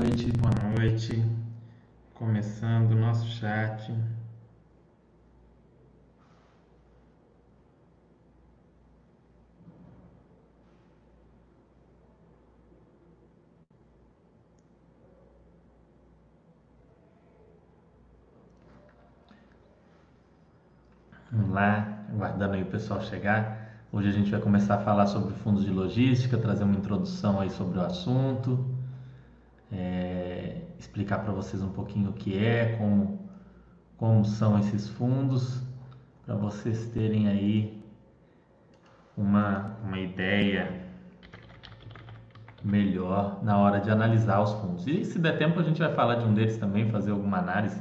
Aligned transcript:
noite, 0.00 0.32
boa 0.32 0.54
noite. 0.78 1.22
Começando 2.14 2.92
o 2.92 2.96
nosso 2.96 3.26
chat. 3.26 3.92
Vamos 21.30 21.50
lá, 21.50 22.06
aguardando 22.10 22.54
aí 22.54 22.62
o 22.62 22.66
pessoal 22.66 23.02
chegar. 23.02 23.84
Hoje 23.92 24.08
a 24.08 24.12
gente 24.12 24.30
vai 24.30 24.40
começar 24.40 24.76
a 24.76 24.78
falar 24.78 25.06
sobre 25.06 25.34
fundos 25.34 25.64
de 25.64 25.70
logística, 25.70 26.38
trazer 26.38 26.64
uma 26.64 26.76
introdução 26.76 27.38
aí 27.38 27.50
sobre 27.50 27.78
o 27.78 27.82
assunto, 27.82 28.79
é, 29.72 30.62
explicar 30.78 31.18
para 31.18 31.32
vocês 31.32 31.62
um 31.62 31.70
pouquinho 31.70 32.10
o 32.10 32.12
que 32.12 32.36
é, 32.36 32.76
como, 32.76 33.28
como 33.96 34.24
são 34.24 34.58
esses 34.58 34.88
fundos, 34.88 35.62
para 36.24 36.34
vocês 36.34 36.86
terem 36.86 37.28
aí 37.28 37.82
uma, 39.16 39.76
uma 39.84 39.98
ideia 39.98 40.88
melhor 42.62 43.42
na 43.42 43.58
hora 43.58 43.80
de 43.80 43.90
analisar 43.90 44.40
os 44.42 44.52
fundos. 44.52 44.86
E 44.86 45.04
se 45.04 45.18
der 45.18 45.38
tempo 45.38 45.58
a 45.60 45.62
gente 45.62 45.80
vai 45.80 45.92
falar 45.94 46.16
de 46.16 46.24
um 46.24 46.34
deles 46.34 46.58
também, 46.58 46.90
fazer 46.90 47.10
alguma 47.10 47.38
análise, 47.38 47.80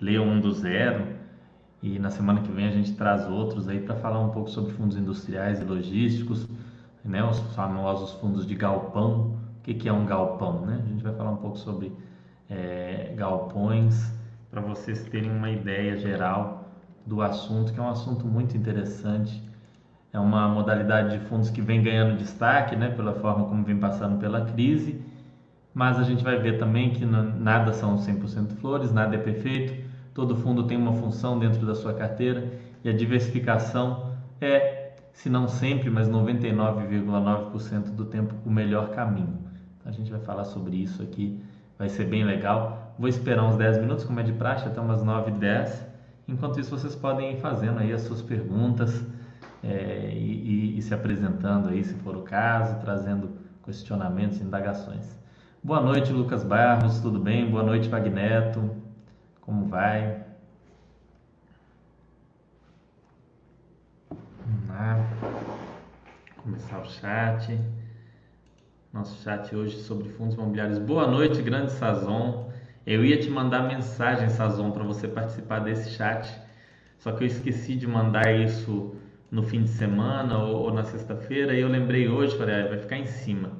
ler 0.00 0.20
um 0.20 0.40
do 0.40 0.52
zero 0.52 1.18
e 1.82 1.98
na 1.98 2.10
semana 2.10 2.40
que 2.40 2.50
vem 2.50 2.66
a 2.66 2.70
gente 2.70 2.94
traz 2.94 3.26
outros 3.28 3.68
aí 3.68 3.80
para 3.80 3.94
falar 3.96 4.20
um 4.20 4.30
pouco 4.30 4.50
sobre 4.50 4.72
fundos 4.72 4.96
industriais 4.96 5.60
e 5.60 5.64
logísticos, 5.64 6.46
né, 7.04 7.22
os 7.24 7.38
famosos 7.54 8.12
fundos 8.20 8.46
de 8.46 8.54
galpão. 8.54 9.37
Que, 9.68 9.74
que 9.74 9.86
é 9.86 9.92
um 9.92 10.06
galpão? 10.06 10.64
Né? 10.64 10.80
A 10.82 10.88
gente 10.88 11.04
vai 11.04 11.12
falar 11.12 11.32
um 11.32 11.36
pouco 11.36 11.58
sobre 11.58 11.92
é, 12.48 13.12
galpões 13.14 14.10
para 14.50 14.62
vocês 14.62 15.04
terem 15.04 15.30
uma 15.30 15.50
ideia 15.50 15.94
geral 15.98 16.70
do 17.04 17.20
assunto, 17.20 17.70
que 17.74 17.78
é 17.78 17.82
um 17.82 17.90
assunto 17.90 18.26
muito 18.26 18.56
interessante. 18.56 19.42
É 20.10 20.18
uma 20.18 20.48
modalidade 20.48 21.18
de 21.18 21.24
fundos 21.26 21.50
que 21.50 21.60
vem 21.60 21.82
ganhando 21.82 22.16
destaque 22.16 22.74
né, 22.76 22.88
pela 22.88 23.12
forma 23.12 23.44
como 23.44 23.62
vem 23.62 23.76
passando 23.76 24.18
pela 24.18 24.40
crise, 24.46 25.02
mas 25.74 25.98
a 25.98 26.02
gente 26.02 26.24
vai 26.24 26.38
ver 26.38 26.58
também 26.58 26.94
que 26.94 27.04
nada 27.04 27.74
são 27.74 27.96
100% 27.96 28.52
flores, 28.52 28.90
nada 28.90 29.16
é 29.16 29.18
perfeito 29.18 29.86
Todo 30.14 30.34
fundo 30.34 30.64
tem 30.64 30.78
uma 30.78 30.94
função 30.94 31.38
dentro 31.38 31.66
da 31.66 31.74
sua 31.74 31.92
carteira 31.92 32.50
e 32.82 32.88
a 32.88 32.92
diversificação 32.92 34.14
é, 34.40 34.94
se 35.12 35.28
não 35.28 35.46
sempre, 35.46 35.90
mas 35.90 36.08
99,9% 36.08 37.94
do 37.94 38.06
tempo, 38.06 38.34
o 38.44 38.50
melhor 38.50 38.90
caminho. 38.90 39.47
A 39.88 39.90
gente 39.90 40.10
vai 40.10 40.20
falar 40.20 40.44
sobre 40.44 40.76
isso 40.76 41.02
aqui, 41.02 41.42
vai 41.78 41.88
ser 41.88 42.04
bem 42.04 42.22
legal. 42.22 42.94
Vou 42.98 43.08
esperar 43.08 43.42
uns 43.42 43.56
10 43.56 43.78
minutos, 43.78 44.04
como 44.04 44.20
é 44.20 44.22
de 44.22 44.34
praxe, 44.34 44.68
até 44.68 44.78
umas 44.78 45.02
9 45.02 45.30
e 45.30 45.34
10. 45.34 45.86
Enquanto 46.28 46.60
isso, 46.60 46.76
vocês 46.76 46.94
podem 46.94 47.32
ir 47.32 47.40
fazendo 47.40 47.78
aí 47.78 47.90
as 47.90 48.02
suas 48.02 48.20
perguntas 48.20 49.02
é, 49.64 50.12
e, 50.12 50.74
e, 50.74 50.78
e 50.78 50.82
se 50.82 50.92
apresentando 50.92 51.70
aí, 51.70 51.82
se 51.82 51.94
for 51.94 52.14
o 52.16 52.22
caso, 52.22 52.78
trazendo 52.80 53.30
questionamentos, 53.64 54.42
indagações. 54.42 55.16
Boa 55.64 55.80
noite, 55.80 56.12
Lucas 56.12 56.44
Barros, 56.44 57.00
tudo 57.00 57.18
bem? 57.18 57.50
Boa 57.50 57.62
noite, 57.62 57.88
Magneto. 57.88 58.70
Como 59.40 59.64
vai? 59.68 60.22
Vamos 64.10 64.68
lá. 64.68 65.08
Começar 66.42 66.78
o 66.78 66.84
chat. 66.84 67.58
Nosso 68.98 69.22
chat 69.22 69.54
hoje 69.54 69.76
sobre 69.76 70.08
fundos 70.08 70.34
imobiliários. 70.34 70.76
Boa 70.80 71.06
noite, 71.06 71.40
grande 71.40 71.70
Sazon. 71.70 72.50
Eu 72.84 73.04
ia 73.04 73.16
te 73.16 73.30
mandar 73.30 73.68
mensagem, 73.68 74.28
Sazon, 74.28 74.72
para 74.72 74.82
você 74.82 75.06
participar 75.06 75.60
desse 75.60 75.90
chat. 75.90 76.28
Só 76.98 77.12
que 77.12 77.22
eu 77.22 77.28
esqueci 77.28 77.76
de 77.76 77.86
mandar 77.86 78.34
isso 78.34 78.96
no 79.30 79.44
fim 79.44 79.62
de 79.62 79.68
semana 79.70 80.38
ou, 80.38 80.64
ou 80.64 80.74
na 80.74 80.82
sexta-feira 80.82 81.54
e 81.54 81.60
eu 81.60 81.68
lembrei 81.68 82.08
hoje, 82.08 82.36
falei, 82.36 82.56
ah, 82.56 82.66
vai 82.66 82.78
ficar 82.78 82.96
em 82.96 83.06
cima. 83.06 83.52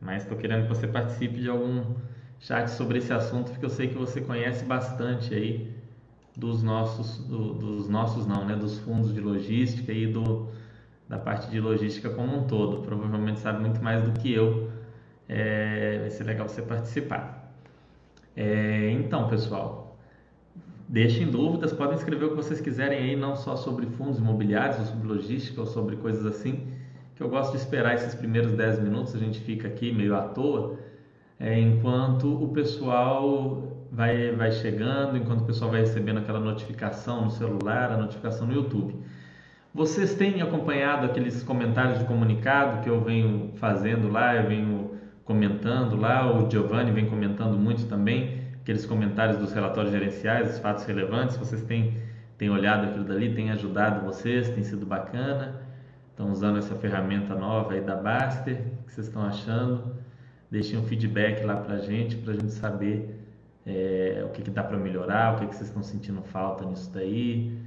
Mas 0.00 0.22
estou 0.22 0.38
querendo 0.38 0.62
que 0.62 0.68
você 0.68 0.86
participe 0.86 1.40
de 1.40 1.48
algum 1.50 1.96
chat 2.38 2.68
sobre 2.68 2.98
esse 2.98 3.12
assunto, 3.12 3.50
porque 3.50 3.64
eu 3.64 3.70
sei 3.70 3.88
que 3.88 3.98
você 3.98 4.20
conhece 4.20 4.64
bastante 4.64 5.34
aí 5.34 5.74
dos 6.36 6.62
nossos, 6.62 7.18
do, 7.26 7.54
dos 7.54 7.88
nossos 7.88 8.24
não, 8.24 8.44
né, 8.44 8.54
dos 8.54 8.78
fundos 8.78 9.12
de 9.12 9.20
logística 9.20 9.92
e 9.92 10.06
do, 10.06 10.48
da 11.08 11.18
parte 11.18 11.50
de 11.50 11.58
logística 11.58 12.08
como 12.08 12.36
um 12.36 12.46
todo. 12.46 12.82
Provavelmente 12.82 13.40
sabe 13.40 13.60
muito 13.60 13.82
mais 13.82 14.04
do 14.04 14.12
que 14.12 14.32
eu. 14.32 14.75
É, 15.28 15.98
vai 16.00 16.10
ser 16.10 16.24
legal 16.24 16.48
você 16.48 16.62
participar. 16.62 17.52
É, 18.36 18.90
então, 18.90 19.28
pessoal, 19.28 19.96
deixem 20.88 21.30
dúvidas, 21.30 21.72
podem 21.72 21.96
escrever 21.96 22.26
o 22.26 22.30
que 22.30 22.36
vocês 22.36 22.60
quiserem 22.60 22.98
aí, 22.98 23.16
não 23.16 23.34
só 23.34 23.56
sobre 23.56 23.86
fundos 23.86 24.18
imobiliários, 24.18 24.78
ou 24.78 24.86
sobre 24.86 25.08
logística, 25.08 25.60
ou 25.60 25.66
sobre 25.66 25.96
coisas 25.96 26.24
assim, 26.26 26.68
que 27.14 27.22
eu 27.22 27.28
gosto 27.28 27.52
de 27.52 27.58
esperar 27.58 27.94
esses 27.94 28.14
primeiros 28.14 28.52
10 28.52 28.80
minutos, 28.80 29.14
a 29.14 29.18
gente 29.18 29.40
fica 29.40 29.66
aqui 29.68 29.90
meio 29.92 30.14
à 30.14 30.22
toa, 30.22 30.78
é, 31.40 31.58
enquanto 31.58 32.42
o 32.42 32.48
pessoal 32.48 33.86
vai, 33.90 34.32
vai 34.32 34.52
chegando, 34.52 35.16
enquanto 35.16 35.40
o 35.40 35.44
pessoal 35.44 35.70
vai 35.70 35.80
recebendo 35.80 36.18
aquela 36.18 36.40
notificação 36.40 37.24
no 37.24 37.30
celular, 37.30 37.90
a 37.90 37.96
notificação 37.96 38.46
no 38.46 38.54
YouTube. 38.54 38.94
Vocês 39.74 40.14
têm 40.14 40.40
acompanhado 40.40 41.04
aqueles 41.06 41.42
comentários 41.42 41.98
de 41.98 42.04
comunicado 42.06 42.82
que 42.82 42.88
eu 42.88 43.02
venho 43.02 43.52
fazendo 43.56 44.08
lá, 44.10 44.34
eu 44.34 44.48
venho 44.48 44.85
comentando 45.26 45.96
lá, 45.96 46.32
o 46.32 46.50
Giovanni 46.50 46.90
vem 46.90 47.04
comentando 47.04 47.58
muito 47.58 47.86
também, 47.86 48.40
aqueles 48.62 48.86
comentários 48.86 49.36
dos 49.36 49.52
relatórios 49.52 49.92
gerenciais, 49.92 50.54
os 50.54 50.58
fatos 50.58 50.84
relevantes, 50.84 51.36
vocês 51.36 51.62
têm, 51.62 51.98
têm 52.38 52.48
olhado 52.48 52.86
aquilo 52.86 53.04
dali, 53.04 53.34
tem 53.34 53.50
ajudado 53.50 54.06
vocês, 54.06 54.48
tem 54.48 54.64
sido 54.64 54.86
bacana, 54.86 55.60
estão 56.10 56.32
usando 56.32 56.56
essa 56.56 56.74
ferramenta 56.74 57.34
nova 57.34 57.74
aí 57.74 57.82
da 57.82 57.96
Baster, 57.96 58.54
o 58.54 58.86
que 58.86 58.94
vocês 58.94 59.08
estão 59.08 59.22
achando? 59.22 60.06
deixem 60.50 60.78
um 60.78 60.82
feedback 60.84 61.44
lá 61.44 61.56
para 61.56 61.78
gente, 61.78 62.16
para 62.16 62.32
a 62.32 62.36
gente 62.36 62.52
saber 62.52 63.20
é, 63.66 64.22
o 64.24 64.30
que, 64.30 64.42
que 64.42 64.50
dá 64.50 64.62
para 64.62 64.76
melhorar, 64.76 65.34
o 65.34 65.40
que, 65.40 65.46
que 65.46 65.54
vocês 65.54 65.68
estão 65.68 65.82
sentindo 65.82 66.22
falta 66.22 66.64
nisso 66.64 66.90
daí, 66.92 67.58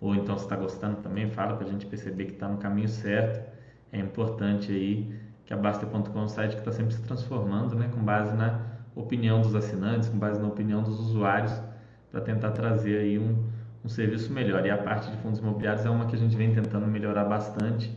ou 0.00 0.14
então 0.14 0.36
se 0.36 0.44
está 0.44 0.56
gostando 0.56 0.96
também, 0.96 1.30
fala 1.30 1.56
para 1.56 1.66
a 1.66 1.70
gente 1.70 1.86
perceber 1.86 2.24
que 2.26 2.32
está 2.32 2.48
no 2.48 2.58
caminho 2.58 2.88
certo. 2.88 3.52
É 3.92 3.98
importante 3.98 4.72
aí 4.72 5.14
que 5.52 5.54
a 5.54 5.58
Basta.com 5.58 6.18
é 6.18 6.22
um 6.22 6.28
site 6.28 6.52
que 6.52 6.60
está 6.60 6.72
sempre 6.72 6.94
se 6.94 7.02
transformando, 7.02 7.76
né, 7.76 7.90
com 7.92 8.02
base 8.02 8.34
na 8.34 8.58
opinião 8.96 9.42
dos 9.42 9.54
assinantes, 9.54 10.08
com 10.08 10.18
base 10.18 10.40
na 10.40 10.48
opinião 10.48 10.82
dos 10.82 10.98
usuários, 10.98 11.52
para 12.10 12.22
tentar 12.22 12.52
trazer 12.52 12.98
aí 12.98 13.18
um, 13.18 13.36
um 13.84 13.88
serviço 13.88 14.32
melhor. 14.32 14.64
E 14.64 14.70
a 14.70 14.78
parte 14.78 15.10
de 15.10 15.16
fundos 15.18 15.40
imobiliários 15.40 15.84
é 15.84 15.90
uma 15.90 16.06
que 16.06 16.16
a 16.16 16.18
gente 16.18 16.34
vem 16.34 16.54
tentando 16.54 16.86
melhorar 16.86 17.24
bastante. 17.24 17.94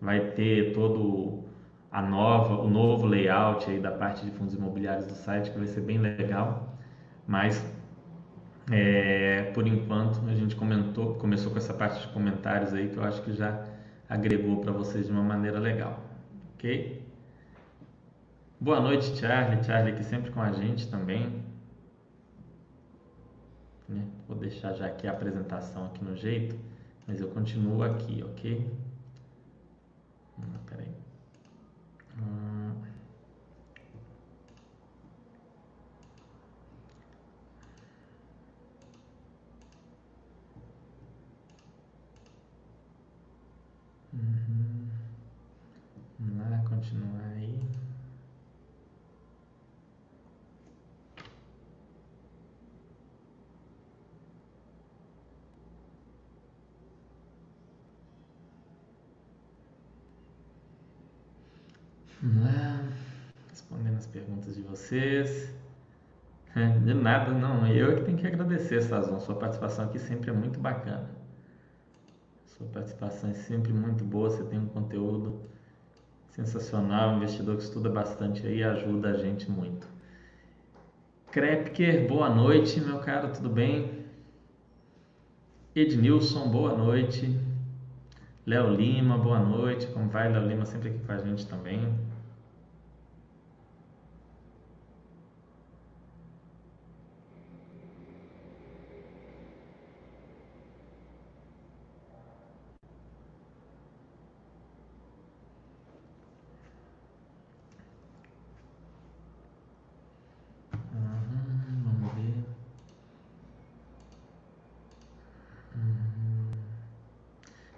Vai 0.00 0.30
ter 0.30 0.72
todo 0.74 1.42
a 1.90 2.00
nova, 2.00 2.62
o 2.62 2.70
novo 2.70 3.04
layout 3.06 3.68
aí 3.68 3.80
da 3.80 3.90
parte 3.90 4.24
de 4.24 4.30
fundos 4.30 4.54
imobiliários 4.54 5.06
do 5.06 5.14
site, 5.14 5.50
que 5.50 5.58
vai 5.58 5.66
ser 5.66 5.80
bem 5.80 5.98
legal. 5.98 6.78
Mas 7.26 7.64
é, 8.70 9.50
por 9.54 9.66
enquanto 9.66 10.20
a 10.28 10.34
gente 10.34 10.54
comentou, 10.54 11.14
começou 11.14 11.50
com 11.50 11.58
essa 11.58 11.74
parte 11.74 12.06
de 12.06 12.12
comentários 12.12 12.72
aí 12.72 12.88
que 12.88 12.96
eu 12.96 13.02
acho 13.02 13.20
que 13.22 13.32
já 13.32 13.64
agregou 14.08 14.60
para 14.60 14.70
vocês 14.70 15.06
de 15.06 15.12
uma 15.12 15.22
maneira 15.22 15.58
legal, 15.58 16.11
ok? 16.62 17.02
Boa 18.60 18.80
noite, 18.80 19.16
Charlie. 19.16 19.64
Charlie 19.64 19.94
aqui 19.94 20.04
sempre 20.04 20.30
com 20.30 20.40
a 20.40 20.52
gente 20.52 20.88
também. 20.88 21.42
Né? 23.88 24.06
Vou 24.28 24.38
deixar 24.38 24.72
já 24.74 24.86
aqui 24.86 25.08
a 25.08 25.10
apresentação 25.10 25.86
aqui 25.86 26.04
no 26.04 26.16
jeito, 26.16 26.56
mas 27.04 27.20
eu 27.20 27.28
continuo 27.30 27.82
aqui, 27.82 28.22
ok? 28.22 28.64
Hum, 30.38 30.44
peraí. 30.68 30.94
Hum. 32.16 32.72
Uhum. 44.12 44.81
Vamos 46.24 46.50
lá, 46.50 46.62
continuar 46.68 47.24
aí. 47.34 47.60
Vamos 62.22 62.44
lá, 62.44 62.88
respondendo 63.50 63.96
as 63.96 64.06
perguntas 64.06 64.54
de 64.54 64.62
vocês. 64.62 65.52
É, 66.54 66.68
de 66.78 66.94
nada, 66.94 67.32
não. 67.32 67.66
Eu 67.66 67.96
que 67.96 68.04
tenho 68.04 68.16
que 68.16 68.26
agradecer, 68.28 68.80
Sazon. 68.82 69.18
Sua 69.18 69.34
participação 69.34 69.86
aqui 69.86 69.98
sempre 69.98 70.30
é 70.30 70.32
muito 70.32 70.60
bacana. 70.60 71.10
Sua 72.46 72.66
participação 72.68 73.30
é 73.30 73.34
sempre 73.34 73.72
muito 73.72 74.04
boa. 74.04 74.30
Você 74.30 74.44
tem 74.44 74.60
um 74.60 74.66
conteúdo 74.66 75.51
sensacional. 76.32 77.10
Um 77.10 77.16
investidor 77.18 77.56
que 77.56 77.62
estuda 77.62 77.88
bastante 77.88 78.46
aí 78.46 78.62
ajuda 78.62 79.10
a 79.10 79.16
gente 79.16 79.50
muito. 79.50 79.86
Krepker, 81.30 82.06
boa 82.06 82.28
noite, 82.28 82.80
meu 82.80 82.98
caro, 82.98 83.32
tudo 83.32 83.48
bem? 83.48 84.02
Ednilson, 85.74 86.50
boa 86.50 86.76
noite. 86.76 87.38
Léo 88.44 88.74
Lima, 88.74 89.16
boa 89.16 89.38
noite. 89.38 89.86
Como 89.86 90.08
vai, 90.08 90.30
Léo 90.30 90.46
Lima? 90.46 90.66
Sempre 90.66 90.90
aqui 90.90 90.98
com 90.98 91.12
a 91.12 91.18
gente 91.18 91.46
também. 91.46 91.80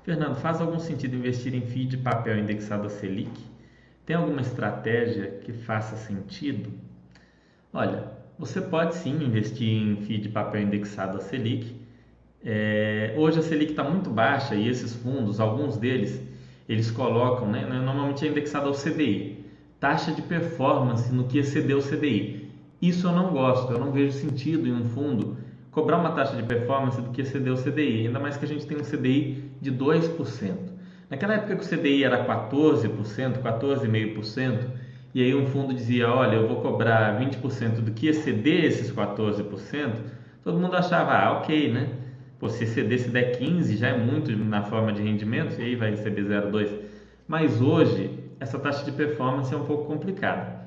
Fernando, 0.04 0.32
faz 0.44 0.60
algum 0.60 0.78
sentido 0.78 1.16
investir 1.16 1.54
em 1.54 1.62
FII 1.62 1.86
de 1.86 1.96
papel 1.96 2.38
indexado 2.38 2.86
a 2.86 2.90
Selic? 2.90 3.32
Tem 4.04 4.14
alguma 4.14 4.42
estratégia 4.42 5.38
que 5.42 5.54
faça 5.54 5.96
sentido? 5.96 6.70
Olha, 7.72 8.12
você 8.38 8.60
pode 8.60 8.94
sim 8.94 9.24
investir 9.24 9.66
em 9.66 9.96
FII 9.96 10.18
de 10.18 10.28
papel 10.28 10.60
indexado 10.60 11.16
a 11.16 11.20
Selic. 11.22 11.74
É, 12.44 13.14
hoje 13.16 13.38
a 13.38 13.42
Selic 13.42 13.70
está 13.70 13.82
muito 13.82 14.10
baixa 14.10 14.54
e 14.54 14.68
esses 14.68 14.94
fundos, 14.94 15.40
alguns 15.40 15.78
deles, 15.78 16.20
eles 16.68 16.90
colocam, 16.90 17.50
né, 17.50 17.64
normalmente 17.64 18.26
é 18.26 18.28
indexado 18.28 18.68
ao 18.68 18.74
CDI, 18.74 19.46
taxa 19.80 20.12
de 20.12 20.20
performance 20.20 21.10
no 21.10 21.24
que 21.24 21.38
exceder 21.38 21.74
o 21.74 21.82
CDI. 21.82 22.50
Isso 22.82 23.06
eu 23.06 23.12
não 23.12 23.32
gosto, 23.32 23.72
eu 23.72 23.78
não 23.78 23.92
vejo 23.92 24.12
sentido 24.12 24.68
em 24.68 24.74
um 24.74 24.84
fundo 24.84 25.38
cobrar 25.70 25.98
uma 25.98 26.12
taxa 26.12 26.36
de 26.36 26.42
performance 26.44 27.00
do 27.00 27.10
que 27.10 27.22
exceder 27.22 27.52
o 27.52 27.56
CDI, 27.56 28.06
ainda 28.06 28.20
mais 28.20 28.36
que 28.36 28.44
a 28.44 28.48
gente 28.48 28.64
tem 28.64 28.76
um 28.76 28.84
CDI 28.84 29.43
de 29.64 29.72
2%. 29.72 30.74
Naquela 31.08 31.34
época 31.34 31.56
que 31.56 31.64
o 31.64 31.68
CDI 31.68 32.04
era 32.04 32.24
14%, 32.24 33.42
14,5%, 33.42 34.58
e 35.14 35.22
aí 35.22 35.34
um 35.34 35.46
fundo 35.46 35.72
dizia, 35.72 36.10
olha, 36.10 36.36
eu 36.36 36.46
vou 36.46 36.60
cobrar 36.60 37.18
20% 37.18 37.80
do 37.80 37.92
que 37.92 38.08
exceder 38.08 38.64
esses 38.64 38.92
14%, 38.92 39.92
todo 40.42 40.58
mundo 40.58 40.76
achava, 40.76 41.12
ah, 41.12 41.32
ok, 41.38 41.72
né? 41.72 41.88
Pô, 42.38 42.48
se 42.48 42.64
exceder, 42.64 42.98
se 42.98 43.08
der 43.08 43.38
15, 43.38 43.76
já 43.76 43.88
é 43.88 43.96
muito 43.96 44.36
na 44.36 44.62
forma 44.62 44.92
de 44.92 45.02
rendimento, 45.02 45.58
e 45.58 45.64
aí 45.64 45.76
vai 45.76 45.90
receber 45.90 46.24
0,2. 46.24 46.68
Mas 47.26 47.60
hoje, 47.60 48.10
essa 48.38 48.58
taxa 48.58 48.84
de 48.84 48.92
performance 48.92 49.54
é 49.54 49.56
um 49.56 49.64
pouco 49.64 49.86
complicada. 49.86 50.64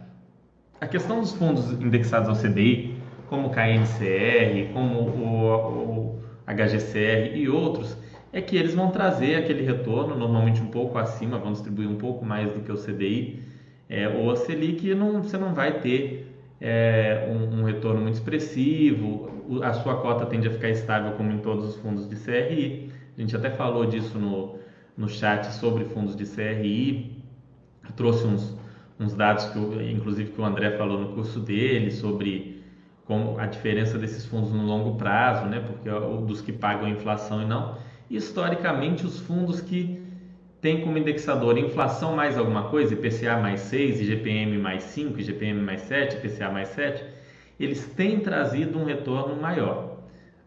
A 0.81 0.87
questão 0.87 1.19
dos 1.19 1.33
fundos 1.33 1.71
indexados 1.73 2.29
ao 2.29 2.35
CDI 2.35 2.95
como 3.29 3.47
o 3.47 3.51
KNCR, 3.51 4.71
como 4.73 4.99
o, 4.99 6.15
o 6.15 6.19
HGCR 6.47 7.35
e 7.35 7.49
outros, 7.49 7.97
é 8.33 8.41
que 8.41 8.55
eles 8.55 8.73
vão 8.73 8.91
trazer 8.91 9.35
aquele 9.35 9.63
retorno, 9.63 10.15
normalmente 10.15 10.61
um 10.61 10.67
pouco 10.67 10.97
acima, 10.97 11.37
vão 11.37 11.51
distribuir 11.53 11.89
um 11.89 11.97
pouco 11.97 12.25
mais 12.25 12.51
do 12.51 12.61
que 12.61 12.71
o 12.71 12.75
CDI 12.75 13.39
é, 13.89 14.07
ou 14.09 14.31
a 14.31 14.35
Selic, 14.35 14.93
não, 14.93 15.23
você 15.23 15.37
não 15.37 15.53
vai 15.53 15.79
ter 15.79 16.29
é, 16.59 17.25
um, 17.29 17.59
um, 17.59 17.63
retorno 17.63 18.01
muito 18.01 18.15
expressivo, 18.15 19.61
a 19.63 19.73
sua 19.73 20.01
cota 20.01 20.25
tende 20.25 20.47
a 20.47 20.51
ficar 20.51 20.69
estável 20.69 21.13
como 21.13 21.31
em 21.31 21.37
todos 21.37 21.65
os 21.65 21.75
fundos 21.77 22.07
de 22.09 22.15
CRI. 22.15 22.91
A 23.17 23.21
gente 23.21 23.35
até 23.35 23.49
falou 23.49 23.85
disso 23.85 24.19
no, 24.19 24.55
no 24.97 25.07
chat 25.07 25.45
sobre 25.53 25.85
fundos 25.85 26.15
de 26.15 26.25
CRI, 26.25 27.15
Eu 27.83 27.91
trouxe 27.95 28.27
uns, 28.27 28.57
uns 28.99 29.13
dados 29.13 29.45
que, 29.45 29.59
inclusive, 29.91 30.31
que 30.31 30.41
o 30.41 30.43
André 30.43 30.71
falou 30.71 30.99
no 30.99 31.13
curso 31.13 31.39
dele 31.39 31.89
sobre 31.91 32.57
como 33.05 33.39
a 33.39 33.45
diferença 33.45 33.97
desses 33.97 34.25
fundos 34.25 34.51
no 34.51 34.63
longo 34.63 34.97
prazo, 34.97 35.45
né? 35.45 35.61
Porque 35.61 35.87
é 35.87 35.93
dos 35.93 36.41
que 36.41 36.51
pagam 36.51 36.87
a 36.87 36.89
inflação 36.89 37.41
e 37.41 37.45
não. 37.45 37.77
Historicamente, 38.09 39.05
os 39.05 39.19
fundos 39.19 39.61
que 39.61 40.01
têm 40.61 40.81
como 40.81 40.97
indexador 40.97 41.57
inflação 41.57 42.15
mais 42.15 42.37
alguma 42.37 42.63
coisa, 42.69 42.93
IPCA 42.93 43.37
mais 43.37 43.61
6, 43.61 44.01
IGPM 44.01 44.57
mais 44.57 44.83
5, 44.83 45.19
IGPM 45.19 45.61
mais 45.61 45.81
7, 45.81 46.17
IPCA 46.17 46.49
mais 46.49 46.69
7, 46.69 47.03
eles 47.59 47.85
têm 47.87 48.19
trazido 48.19 48.77
um 48.79 48.85
retorno 48.85 49.35
maior. 49.35 49.97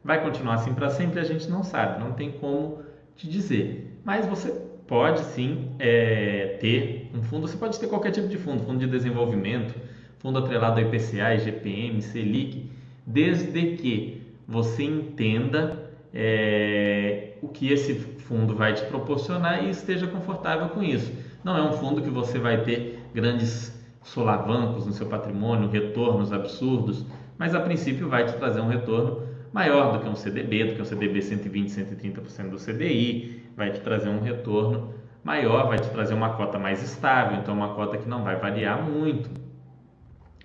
Vai 0.03 0.23
continuar 0.23 0.55
assim 0.55 0.73
para 0.73 0.89
sempre? 0.91 1.21
A 1.21 1.25
gente 1.25 1.49
não 1.51 1.63
sabe, 1.63 2.01
não 2.01 2.13
tem 2.13 2.31
como 2.31 2.83
te 3.17 3.29
dizer. 3.29 3.99
Mas 4.05 4.27
você 4.27 4.51
pode 4.87 5.21
sim 5.21 5.71
é, 5.79 6.57
ter 6.61 7.11
um 7.15 7.23
fundo, 7.23 7.47
você 7.47 7.57
pode 7.57 7.79
ter 7.79 7.87
qualquer 7.87 8.11
tipo 8.11 8.29
de 8.29 8.39
fundo, 8.39 8.65
fundo 8.65 8.79
de 8.79 8.87
desenvolvimento, 8.87 9.75
fundo 10.19 10.39
atrelado 10.39 10.81
ao 10.81 10.87
IPCA, 10.87 11.35
IGPM, 11.35 12.01
Selic, 12.01 12.71
desde 13.07 13.77
que 13.77 14.23
você 14.49 14.85
entenda 14.85 15.90
é, 16.13 17.35
o 17.43 17.49
que 17.49 17.73
esse 17.73 17.95
fundo 17.95 18.55
vai 18.55 18.75
te 18.75 18.85
proporcionar 18.85 19.65
e 19.65 19.71
esteja 19.71 20.07
confortável 20.07 20.69
com 20.69 20.83
isso. 20.83 21.13
Não 21.43 21.57
é 21.57 21.63
um 21.63 21.73
fundo 21.73 22.03
que 22.03 22.11
você 22.11 22.39
vai 22.39 22.63
ter 22.63 23.01
grandes 23.15 23.79
solavancos 24.03 24.87
no 24.87 24.93
seu 24.93 25.07
patrimônio, 25.07 25.69
retornos 25.69 26.33
absurdos, 26.33 27.05
mas 27.39 27.55
a 27.55 27.61
princípio 27.61 28.09
vai 28.09 28.27
te 28.27 28.35
trazer 28.35 28.61
um 28.61 28.69
retorno 28.69 29.29
maior 29.53 29.93
do 29.93 30.01
que 30.01 30.09
um 30.09 30.15
CDB, 30.15 30.65
do 30.65 30.75
que 30.75 30.83
um 30.83 30.85
CDB 30.85 31.23
120, 31.23 31.69
130% 31.69 32.51
do 32.51 32.57
CDI, 32.57 33.43
vai 33.57 33.73
te 33.73 33.81
trazer 33.81 34.09
um 34.09 34.21
retorno 34.21 34.95
maior, 35.25 35.69
vai 35.69 35.79
te 35.79 35.89
trazer 35.91 36.15
uma 36.15 36.31
cota 36.31 36.59
mais 36.59 36.83
estável, 36.83 37.39
então 37.39 37.55
uma 37.55 37.75
cota 37.75 37.99
que 37.99 38.09
não 38.09 38.23
vai 38.23 38.37
variar 38.37 38.83
muito 38.83 39.31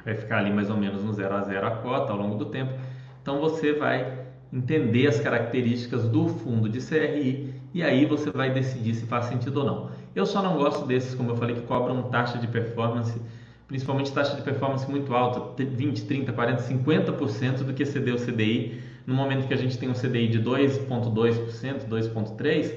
vai 0.05 0.13
ficar 0.13 0.37
ali 0.37 0.51
mais 0.51 0.69
ou 0.69 0.77
menos 0.77 1.03
no 1.03 1.11
0 1.11 1.35
a 1.35 1.41
0 1.41 1.67
a 1.67 1.71
cota 1.71 2.13
ao 2.13 2.17
longo 2.17 2.35
do 2.35 2.45
tempo. 2.45 2.73
Então 3.21 3.41
você 3.41 3.73
vai 3.73 4.24
entender 4.55 5.07
as 5.07 5.19
características 5.19 6.07
do 6.07 6.29
fundo 6.29 6.69
de 6.69 6.79
CRI 6.79 7.53
e 7.73 7.83
aí 7.83 8.05
você 8.05 8.31
vai 8.31 8.49
decidir 8.53 8.95
se 8.95 9.05
faz 9.05 9.25
sentido 9.25 9.57
ou 9.57 9.65
não. 9.65 9.89
Eu 10.15 10.25
só 10.25 10.41
não 10.41 10.55
gosto 10.55 10.85
desses, 10.85 11.13
como 11.13 11.31
eu 11.31 11.35
falei, 11.35 11.55
que 11.55 11.61
cobram 11.63 12.03
taxa 12.03 12.37
de 12.37 12.47
performance, 12.47 13.21
principalmente 13.67 14.13
taxa 14.13 14.33
de 14.37 14.41
performance 14.41 14.89
muito 14.89 15.13
alta, 15.13 15.61
20, 15.61 16.05
30, 16.05 16.31
40, 16.31 16.61
50% 16.63 17.63
do 17.63 17.73
que 17.73 17.83
excedeu 17.83 18.15
o 18.15 18.17
CDI. 18.17 18.81
No 19.05 19.13
momento 19.13 19.45
que 19.45 19.53
a 19.53 19.57
gente 19.57 19.77
tem 19.77 19.89
um 19.89 19.93
CDI 19.93 20.29
de 20.29 20.41
2,2%, 20.41 21.89
2,3%, 21.89 22.73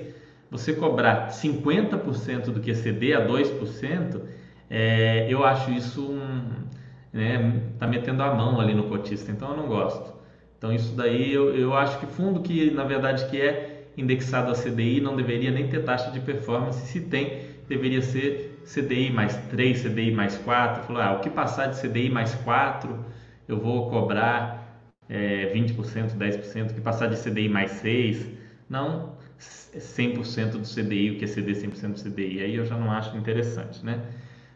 você 0.50 0.72
cobrar 0.72 1.28
50% 1.28 2.50
do 2.50 2.58
que 2.58 2.70
exceder 2.70 3.16
a 3.16 3.24
2%, 3.24 4.20
é, 4.68 5.26
eu 5.32 5.44
acho 5.44 5.70
isso 5.70 6.10
um, 6.10 6.64
né, 7.12 7.62
tá 7.78 7.86
metendo 7.86 8.22
a 8.22 8.34
mão 8.34 8.60
ali 8.60 8.74
no 8.74 8.84
cotista, 8.84 9.30
então 9.30 9.50
eu 9.50 9.56
não 9.56 9.68
gosto. 9.68 10.17
Então 10.58 10.72
isso 10.72 10.94
daí 10.94 11.32
eu, 11.32 11.54
eu 11.54 11.74
acho 11.76 11.98
que 12.00 12.06
fundo 12.06 12.40
que 12.42 12.70
na 12.70 12.84
verdade 12.84 13.26
que 13.26 13.40
é 13.40 13.90
indexado 13.96 14.50
a 14.50 14.54
CDI 14.54 15.00
não 15.00 15.16
deveria 15.16 15.50
nem 15.50 15.68
ter 15.68 15.80
taxa 15.84 16.10
de 16.10 16.20
performance, 16.20 16.86
se 16.86 17.00
tem, 17.00 17.40
deveria 17.68 18.02
ser 18.02 18.60
CDI 18.64 19.10
mais 19.10 19.36
3, 19.48 19.78
CDI 19.80 20.10
mais 20.12 20.36
4. 20.38 20.82
Falou, 20.84 21.02
ah, 21.02 21.12
o 21.12 21.20
que 21.20 21.30
passar 21.30 21.66
de 21.66 21.76
CDI 21.76 22.10
mais 22.10 22.34
4, 22.34 23.04
eu 23.46 23.58
vou 23.58 23.88
cobrar 23.88 24.76
é, 25.08 25.46
20%, 25.46 26.14
10%, 26.16 26.70
o 26.72 26.74
que 26.74 26.80
passar 26.80 27.06
de 27.08 27.16
CDI 27.16 27.48
mais 27.48 27.70
6, 27.72 28.28
não 28.68 29.16
100% 29.38 30.58
do 30.58 30.66
CDI, 30.66 31.10
o 31.12 31.16
que 31.18 31.24
é 31.24 31.28
CD 31.28 31.54
100% 31.54 31.92
do 31.94 31.98
CDI, 32.00 32.40
aí 32.42 32.54
eu 32.56 32.64
já 32.64 32.76
não 32.76 32.90
acho 32.90 33.16
interessante, 33.16 33.84
né? 33.84 34.00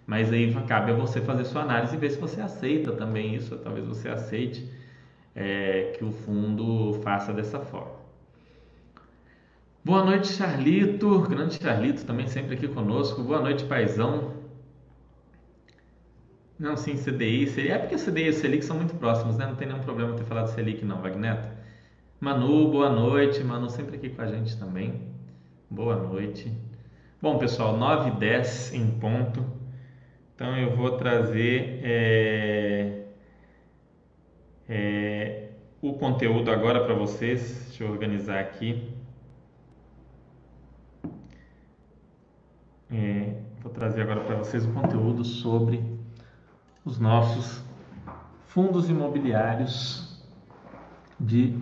Mas 0.07 0.33
aí 0.33 0.53
cabe 0.67 0.91
a 0.91 0.95
você 0.95 1.21
fazer 1.21 1.45
sua 1.45 1.63
análise 1.63 1.95
e 1.95 1.99
ver 1.99 2.11
se 2.11 2.19
você 2.19 2.41
aceita 2.41 2.93
também 2.93 3.35
isso, 3.37 3.57
talvez 3.59 3.87
você 3.87 4.09
aceite 4.09 4.69
é, 5.35 5.95
que 5.97 6.05
o 6.05 6.13
fundo 6.13 6.95
faça 7.03 7.33
dessa 7.33 7.61
forma. 7.61 8.03
Boa 9.85 10.05
noite, 10.05 10.29
Charlito, 10.29 11.21
grande 11.21 11.61
Charlito 11.61 12.05
também 12.05 12.29
sempre 12.29 12.55
aqui 12.55 12.69
conosco. 12.69 13.23
Boa 13.23 13.41
noite, 13.41 13.65
paizão. 13.65 14.43
Não, 16.59 16.77
sim, 16.77 16.95
CDI, 16.95 17.47
CDI. 17.47 17.71
É 17.71 17.79
porque 17.79 17.97
CDI 17.97 18.29
e 18.29 18.33
Selic 18.33 18.65
são 18.65 18.77
muito 18.77 18.95
próximos, 18.95 19.37
né? 19.37 19.47
Não 19.47 19.57
tem 19.57 19.67
nenhum 19.67 19.81
problema 19.81 20.15
ter 20.15 20.23
falado 20.23 20.47
Selic, 20.47 20.85
não, 20.85 21.03
Wagneto. 21.03 21.49
Manu, 22.21 22.71
boa 22.71 22.89
noite. 22.89 23.43
Manu 23.43 23.69
sempre 23.69 23.97
aqui 23.97 24.11
com 24.11 24.23
a 24.23 24.27
gente 24.27 24.57
também. 24.57 25.03
Boa 25.69 25.97
noite. 25.97 26.53
Bom, 27.21 27.37
pessoal, 27.37 27.77
9 27.77 28.11
e 28.11 28.13
10 28.13 28.75
em 28.75 28.91
ponto. 29.01 29.45
Então 30.35 30.57
eu 30.57 30.77
vou 30.77 30.97
trazer 30.97 31.81
é, 31.83 33.02
é, 34.69 35.51
o 35.81 35.95
conteúdo 35.95 36.51
agora 36.51 36.85
para 36.85 36.95
vocês. 36.95 37.67
Deixa 37.69 37.85
eu 37.85 37.91
organizar 37.91 38.39
aqui. 38.39 38.93
É, 42.91 43.37
vou 43.63 43.73
trazer 43.73 44.03
agora 44.03 44.21
para 44.21 44.37
vocês 44.37 44.65
o 44.65 44.73
conteúdo 44.73 45.25
sobre 45.25 45.83
os 46.85 46.99
nossos 46.99 47.65
fundos 48.47 48.91
imobiliários 48.91 50.23
de 51.19 51.59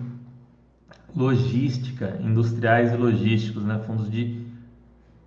logística, 1.14 2.18
industriais 2.20 2.92
e 2.92 2.96
logísticos, 2.96 3.64
né? 3.64 3.78
fundos 3.86 4.10
de 4.10 4.44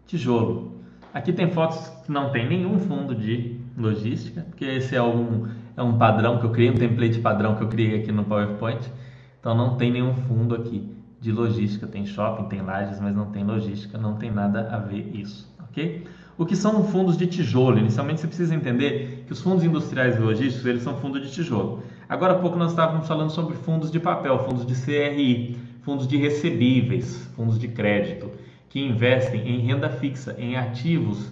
tijolo. 0.05 0.73
Aqui 1.13 1.31
tem 1.31 1.51
fotos 1.51 1.87
que 2.03 2.11
não 2.11 2.31
tem 2.31 2.47
nenhum 2.47 2.79
fundo 2.79 3.15
de 3.15 3.59
logística, 3.77 4.41
porque 4.41 4.65
esse 4.65 4.95
é 4.95 5.01
um, 5.01 5.47
é 5.75 5.81
um 5.81 5.97
padrão 5.97 6.39
que 6.39 6.45
eu 6.45 6.51
criei, 6.51 6.69
um 6.69 6.75
template 6.75 7.19
padrão 7.19 7.55
que 7.55 7.63
eu 7.63 7.67
criei 7.67 8.01
aqui 8.01 8.11
no 8.11 8.23
PowerPoint. 8.23 8.91
Então 9.39 9.55
não 9.55 9.75
tem 9.75 9.91
nenhum 9.91 10.13
fundo 10.13 10.55
aqui 10.55 10.89
de 11.19 11.31
logística. 11.31 11.87
Tem 11.87 12.05
shopping, 12.05 12.45
tem 12.49 12.61
lajes, 12.61 12.99
mas 12.99 13.15
não 13.15 13.27
tem 13.27 13.43
logística, 13.43 13.97
não 13.97 14.15
tem 14.15 14.31
nada 14.31 14.69
a 14.71 14.77
ver 14.77 15.09
isso, 15.15 15.51
ok? 15.59 16.05
O 16.37 16.45
que 16.45 16.55
são 16.55 16.83
fundos 16.85 17.15
de 17.15 17.27
tijolo? 17.27 17.77
Inicialmente 17.77 18.21
você 18.21 18.27
precisa 18.27 18.55
entender 18.55 19.23
que 19.25 19.33
os 19.33 19.41
fundos 19.41 19.63
industriais 19.63 20.15
e 20.15 20.19
logísticos 20.19 20.65
eles 20.65 20.81
são 20.81 20.95
fundos 20.97 21.21
de 21.21 21.31
tijolo. 21.31 21.83
Agora 22.09 22.33
há 22.33 22.39
pouco 22.39 22.57
nós 22.57 22.71
estávamos 22.71 23.07
falando 23.07 23.29
sobre 23.29 23.55
fundos 23.55 23.91
de 23.91 23.99
papel, 23.99 24.39
fundos 24.39 24.65
de 24.65 24.75
CRI, 24.75 25.57
fundos 25.81 26.07
de 26.07 26.17
recebíveis, 26.17 27.29
fundos 27.35 27.59
de 27.59 27.67
crédito, 27.67 28.31
que 28.69 28.79
investem 28.79 29.47
em 29.47 29.59
renda 29.59 29.89
fixa, 29.89 30.35
em 30.39 30.55
ativos 30.55 31.31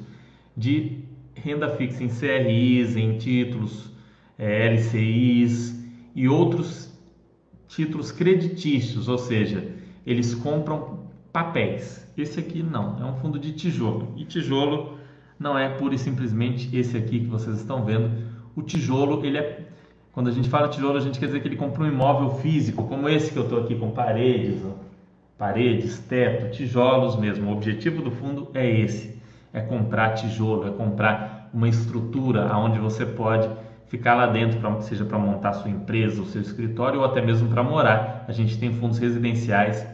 de 0.55 0.99
renda 1.33 1.69
fixa, 1.69 2.03
em 2.03 2.09
CRIs, 2.09 2.95
em 2.95 3.17
títulos, 3.17 3.90
LCIs 4.45 5.79
e 6.15 6.27
outros 6.27 6.91
títulos 7.67 8.11
creditícios, 8.11 9.07
ou 9.07 9.17
seja, 9.17 9.65
eles 10.05 10.33
compram 10.33 10.99
papéis. 11.31 12.05
Esse 12.17 12.39
aqui 12.39 12.61
não, 12.63 12.99
é 12.99 13.05
um 13.05 13.15
fundo 13.15 13.39
de 13.39 13.53
tijolo. 13.53 14.13
E 14.17 14.25
tijolo 14.25 14.97
não 15.39 15.57
é 15.57 15.69
pura 15.69 15.95
e 15.95 15.97
simplesmente 15.97 16.75
esse 16.75 16.97
aqui 16.97 17.21
que 17.21 17.27
vocês 17.27 17.57
estão 17.57 17.85
vendo. 17.85 18.11
O 18.55 18.61
tijolo, 18.61 19.25
ele 19.25 19.37
é 19.37 19.67
quando 20.11 20.27
a 20.27 20.31
gente 20.31 20.49
fala 20.49 20.67
tijolo, 20.67 20.97
a 20.97 21.01
gente 21.01 21.17
quer 21.19 21.27
dizer 21.27 21.41
que 21.41 21.47
ele 21.47 21.55
compra 21.55 21.83
um 21.83 21.87
imóvel 21.87 22.35
físico, 22.39 22.83
como 22.83 23.07
esse 23.07 23.31
que 23.31 23.37
eu 23.37 23.43
estou 23.43 23.61
aqui 23.61 23.75
com 23.75 23.91
paredes, 23.91 24.61
paredes, 25.37 25.99
teto, 25.99 26.51
tijolos 26.51 27.15
mesmo. 27.15 27.49
O 27.49 27.53
objetivo 27.53 28.01
do 28.01 28.11
fundo 28.11 28.49
é 28.53 28.69
esse: 28.69 29.17
é 29.53 29.61
comprar 29.61 30.15
tijolo, 30.15 30.67
é 30.67 30.71
comprar 30.71 31.49
uma 31.53 31.69
estrutura 31.69 32.47
aonde 32.49 32.77
você 32.77 33.05
pode 33.05 33.49
ficar 33.91 34.15
lá 34.15 34.25
dentro, 34.25 34.57
pra, 34.57 34.79
seja 34.79 35.03
para 35.03 35.19
montar 35.19 35.51
sua 35.51 35.69
empresa, 35.69 36.21
o 36.21 36.25
seu 36.25 36.41
escritório 36.41 37.01
ou 37.01 37.05
até 37.05 37.21
mesmo 37.21 37.49
para 37.49 37.61
morar. 37.61 38.23
A 38.25 38.31
gente 38.31 38.57
tem 38.57 38.73
fundos 38.73 38.97
residenciais 38.97 39.85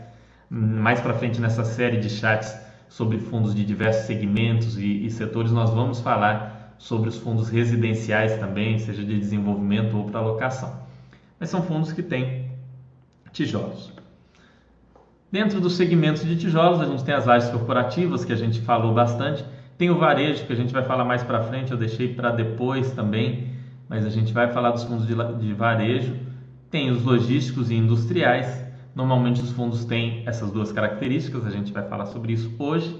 mais 0.51 1.01
para 1.01 1.15
frente 1.15 1.41
nessa 1.41 1.65
série 1.65 1.97
de 1.97 2.07
chats 2.07 2.55
sobre 2.87 3.17
fundos 3.17 3.55
de 3.55 3.65
diversos 3.65 4.05
segmentos 4.05 4.77
e, 4.77 5.03
e 5.03 5.09
setores, 5.09 5.51
nós 5.51 5.71
vamos 5.71 5.99
falar 5.99 6.75
sobre 6.77 7.09
os 7.09 7.17
fundos 7.17 7.49
residenciais 7.49 8.37
também, 8.37 8.77
seja 8.77 9.03
de 9.03 9.17
desenvolvimento 9.17 9.97
ou 9.97 10.05
para 10.05 10.21
locação. 10.21 10.79
Mas 11.39 11.49
são 11.49 11.63
fundos 11.63 11.91
que 11.91 12.03
têm 12.03 12.51
tijolos. 13.31 13.91
Dentro 15.31 15.59
dos 15.59 15.75
segmentos 15.75 16.23
de 16.23 16.37
tijolos, 16.37 16.81
a 16.81 16.85
gente 16.85 17.03
tem 17.03 17.15
as 17.15 17.25
lajes 17.25 17.49
corporativas, 17.49 18.23
que 18.23 18.31
a 18.31 18.37
gente 18.37 18.61
falou 18.61 18.93
bastante. 18.93 19.43
Tem 19.75 19.89
o 19.89 19.97
varejo, 19.97 20.45
que 20.45 20.53
a 20.53 20.55
gente 20.55 20.71
vai 20.71 20.83
falar 20.83 21.03
mais 21.03 21.23
para 21.23 21.43
frente, 21.43 21.71
eu 21.71 21.77
deixei 21.77 22.13
para 22.13 22.29
depois 22.29 22.91
também, 22.91 23.56
mas 23.89 24.05
a 24.05 24.09
gente 24.09 24.33
vai 24.33 24.51
falar 24.51 24.71
dos 24.71 24.83
fundos 24.83 25.07
de, 25.07 25.15
de 25.39 25.53
varejo. 25.53 26.15
Tem 26.69 26.91
os 26.91 27.03
logísticos 27.03 27.71
e 27.71 27.75
industriais, 27.75 28.67
Normalmente 28.97 29.41
os 29.41 29.51
fundos 29.51 29.85
têm 29.85 30.23
essas 30.25 30.49
duas 30.49 30.71
características, 30.71 31.45
a 31.45 31.51
gente 31.51 31.71
vai 31.71 31.83
falar 31.83 32.07
sobre 32.07 32.33
isso 32.33 32.51
hoje. 32.57 32.99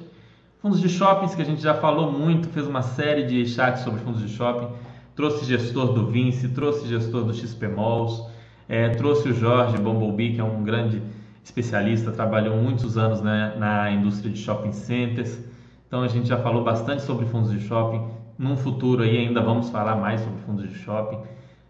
Fundos 0.61 0.79
de 0.79 0.87
shoppings, 0.87 1.33
que 1.33 1.41
a 1.41 1.45
gente 1.45 1.59
já 1.59 1.73
falou 1.73 2.11
muito, 2.11 2.49
fez 2.49 2.67
uma 2.67 2.83
série 2.83 3.23
de 3.23 3.47
chats 3.47 3.81
sobre 3.81 4.01
fundos 4.01 4.21
de 4.21 4.29
shopping, 4.29 4.67
trouxe 5.15 5.43
gestor 5.45 5.93
do 5.93 6.05
Vinci, 6.05 6.49
trouxe 6.49 6.87
gestor 6.87 7.23
do 7.23 7.33
XP 7.33 7.67
Malls, 7.69 8.23
é, 8.69 8.89
trouxe 8.89 9.29
o 9.29 9.33
Jorge 9.33 9.75
Bumblebee, 9.79 10.35
que 10.35 10.39
é 10.39 10.43
um 10.43 10.63
grande 10.63 11.01
especialista, 11.43 12.11
trabalhou 12.11 12.55
muitos 12.57 12.95
anos 12.95 13.19
né, 13.19 13.55
na 13.57 13.89
indústria 13.89 14.31
de 14.31 14.37
shopping 14.37 14.73
centers. 14.73 15.39
Então 15.87 16.03
a 16.03 16.07
gente 16.07 16.27
já 16.27 16.37
falou 16.37 16.63
bastante 16.63 17.01
sobre 17.01 17.25
fundos 17.25 17.49
de 17.49 17.59
shopping. 17.61 18.05
Num 18.37 18.55
futuro 18.55 19.03
aí 19.03 19.17
ainda 19.17 19.41
vamos 19.41 19.69
falar 19.69 19.95
mais 19.95 20.21
sobre 20.21 20.39
fundos 20.41 20.69
de 20.69 20.75
shopping. 20.75 21.19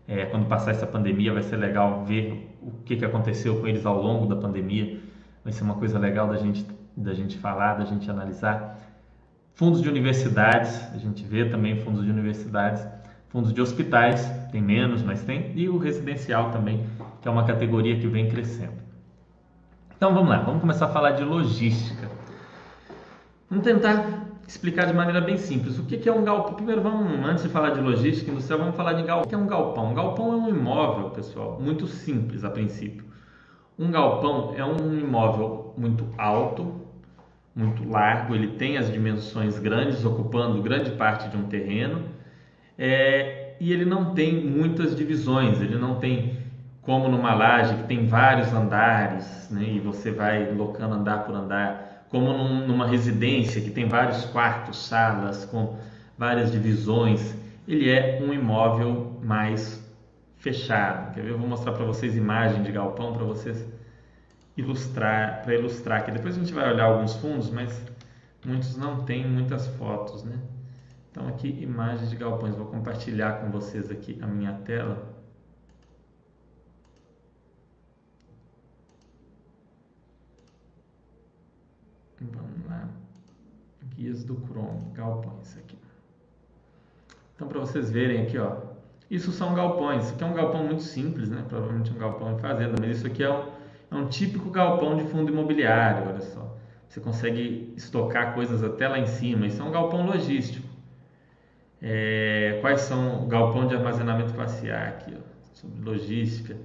É, 0.07 0.25
quando 0.25 0.47
passar 0.47 0.71
essa 0.71 0.85
pandemia 0.85 1.33
vai 1.33 1.43
ser 1.43 1.57
legal 1.57 2.03
ver 2.05 2.57
o 2.61 2.71
que, 2.83 2.95
que 2.95 3.05
aconteceu 3.05 3.59
com 3.59 3.67
eles 3.67 3.85
ao 3.85 4.01
longo 4.01 4.25
da 4.25 4.35
pandemia. 4.35 4.99
Vai 5.43 5.53
ser 5.53 5.63
uma 5.63 5.75
coisa 5.75 5.97
legal 5.97 6.27
da 6.27 6.37
gente, 6.37 6.65
da 6.95 7.13
gente 7.13 7.37
falar, 7.37 7.75
da 7.75 7.85
gente 7.85 8.09
analisar. 8.09 8.77
Fundos 9.53 9.81
de 9.81 9.89
universidades, 9.89 10.93
a 10.93 10.97
gente 10.97 11.23
vê 11.23 11.45
também 11.45 11.77
fundos 11.77 12.03
de 12.03 12.11
universidades. 12.11 12.85
Fundos 13.29 13.53
de 13.53 13.61
hospitais, 13.61 14.29
tem 14.51 14.61
menos, 14.61 15.01
mas 15.03 15.23
tem. 15.23 15.51
E 15.55 15.67
o 15.67 15.77
residencial 15.77 16.51
também, 16.51 16.85
que 17.21 17.27
é 17.27 17.31
uma 17.31 17.45
categoria 17.45 17.97
que 17.97 18.07
vem 18.07 18.29
crescendo. 18.29 18.77
Então 19.95 20.13
vamos 20.13 20.29
lá, 20.29 20.39
vamos 20.39 20.61
começar 20.61 20.85
a 20.85 20.89
falar 20.89 21.11
de 21.11 21.23
logística. 21.23 22.09
Vamos 23.49 23.65
tentar 23.65 24.26
explicar 24.47 24.85
de 24.85 24.93
maneira 24.93 25.19
bem 25.19 25.37
simples. 25.37 25.77
O 25.77 25.83
que 25.83 26.07
é 26.07 26.11
um 26.11 26.23
galpão? 26.23 26.53
Primeiro, 26.53 26.81
vamos, 26.81 27.11
antes 27.27 27.43
de 27.43 27.49
falar 27.49 27.71
de 27.71 27.81
logística 27.81 28.31
industrial, 28.31 28.59
vamos 28.59 28.75
falar 28.75 28.93
de 28.93 29.03
galpão. 29.03 29.25
O 29.25 29.27
que 29.27 29.35
é 29.35 29.37
um 29.37 29.47
galpão? 29.47 29.91
Um 29.91 29.93
galpão 29.93 30.33
é 30.33 30.35
um 30.37 30.49
imóvel, 30.49 31.09
pessoal, 31.09 31.59
muito 31.61 31.85
simples 31.85 32.45
a 32.45 32.49
princípio. 32.49 33.05
Um 33.77 33.91
galpão 33.91 34.53
é 34.55 34.63
um 34.63 34.97
imóvel 34.97 35.73
muito 35.77 36.07
alto, 36.17 36.81
muito 37.53 37.87
largo, 37.89 38.33
ele 38.33 38.49
tem 38.49 38.77
as 38.77 38.91
dimensões 38.91 39.59
grandes, 39.59 40.05
ocupando 40.05 40.61
grande 40.61 40.91
parte 40.91 41.27
de 41.29 41.35
um 41.35 41.43
terreno, 41.43 42.05
é, 42.77 43.55
e 43.59 43.73
ele 43.73 43.83
não 43.83 44.13
tem 44.13 44.45
muitas 44.45 44.95
divisões, 44.95 45.59
ele 45.59 45.77
não 45.77 45.95
tem 45.95 46.37
como 46.81 47.09
numa 47.09 47.33
laje 47.33 47.75
que 47.75 47.83
tem 47.83 48.05
vários 48.07 48.53
andares, 48.53 49.49
né, 49.51 49.63
e 49.63 49.79
você 49.79 50.11
vai 50.11 50.51
locando 50.51 50.95
andar 50.95 51.25
por 51.25 51.35
andar 51.35 51.86
como 52.09 52.33
num, 52.33 52.67
numa 52.67 52.87
residência 52.87 53.61
que 53.61 53.69
tem 53.69 53.87
vários 53.87 54.25
quartos, 54.25 54.87
salas, 54.87 55.45
com 55.45 55.77
várias 56.17 56.51
divisões. 56.51 57.35
Ele 57.67 57.89
é 57.89 58.21
um 58.21 58.33
imóvel 58.33 59.19
mais 59.21 59.83
fechado. 60.37 61.13
Quer 61.13 61.23
ver? 61.23 61.31
Eu 61.31 61.37
vou 61.37 61.47
mostrar 61.47 61.73
para 61.73 61.85
vocês 61.85 62.15
imagem 62.15 62.63
de 62.63 62.71
galpão 62.71 63.13
para 63.13 63.25
vocês 63.25 63.67
ilustrar, 64.55 65.43
para 65.43 65.53
ilustrar 65.53 66.05
que 66.05 66.11
depois 66.11 66.35
a 66.35 66.39
gente 66.39 66.53
vai 66.53 66.71
olhar 66.71 66.85
alguns 66.85 67.15
fundos, 67.15 67.49
mas 67.49 67.81
muitos 68.45 68.75
não 68.77 69.03
têm 69.03 69.27
muitas 69.27 69.67
fotos, 69.67 70.23
né? 70.23 70.39
Então 71.11 71.27
aqui 71.27 71.49
imagens 71.61 72.09
de 72.09 72.15
galpões. 72.15 72.55
Vou 72.55 72.67
compartilhar 72.67 73.41
com 73.41 73.51
vocês 73.51 73.91
aqui 73.91 74.17
a 74.21 74.27
minha 74.27 74.53
tela. 74.53 75.16
Vamos 82.21 82.65
lá. 82.67 82.87
Guias 83.95 84.23
do 84.23 84.35
Chrome, 84.47 84.91
galpões 84.93 85.57
aqui. 85.57 85.77
Então, 87.35 87.47
para 87.47 87.59
vocês 87.59 87.91
verem 87.91 88.23
aqui, 88.23 88.37
ó, 88.37 88.57
isso 89.09 89.31
são 89.31 89.53
galpões. 89.53 90.05
Isso 90.05 90.13
aqui 90.15 90.23
é 90.23 90.27
um 90.27 90.33
galpão 90.33 90.63
muito 90.63 90.83
simples, 90.83 91.29
né? 91.29 91.43
Provavelmente 91.47 91.91
um 91.91 91.97
galpão 91.97 92.35
de 92.35 92.41
fazenda, 92.41 92.75
mas 92.79 92.97
isso 92.97 93.07
aqui 93.07 93.23
é 93.23 93.31
um, 93.31 93.43
é 93.91 93.95
um 93.95 94.07
típico 94.07 94.49
galpão 94.49 94.97
de 94.97 95.03
fundo 95.05 95.31
imobiliário, 95.31 96.07
olha 96.07 96.21
só. 96.21 96.57
Você 96.89 96.99
consegue 96.99 97.73
estocar 97.77 98.33
coisas 98.33 98.63
até 98.63 98.87
lá 98.87 98.97
em 98.97 99.05
cima. 99.05 99.45
Isso 99.45 99.61
é 99.61 99.65
um 99.65 99.71
galpão 99.71 100.05
logístico. 100.05 100.67
É, 101.79 102.57
quais 102.61 102.81
são 102.81 103.23
o 103.23 103.27
galpão 103.27 103.67
de 103.67 103.75
armazenamento 103.75 104.33
classe 104.33 104.69
A 104.71 104.87
aqui, 104.87 105.13
ó, 105.15 105.21
sobre 105.53 105.79
logística. 105.81 106.57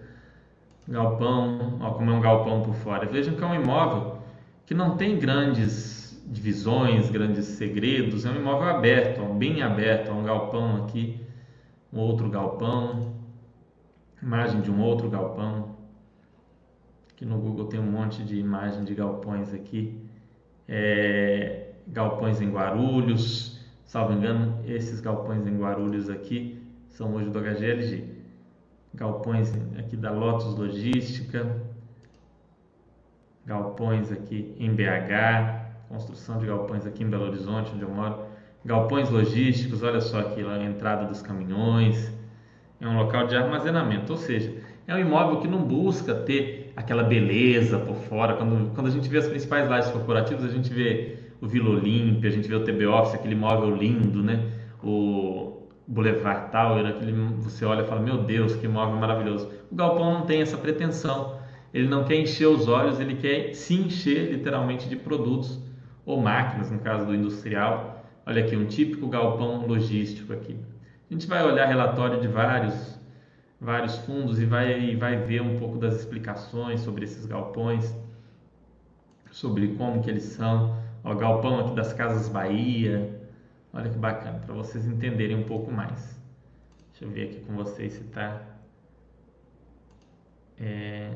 Galpão, 0.88 1.78
ó, 1.80 1.90
como 1.90 2.10
é 2.10 2.14
um 2.14 2.20
galpão 2.20 2.62
por 2.62 2.74
fora. 2.74 3.06
Vejam 3.06 3.34
que 3.34 3.44
é 3.44 3.46
um 3.46 3.54
imóvel 3.54 4.11
que 4.66 4.74
não 4.74 4.96
tem 4.96 5.18
grandes 5.18 6.20
divisões, 6.26 7.10
grandes 7.10 7.44
segredos, 7.46 8.24
é 8.24 8.30
um 8.30 8.36
imóvel 8.36 8.68
aberto, 8.68 9.24
bem 9.34 9.62
aberto, 9.62 10.12
um 10.12 10.22
galpão 10.22 10.84
aqui, 10.84 11.20
um 11.92 11.98
outro 11.98 12.28
galpão, 12.30 13.14
imagem 14.22 14.60
de 14.60 14.70
um 14.70 14.80
outro 14.80 15.10
galpão. 15.10 15.76
Aqui 17.12 17.24
no 17.24 17.38
Google 17.38 17.66
tem 17.66 17.80
um 17.80 17.90
monte 17.90 18.22
de 18.22 18.36
imagem 18.36 18.84
de 18.84 18.94
galpões 18.94 19.52
aqui, 19.52 20.00
é, 20.68 21.72
galpões 21.86 22.40
em 22.40 22.50
Guarulhos, 22.50 23.60
salvo 23.84 24.14
engano, 24.14 24.60
esses 24.64 25.00
galpões 25.00 25.46
em 25.46 25.58
Guarulhos 25.58 26.08
aqui 26.08 26.62
são 26.88 27.14
hoje 27.14 27.30
do 27.30 27.40
HGLG. 27.40 28.04
Galpões 28.94 29.52
aqui 29.78 29.96
da 29.96 30.10
Lotus 30.10 30.54
Logística, 30.54 31.60
galpões 33.46 34.10
aqui 34.12 34.54
em 34.58 34.72
BH, 34.74 35.88
construção 35.88 36.38
de 36.38 36.46
galpões 36.46 36.86
aqui 36.86 37.02
em 37.02 37.10
Belo 37.10 37.24
Horizonte, 37.24 37.72
onde 37.74 37.82
eu 37.82 37.90
moro, 37.90 38.24
galpões 38.64 39.10
logísticos, 39.10 39.82
olha 39.82 40.00
só 40.00 40.20
aqui 40.20 40.44
a 40.44 40.62
entrada 40.62 41.06
dos 41.06 41.20
caminhões, 41.20 42.12
é 42.80 42.86
um 42.86 42.96
local 42.96 43.26
de 43.26 43.36
armazenamento, 43.36 44.12
ou 44.12 44.18
seja, 44.18 44.52
é 44.86 44.94
um 44.94 44.98
imóvel 44.98 45.40
que 45.40 45.48
não 45.48 45.62
busca 45.62 46.14
ter 46.14 46.72
aquela 46.74 47.02
beleza 47.02 47.78
por 47.78 47.94
fora. 47.94 48.34
Quando, 48.34 48.74
quando 48.74 48.86
a 48.88 48.90
gente 48.90 49.08
vê 49.08 49.18
as 49.18 49.28
principais 49.28 49.68
lajes 49.68 49.90
corporativas, 49.90 50.44
a 50.44 50.48
gente 50.48 50.72
vê 50.72 51.18
o 51.40 51.46
Vila 51.46 51.70
Olímpia, 51.70 52.28
a 52.28 52.32
gente 52.32 52.48
vê 52.48 52.54
o 52.54 52.64
TB 52.64 52.86
Office, 52.86 53.14
aquele 53.14 53.34
imóvel 53.34 53.74
lindo, 53.76 54.22
né? 54.22 54.50
O 54.82 55.68
Boulevard 55.86 56.50
Tower, 56.50 56.86
aquele, 56.86 57.12
você 57.38 57.64
olha 57.64 57.82
e 57.82 57.86
fala, 57.86 58.00
meu 58.00 58.18
Deus, 58.18 58.56
que 58.56 58.66
imóvel 58.66 58.96
maravilhoso. 58.96 59.48
O 59.70 59.74
galpão 59.74 60.14
não 60.14 60.26
tem 60.26 60.42
essa 60.42 60.56
pretensão 60.56 61.36
ele 61.72 61.88
não 61.88 62.04
quer 62.04 62.16
encher 62.16 62.46
os 62.46 62.68
olhos, 62.68 63.00
ele 63.00 63.16
quer 63.16 63.54
se 63.54 63.74
encher 63.74 64.30
literalmente 64.30 64.88
de 64.88 64.96
produtos 64.96 65.58
ou 66.04 66.20
máquinas, 66.20 66.70
no 66.70 66.78
caso 66.80 67.06
do 67.06 67.14
industrial. 67.14 68.04
Olha 68.26 68.44
aqui, 68.44 68.56
um 68.56 68.66
típico 68.66 69.08
galpão 69.08 69.66
logístico 69.66 70.32
aqui. 70.32 70.56
A 71.10 71.12
gente 71.12 71.26
vai 71.26 71.44
olhar 71.44 71.66
relatório 71.66 72.20
de 72.20 72.28
vários 72.28 73.00
vários 73.62 73.96
fundos 73.98 74.40
e 74.40 74.44
vai, 74.44 74.96
vai 74.96 75.16
ver 75.16 75.40
um 75.40 75.56
pouco 75.56 75.78
das 75.78 75.94
explicações 75.94 76.80
sobre 76.80 77.04
esses 77.04 77.24
galpões, 77.24 77.96
sobre 79.30 79.68
como 79.76 80.02
que 80.02 80.10
eles 80.10 80.24
são. 80.24 80.82
O 81.04 81.14
galpão 81.14 81.60
aqui 81.60 81.74
das 81.76 81.92
Casas 81.92 82.28
Bahia, 82.28 83.20
olha 83.72 83.88
que 83.88 83.96
bacana, 83.96 84.40
para 84.40 84.52
vocês 84.52 84.84
entenderem 84.84 85.36
um 85.36 85.44
pouco 85.44 85.70
mais. 85.70 86.20
Deixa 86.90 87.04
eu 87.04 87.10
ver 87.10 87.30
aqui 87.30 87.40
com 87.46 87.54
vocês 87.54 87.92
se 87.92 88.02
está... 88.02 88.42
É... 90.58 91.14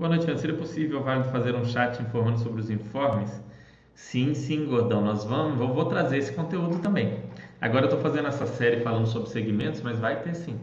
Boa 0.00 0.16
noite, 0.16 0.40
Seria 0.40 0.56
possível, 0.56 1.02
Vale, 1.02 1.24
fazer 1.24 1.54
um 1.54 1.62
chat 1.62 2.00
informando 2.00 2.38
sobre 2.38 2.62
os 2.62 2.70
informes? 2.70 3.44
Sim, 3.92 4.32
sim, 4.32 4.64
Gordão, 4.64 5.02
nós 5.02 5.24
vamos, 5.24 5.60
eu 5.60 5.74
vou 5.74 5.84
trazer 5.84 6.16
esse 6.16 6.32
conteúdo 6.32 6.78
também. 6.78 7.22
Agora 7.60 7.84
eu 7.84 7.90
estou 7.90 8.00
fazendo 8.00 8.26
essa 8.28 8.46
série 8.46 8.80
falando 8.80 9.06
sobre 9.06 9.28
segmentos, 9.28 9.82
mas 9.82 9.98
vai 9.98 10.22
ter 10.22 10.34
sim. 10.34 10.58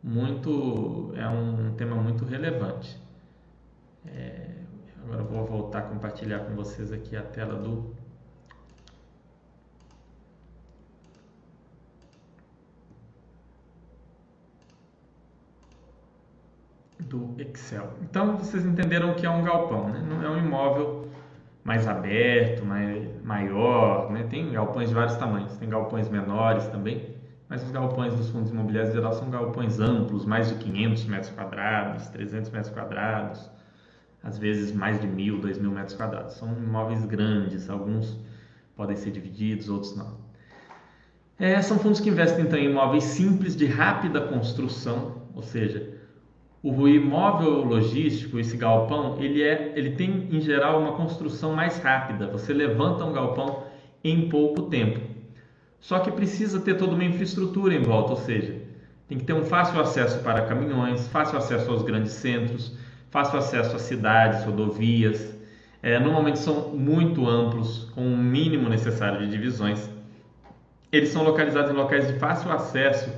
Muito, 0.00 1.12
é 1.16 1.28
um 1.28 1.74
tema 1.74 1.96
muito 1.96 2.24
relevante. 2.24 2.96
É, 4.06 4.50
agora 5.02 5.22
eu 5.22 5.26
vou 5.26 5.44
voltar 5.44 5.80
a 5.80 5.82
compartilhar 5.82 6.38
com 6.44 6.54
vocês 6.54 6.92
aqui 6.92 7.16
a 7.16 7.22
tela 7.22 7.56
do 7.56 7.92
do 16.98 17.34
Excel. 17.38 17.90
Então 18.02 18.36
vocês 18.36 18.64
entenderam 18.64 19.14
que 19.14 19.26
é 19.26 19.30
um 19.30 19.42
galpão, 19.42 19.88
né? 19.88 20.04
não 20.08 20.22
é 20.22 20.30
um 20.30 20.38
imóvel 20.38 21.08
mais 21.62 21.86
aberto, 21.86 22.64
mais, 22.64 23.22
maior, 23.24 24.10
né? 24.10 24.24
tem 24.30 24.52
galpões 24.52 24.88
de 24.88 24.94
vários 24.94 25.16
tamanhos, 25.16 25.56
tem 25.56 25.68
galpões 25.68 26.08
menores 26.08 26.66
também, 26.68 27.16
mas 27.48 27.62
os 27.62 27.70
galpões 27.70 28.14
dos 28.14 28.30
fundos 28.30 28.50
imobiliários 28.50 28.92
em 28.92 28.96
geral 28.96 29.12
são 29.12 29.30
galpões 29.30 29.78
amplos, 29.80 30.24
mais 30.24 30.48
de 30.48 30.54
500 30.56 31.04
metros 31.06 31.30
quadrados, 31.30 32.08
300 32.08 32.50
metros 32.50 32.72
quadrados, 32.72 33.50
às 34.22 34.38
vezes 34.38 34.72
mais 34.72 35.00
de 35.00 35.06
mil, 35.06 35.40
dois 35.40 35.58
mil 35.58 35.70
metros 35.70 35.96
quadrados. 35.96 36.34
São 36.34 36.52
imóveis 36.52 37.04
grandes, 37.04 37.68
alguns 37.68 38.18
podem 38.76 38.96
ser 38.96 39.10
divididos, 39.10 39.68
outros 39.68 39.96
não. 39.96 40.26
É, 41.38 41.60
são 41.60 41.78
fundos 41.78 42.00
que 42.00 42.08
investem 42.08 42.46
então 42.46 42.58
em 42.58 42.70
imóveis 42.70 43.04
simples 43.04 43.54
de 43.54 43.66
rápida 43.66 44.20
construção, 44.22 45.22
ou 45.34 45.42
seja, 45.42 45.95
o 46.68 46.88
imóvel 46.88 47.62
logístico, 47.62 48.40
esse 48.40 48.56
galpão, 48.56 49.16
ele, 49.20 49.40
é, 49.40 49.72
ele 49.76 49.90
tem 49.90 50.28
em 50.32 50.40
geral 50.40 50.80
uma 50.80 50.94
construção 50.94 51.54
mais 51.54 51.78
rápida. 51.78 52.26
Você 52.26 52.52
levanta 52.52 53.04
um 53.04 53.12
galpão 53.12 53.62
em 54.02 54.28
pouco 54.28 54.62
tempo. 54.62 54.98
Só 55.78 56.00
que 56.00 56.10
precisa 56.10 56.58
ter 56.58 56.74
toda 56.74 56.94
uma 56.94 57.04
infraestrutura 57.04 57.72
em 57.72 57.82
volta, 57.82 58.10
ou 58.10 58.16
seja, 58.16 58.60
tem 59.08 59.16
que 59.16 59.24
ter 59.24 59.32
um 59.32 59.44
fácil 59.44 59.80
acesso 59.80 60.18
para 60.24 60.42
caminhões, 60.42 61.06
fácil 61.06 61.38
acesso 61.38 61.70
aos 61.70 61.82
grandes 61.82 62.10
centros, 62.10 62.76
fácil 63.10 63.38
acesso 63.38 63.76
às 63.76 63.82
cidades, 63.82 64.44
rodovias. 64.44 65.36
É, 65.80 66.00
normalmente 66.00 66.40
são 66.40 66.70
muito 66.70 67.28
amplos, 67.28 67.84
com 67.94 68.00
o 68.00 68.04
um 68.12 68.16
mínimo 68.16 68.68
necessário 68.68 69.20
de 69.20 69.30
divisões. 69.30 69.88
Eles 70.90 71.10
são 71.10 71.22
localizados 71.22 71.70
em 71.70 71.74
locais 71.74 72.08
de 72.08 72.18
fácil 72.18 72.50
acesso 72.50 73.08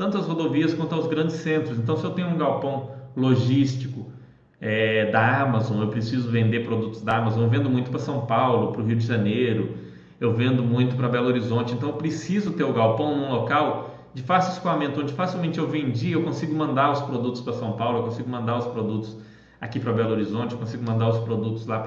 tanto 0.00 0.16
as 0.16 0.26
rodovias 0.26 0.72
quanto 0.72 0.94
aos 0.94 1.06
grandes 1.06 1.36
centros. 1.36 1.78
Então, 1.78 1.94
se 1.94 2.04
eu 2.04 2.12
tenho 2.12 2.28
um 2.28 2.38
galpão 2.38 2.92
logístico 3.14 4.10
é, 4.58 5.10
da 5.10 5.42
Amazon, 5.42 5.82
eu 5.82 5.88
preciso 5.88 6.30
vender 6.30 6.64
produtos 6.64 7.02
da 7.02 7.18
Amazon, 7.18 7.42
eu 7.42 7.50
vendo 7.50 7.68
muito 7.68 7.90
para 7.90 7.98
São 7.98 8.24
Paulo, 8.24 8.72
para 8.72 8.80
o 8.80 8.84
Rio 8.86 8.96
de 8.96 9.06
Janeiro, 9.06 9.74
eu 10.18 10.32
vendo 10.32 10.62
muito 10.62 10.96
para 10.96 11.06
Belo 11.06 11.26
Horizonte, 11.26 11.74
então 11.74 11.90
eu 11.90 11.96
preciso 11.96 12.52
ter 12.52 12.64
o 12.64 12.72
galpão 12.72 13.14
num 13.14 13.30
local 13.30 13.94
de 14.14 14.22
fácil 14.22 14.54
escoamento, 14.54 14.98
onde 15.02 15.12
facilmente 15.12 15.58
eu 15.58 15.68
vendi, 15.68 16.12
eu 16.12 16.22
consigo 16.22 16.54
mandar 16.54 16.92
os 16.92 17.02
produtos 17.02 17.42
para 17.42 17.52
São 17.52 17.72
Paulo, 17.72 17.98
eu 17.98 18.04
consigo 18.04 18.30
mandar 18.30 18.56
os 18.56 18.68
produtos 18.68 19.18
aqui 19.60 19.78
para 19.78 19.92
Belo 19.92 20.12
Horizonte, 20.12 20.52
eu 20.52 20.58
consigo 20.58 20.82
mandar 20.82 21.10
os 21.10 21.18
produtos 21.18 21.66
lá 21.66 21.78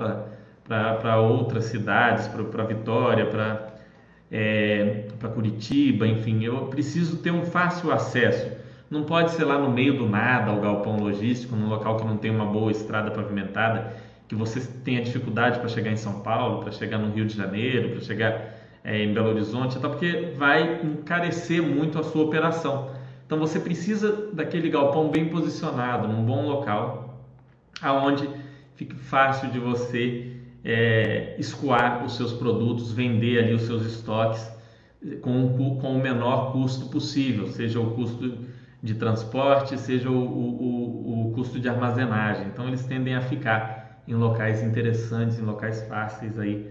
para 0.64 1.18
outras 1.18 1.64
cidades, 1.66 2.28
para 2.28 2.64
Vitória, 2.64 3.26
para 3.26 3.73
é, 4.32 5.06
para 5.20 5.30
Curitiba, 5.30 6.08
enfim, 6.08 6.44
eu 6.44 6.68
preciso 6.68 7.18
ter 7.18 7.32
um 7.32 7.46
fácil 7.46 7.92
acesso. 7.92 8.52
Não 8.90 9.04
pode 9.04 9.32
ser 9.32 9.44
lá 9.44 9.58
no 9.58 9.72
meio 9.72 9.98
do 9.98 10.08
nada 10.08 10.52
o 10.52 10.62
galpão 10.62 10.98
logístico, 10.98 11.56
num 11.56 11.68
local 11.68 11.98
que 11.98 12.06
não 12.06 12.18
tem 12.18 12.32
uma 12.32 12.46
boa 12.46 12.72
estrada 12.72 13.12
pavimentada, 13.12 13.94
que 14.28 14.36
você 14.36 14.60
tenha 14.84 15.02
dificuldade 15.02 15.60
para 15.60 15.68
chegar 15.68 15.92
em 15.92 15.98
São 15.98 16.22
Paulo, 16.22 16.62
para 16.62 16.72
chegar 16.72 16.98
no 16.98 17.14
Rio 17.14 17.26
de 17.26 17.36
Janeiro, 17.36 17.90
para 17.90 18.02
chegar 18.02 18.56
é, 18.84 19.04
em 19.04 19.14
Belo 19.14 19.30
Horizonte, 19.30 19.78
até 19.78 19.88
porque 19.88 20.34
vai 20.38 20.82
encarecer 20.84 21.62
muito 21.62 22.00
a 22.00 22.04
sua 22.04 22.24
operação. 22.24 22.92
Então 23.26 23.40
você 23.40 23.60
precisa 23.60 24.30
daquele 24.34 24.70
galpão 24.70 25.10
bem 25.10 25.30
posicionado, 25.30 26.08
num 26.08 26.24
bom 26.24 26.46
local, 26.46 27.24
aonde 27.82 28.30
fique 28.76 28.96
fácil 28.96 29.50
de 29.50 29.60
você 29.60 30.33
é, 30.64 31.36
escoar 31.38 32.06
os 32.06 32.16
seus 32.16 32.34
produtos, 32.34 32.92
vender 32.92 33.44
ali 33.44 33.54
os 33.54 33.64
seus 33.64 33.86
estoques 33.86 34.52
com, 35.22 35.78
com 35.80 35.96
o 35.96 36.02
menor 36.02 36.52
custo 36.54 36.88
possível, 36.88 37.48
seja 37.48 37.80
o 37.80 37.92
custo 37.92 38.38
de 38.82 38.96
transporte, 38.96 39.78
seja 39.78 40.10
o, 40.10 40.16
o, 40.16 41.30
o 41.30 41.34
custo 41.34 41.60
de 41.60 41.68
armazenagem. 41.68 42.48
Então 42.48 42.68
eles 42.68 42.86
tendem 42.86 43.16
a 43.16 43.22
ficar 43.22 44.04
em 44.08 44.14
locais 44.14 44.62
interessantes, 44.64 45.40
em 45.40 45.44
locais 45.44 45.82
fáceis 45.84 46.38
aí 46.38 46.70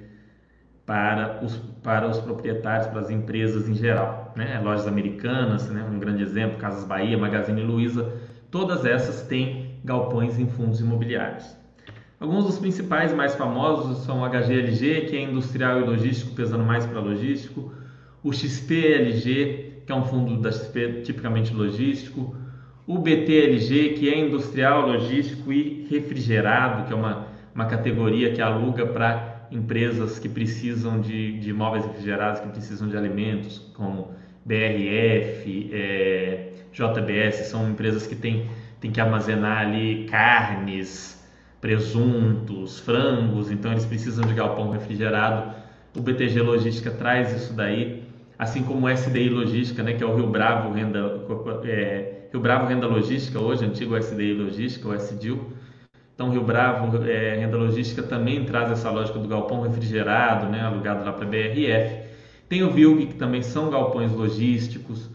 para 0.85 1.43
os, 1.43 1.57
para 1.83 2.09
os 2.09 2.19
proprietários, 2.21 2.87
para 2.89 3.01
as 3.01 3.11
empresas 3.11 3.69
em 3.69 3.75
geral. 3.75 4.33
Né? 4.37 4.61
Lojas 4.61 4.87
americanas, 4.87 5.71
né? 5.71 5.85
um 5.85 5.99
grande 5.99 6.23
exemplo, 6.23 6.59
Casas 6.59 6.85
Bahia, 6.85 7.17
Magazine 7.17 7.63
Luiza, 7.63 8.13
todas 8.51 8.85
essas 8.85 9.23
têm 9.23 9.79
galpões 9.85 10.39
em 10.39 10.47
fundos 10.49 10.81
imobiliários. 10.81 11.62
Alguns 12.23 12.45
dos 12.45 12.57
principais 12.57 13.13
mais 13.13 13.35
famosos 13.35 14.05
são 14.05 14.21
o 14.21 14.25
HGLG, 14.25 15.07
que 15.07 15.17
é 15.17 15.23
industrial 15.23 15.81
e 15.81 15.83
logístico, 15.83 16.33
pesando 16.37 16.63
mais 16.63 16.87
para 16.87 17.01
logístico, 17.01 17.73
o 18.23 18.33
XPLG, 18.33 19.83
que 19.85 19.91
é 19.91 19.95
um 19.97 20.05
fundo 20.05 20.41
da 20.41 20.53
XP 20.53 21.03
tipicamente 21.03 21.53
logístico, 21.53 22.37
o 22.87 22.97
BTLG, 22.97 23.95
que 23.95 24.09
é 24.09 24.21
industrial, 24.21 24.87
logístico 24.87 25.53
e 25.53 25.85
refrigerado, 25.91 26.87
que 26.87 26.93
é 26.93 26.97
uma, 26.97 27.27
uma 27.53 27.65
categoria 27.65 28.33
que 28.33 28.41
aluga 28.41 28.87
para 28.87 29.49
empresas 29.51 30.21
que 30.21 30.29
precisam 30.29 31.01
de, 31.01 31.41
de 31.41 31.51
imóveis 31.51 31.85
refrigerados, 31.85 32.41
que 32.41 32.49
precisam 32.51 32.89
de 32.89 32.97
alimentos, 32.97 33.59
como 33.75 34.13
BRF, 34.45 35.71
é, 35.73 36.53
JBS, 36.73 37.49
são 37.49 37.69
empresas 37.69 38.07
que 38.07 38.15
têm, 38.15 38.49
têm 38.81 38.93
que 38.93 39.01
armazenar 39.01 39.67
ali 39.67 40.07
carnes, 40.09 41.21
presuntos, 41.63 42.81
frangos, 42.81 43.49
então 43.49 43.71
eles 43.71 43.87
precisam 43.87 44.27
de 44.27 44.35
galpão 44.35 44.71
refrigerado. 44.71 45.55
O 45.97 46.03
BTG 46.03 46.43
Logística 46.43 46.91
traz 46.91 47.33
isso 47.33 47.55
daí, 47.55 48.03
assim 48.37 48.65
como 48.65 48.87
o 48.87 48.91
SDI 48.91 49.29
Logística, 49.29 49.81
né, 49.81 49.93
que 49.93 50.03
é 50.03 50.07
o 50.07 50.17
Rio 50.17 50.27
Bravo 50.27 50.73
Renda, 50.73 51.25
é, 51.65 52.27
Rio 52.33 52.41
Bravo 52.41 52.67
Renda 52.67 52.89
Logística, 52.89 53.39
hoje 53.39 53.65
antigo 53.65 53.97
SDI 53.97 54.35
Logística, 54.35 54.89
o 54.89 54.95
SDIL. 54.95 55.53
Então, 56.13 56.31
Rio 56.31 56.43
Bravo 56.43 57.05
é, 57.05 57.37
Renda 57.37 57.57
Logística 57.57 58.03
também 58.03 58.45
traz 58.45 58.69
essa 58.73 58.91
lógica 58.91 59.21
do 59.21 59.29
galpão 59.29 59.61
refrigerado, 59.61 60.49
né, 60.49 60.63
alugado 60.63 61.05
lá 61.05 61.13
para 61.13 61.25
a 61.25 61.29
BRF. 61.29 62.11
Tem 62.49 62.65
o 62.65 62.73
VILG, 62.73 63.07
que 63.07 63.15
também 63.15 63.41
são 63.41 63.71
galpões 63.71 64.11
logísticos, 64.11 65.09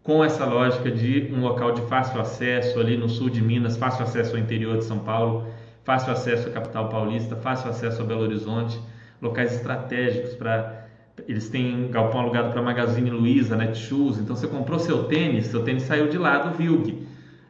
com 0.00 0.24
essa 0.24 0.46
lógica 0.46 0.92
de 0.92 1.28
um 1.34 1.40
local 1.40 1.72
de 1.72 1.82
fácil 1.82 2.20
acesso 2.20 2.78
ali 2.78 2.96
no 2.96 3.08
sul 3.08 3.28
de 3.28 3.42
Minas, 3.42 3.76
fácil 3.76 4.04
acesso 4.04 4.36
ao 4.36 4.40
interior 4.40 4.78
de 4.78 4.84
São 4.84 5.00
Paulo 5.00 5.57
fácil 5.88 6.12
acesso 6.12 6.48
à 6.48 6.50
capital 6.50 6.90
paulista, 6.90 7.34
fácil 7.34 7.70
acesso 7.70 8.02
a 8.02 8.04
Belo 8.04 8.20
Horizonte, 8.20 8.78
locais 9.22 9.54
estratégicos 9.54 10.34
para 10.34 10.84
eles 11.26 11.48
têm 11.48 11.90
galpão 11.90 12.20
alugado 12.20 12.52
para 12.52 12.60
Magazine 12.60 13.08
Luiza, 13.08 13.56
Netshoes. 13.56 14.18
Então 14.18 14.36
você 14.36 14.46
comprou 14.46 14.78
seu 14.78 15.04
tênis, 15.04 15.46
seu 15.46 15.64
tênis 15.64 15.84
saiu 15.84 16.08
de 16.10 16.18
lá 16.18 16.40
do 16.40 16.54
Vilg, 16.58 16.94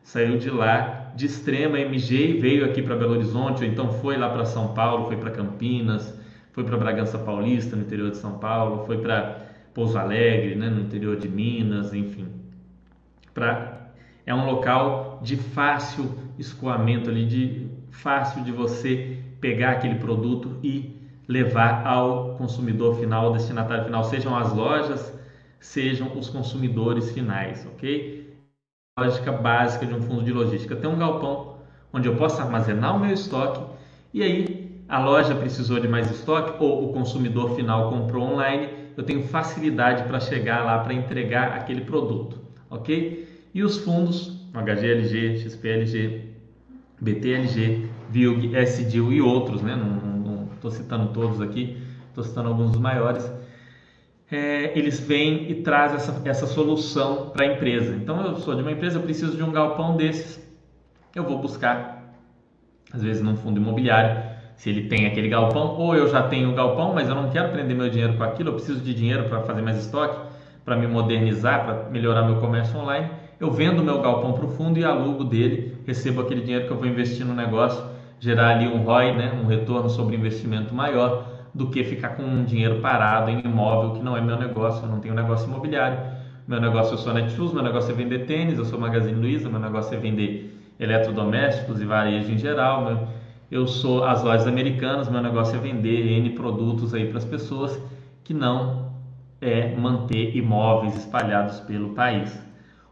saiu 0.05 0.39
de 0.39 0.51
lá 0.51 1.11
de 1.17 1.27
Extrema 1.27 1.81
MG 1.81 2.37
e 2.37 2.39
veio 2.39 2.65
aqui 2.65 2.81
para 2.81 2.95
Belo 2.95 3.15
Horizonte, 3.15 3.65
ou 3.65 3.69
então 3.69 3.93
foi 3.95 4.17
lá 4.17 4.29
para 4.29 4.45
São 4.45 4.69
Paulo, 4.69 5.07
foi 5.07 5.17
para 5.17 5.33
Campinas, 5.33 6.17
foi 6.53 6.63
para 6.63 6.77
Bragança 6.77 7.19
Paulista, 7.19 7.75
no 7.75 7.83
interior 7.83 8.13
de 8.13 8.19
São 8.19 8.39
Paulo, 8.39 8.87
foi 8.87 8.99
para 8.99 9.49
Pouso 9.75 9.99
Alegre, 9.99 10.55
né, 10.55 10.71
no 10.71 10.83
interior 10.83 11.17
de 11.17 11.29
Minas, 11.29 11.93
enfim. 11.93 12.29
Pra, 13.35 13.91
é 14.25 14.33
um 14.33 14.47
local 14.47 15.19
de 15.25 15.37
fácil 15.37 16.09
escoamento 16.39 17.11
ali, 17.11 17.27
de 17.27 17.68
fácil 17.99 18.43
de 18.43 18.53
você 18.53 19.19
pegar 19.41 19.73
aquele 19.73 19.97
produto 19.97 20.59
e 20.63 20.97
levar 21.27 21.87
ao 21.87 22.35
consumidor 22.37 22.97
final, 22.97 23.27
ao 23.27 23.33
destinatário 23.33 23.85
final, 23.85 24.03
sejam 24.05 24.37
as 24.37 24.53
lojas, 24.53 25.13
sejam 25.61 26.17
os 26.19 26.29
consumidores 26.31 27.11
finais, 27.11 27.67
ok? 27.67 28.33
Lógica 28.99 29.31
básica 29.31 29.87
de 29.87 29.95
um 29.95 30.03
fundo 30.03 30.25
de 30.25 30.33
logística: 30.33 30.75
ter 30.75 30.87
um 30.87 30.99
galpão 30.99 31.57
onde 31.93 32.09
eu 32.09 32.17
possa 32.17 32.43
armazenar 32.43 32.97
o 32.97 33.01
meu 33.01 33.13
estoque 33.13 33.63
e 34.13 34.23
aí 34.23 34.83
a 34.89 34.99
loja 34.99 35.35
precisou 35.35 35.79
de 35.79 35.87
mais 35.87 36.11
estoque 36.11 36.63
ou 36.63 36.89
o 36.89 36.93
consumidor 36.93 37.55
final 37.55 37.91
comprou 37.91 38.25
online, 38.25 38.69
eu 38.97 39.05
tenho 39.05 39.23
facilidade 39.23 40.05
para 40.05 40.19
chegar 40.19 40.65
lá 40.65 40.79
para 40.79 40.95
entregar 40.95 41.53
aquele 41.53 41.83
produto, 41.83 42.41
ok? 42.71 43.29
e 43.55 43.63
os 43.63 43.79
fundos, 43.79 44.49
HGLG, 44.53 45.39
XPLG, 45.39 46.29
BTLG, 47.01 47.88
VILG, 48.09 48.57
SDIL 48.67 49.13
e 49.13 49.21
outros, 49.21 49.63
né? 49.63 49.77
não 49.77 50.09
estou 50.59 50.71
citando 50.71 51.13
todos 51.13 51.41
aqui, 51.41 51.79
estou 52.09 52.25
citando 52.25 52.49
alguns 52.49 52.73
dos 52.73 52.81
maiores, 52.81 53.31
é, 54.31 54.79
eles 54.79 55.01
vêm 55.01 55.51
e 55.51 55.63
trazem 55.63 55.97
essa, 55.97 56.21
essa 56.25 56.47
solução 56.47 57.31
para 57.31 57.47
a 57.47 57.55
empresa. 57.55 57.95
Então, 57.95 58.25
eu 58.25 58.37
sou 58.37 58.55
de 58.55 58.63
uma 58.63 58.73
empresa, 58.73 58.99
eu 58.99 59.03
preciso 59.03 59.37
de 59.37 59.43
um 59.43 59.51
galpão 59.51 59.97
desses, 59.97 60.47
eu 61.15 61.25
vou 61.25 61.39
buscar, 61.39 62.13
às 62.93 63.03
vezes 63.03 63.23
num 63.23 63.37
fundo 63.37 63.59
imobiliário, 63.59 64.29
se 64.57 64.69
ele 64.69 64.89
tem 64.89 65.07
aquele 65.07 65.29
galpão, 65.29 65.77
ou 65.77 65.95
eu 65.95 66.09
já 66.09 66.23
tenho 66.23 66.51
o 66.51 66.55
galpão, 66.55 66.93
mas 66.93 67.09
eu 67.09 67.15
não 67.15 67.31
quero 67.31 67.51
prender 67.53 67.77
meu 67.77 67.89
dinheiro 67.89 68.15
com 68.15 68.25
aquilo, 68.25 68.51
eu 68.51 68.55
preciso 68.55 68.81
de 68.81 68.93
dinheiro 68.93 69.29
para 69.29 69.41
fazer 69.43 69.63
mais 69.63 69.79
estoque, 69.79 70.29
para 70.65 70.77
me 70.77 70.87
modernizar, 70.87 71.65
para 71.65 71.91
melhorar 71.91 72.23
meu 72.25 72.41
comércio 72.41 72.79
online, 72.79 73.09
eu 73.41 73.51
vendo 73.53 73.83
meu 73.85 74.03
galpão 74.03 74.33
para 74.33 74.45
o 74.45 74.49
fundo 74.49 74.79
e 74.79 74.85
alugo 74.85 75.25
dele, 75.25 75.79
recebo 75.87 76.21
aquele 76.21 76.41
dinheiro 76.41 76.67
que 76.67 76.73
eu 76.73 76.77
vou 76.77 76.87
investir 76.87 77.25
no 77.25 77.35
negócio, 77.35 77.83
gerar 78.21 78.57
ali 78.57 78.67
um 78.67 78.83
ROI, 78.83 79.13
né, 79.13 79.33
um 79.43 79.47
retorno 79.47 79.89
sobre 79.89 80.17
investimento 80.17 80.75
maior, 80.75 81.27
do 81.55 81.69
que 81.71 81.83
ficar 81.85 82.11
com 82.11 82.23
um 82.23 82.45
dinheiro 82.45 82.81
parado 82.81 83.31
em 83.31 83.41
imóvel 83.41 83.93
que 83.93 84.03
não 84.03 84.17
é 84.17 84.21
meu 84.21 84.39
negócio, 84.39 84.85
eu 84.85 84.89
não 84.89 85.01
tenho 85.01 85.15
negócio 85.15 85.49
imobiliário. 85.49 85.99
Meu 86.47 86.61
negócio 86.61 86.95
eu 86.95 86.99
sou 86.99 87.13
Netshoes, 87.13 87.53
meu 87.53 87.63
negócio 87.63 87.91
é 87.91 87.95
vender 87.95 88.27
tênis, 88.27 88.59
eu 88.59 88.65
sou 88.65 88.79
Magazine 88.79 89.21
Luiza, 89.21 89.49
meu 89.49 89.61
negócio 89.61 89.95
é 89.95 89.99
vender 89.99 90.59
eletrodomésticos 90.81 91.81
e 91.81 91.85
varejo 91.85 92.33
em 92.33 92.39
geral. 92.39 92.85
Meu, 92.85 93.09
eu 93.51 93.67
sou 93.67 94.05
as 94.05 94.23
lojas 94.23 94.47
americanas, 94.47 95.09
meu 95.09 95.21
negócio 95.21 95.57
é 95.57 95.61
vender 95.61 96.07
N 96.19 96.31
produtos 96.31 96.95
aí 96.95 97.07
para 97.09 97.19
as 97.19 97.25
pessoas 97.25 97.79
que 98.25 98.33
não 98.33 98.93
é 99.41 99.75
manter 99.75 100.37
imóveis 100.37 100.97
espalhados 100.97 101.61
pelo 101.61 101.91
país. 101.91 102.48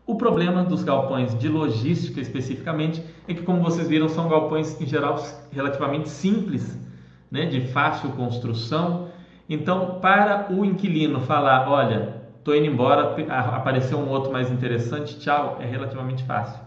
O 0.06 0.14
problema 0.14 0.62
dos 0.62 0.84
galpões 0.84 1.36
de 1.36 1.48
logística 1.48 2.20
especificamente 2.20 3.02
é 3.26 3.34
que, 3.34 3.42
como 3.42 3.60
vocês 3.60 3.88
viram, 3.88 4.08
são 4.08 4.28
galpões 4.28 4.80
em 4.80 4.86
geral 4.86 5.20
relativamente 5.50 6.08
simples, 6.08 6.78
né, 7.28 7.46
de 7.46 7.62
fácil 7.72 8.10
construção. 8.10 9.08
Então, 9.48 9.98
para 10.00 10.46
o 10.50 10.64
inquilino 10.64 11.18
falar, 11.18 11.68
olha, 11.68 12.22
estou 12.38 12.54
indo 12.54 12.66
embora, 12.66 13.16
apareceu 13.28 13.98
um 13.98 14.08
outro 14.08 14.32
mais 14.32 14.48
interessante, 14.48 15.18
tchau, 15.18 15.58
é 15.60 15.66
relativamente 15.66 16.22
fácil. 16.22 16.60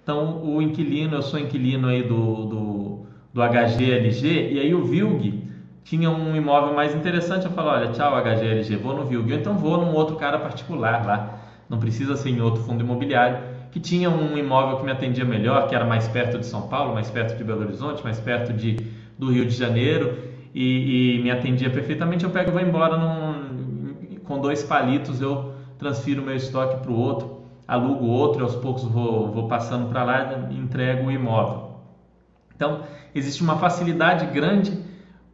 Então, 0.00 0.40
o 0.40 0.62
inquilino, 0.62 1.16
eu 1.16 1.22
sou 1.22 1.40
inquilino 1.40 1.88
aí 1.88 2.04
do, 2.04 2.44
do, 2.44 2.98
do 3.34 3.42
HGLG, 3.42 4.52
e 4.52 4.60
aí 4.60 4.72
o 4.76 4.84
VILG 4.84 5.42
tinha 5.82 6.08
um 6.08 6.36
imóvel 6.36 6.72
mais 6.72 6.94
interessante, 6.94 7.46
eu 7.46 7.50
falo, 7.50 7.70
olha, 7.70 7.90
tchau 7.90 8.14
HGLG, 8.14 8.76
vou 8.76 8.94
no 8.94 9.06
VILG, 9.06 9.32
ou 9.32 9.38
então 9.40 9.58
vou 9.58 9.76
num 9.76 9.92
outro 9.92 10.14
cara 10.14 10.38
particular 10.38 11.04
lá 11.04 11.39
não 11.70 11.78
precisa 11.78 12.16
ser 12.16 12.30
em 12.30 12.40
outro 12.40 12.64
fundo 12.64 12.82
imobiliário, 12.82 13.38
que 13.70 13.78
tinha 13.78 14.10
um 14.10 14.36
imóvel 14.36 14.78
que 14.78 14.84
me 14.84 14.90
atendia 14.90 15.24
melhor, 15.24 15.68
que 15.68 15.74
era 15.74 15.84
mais 15.84 16.08
perto 16.08 16.36
de 16.36 16.44
São 16.44 16.62
Paulo, 16.62 16.92
mais 16.92 17.08
perto 17.08 17.38
de 17.38 17.44
Belo 17.44 17.60
Horizonte, 17.60 18.02
mais 18.02 18.18
perto 18.18 18.52
de, 18.52 18.76
do 19.16 19.30
Rio 19.30 19.46
de 19.46 19.54
Janeiro 19.54 20.18
e, 20.52 21.18
e 21.18 21.22
me 21.22 21.30
atendia 21.30 21.70
perfeitamente. 21.70 22.24
Eu 22.24 22.30
pego 22.30 22.50
e 22.50 22.52
vou 22.52 22.60
embora 22.60 22.96
num, 22.98 24.16
com 24.24 24.40
dois 24.40 24.64
palitos, 24.64 25.20
eu 25.20 25.52
transfiro 25.78 26.20
meu 26.22 26.34
estoque 26.34 26.82
para 26.82 26.90
o 26.90 26.98
outro, 26.98 27.42
alugo 27.68 28.04
outro, 28.04 28.42
aos 28.42 28.56
poucos 28.56 28.82
vou, 28.84 29.30
vou 29.30 29.46
passando 29.46 29.88
para 29.88 30.02
lá 30.02 30.48
e 30.50 30.58
entrego 30.58 31.06
o 31.06 31.12
imóvel. 31.12 31.70
Então, 32.56 32.80
existe 33.14 33.42
uma 33.42 33.56
facilidade 33.56 34.26
grande 34.26 34.76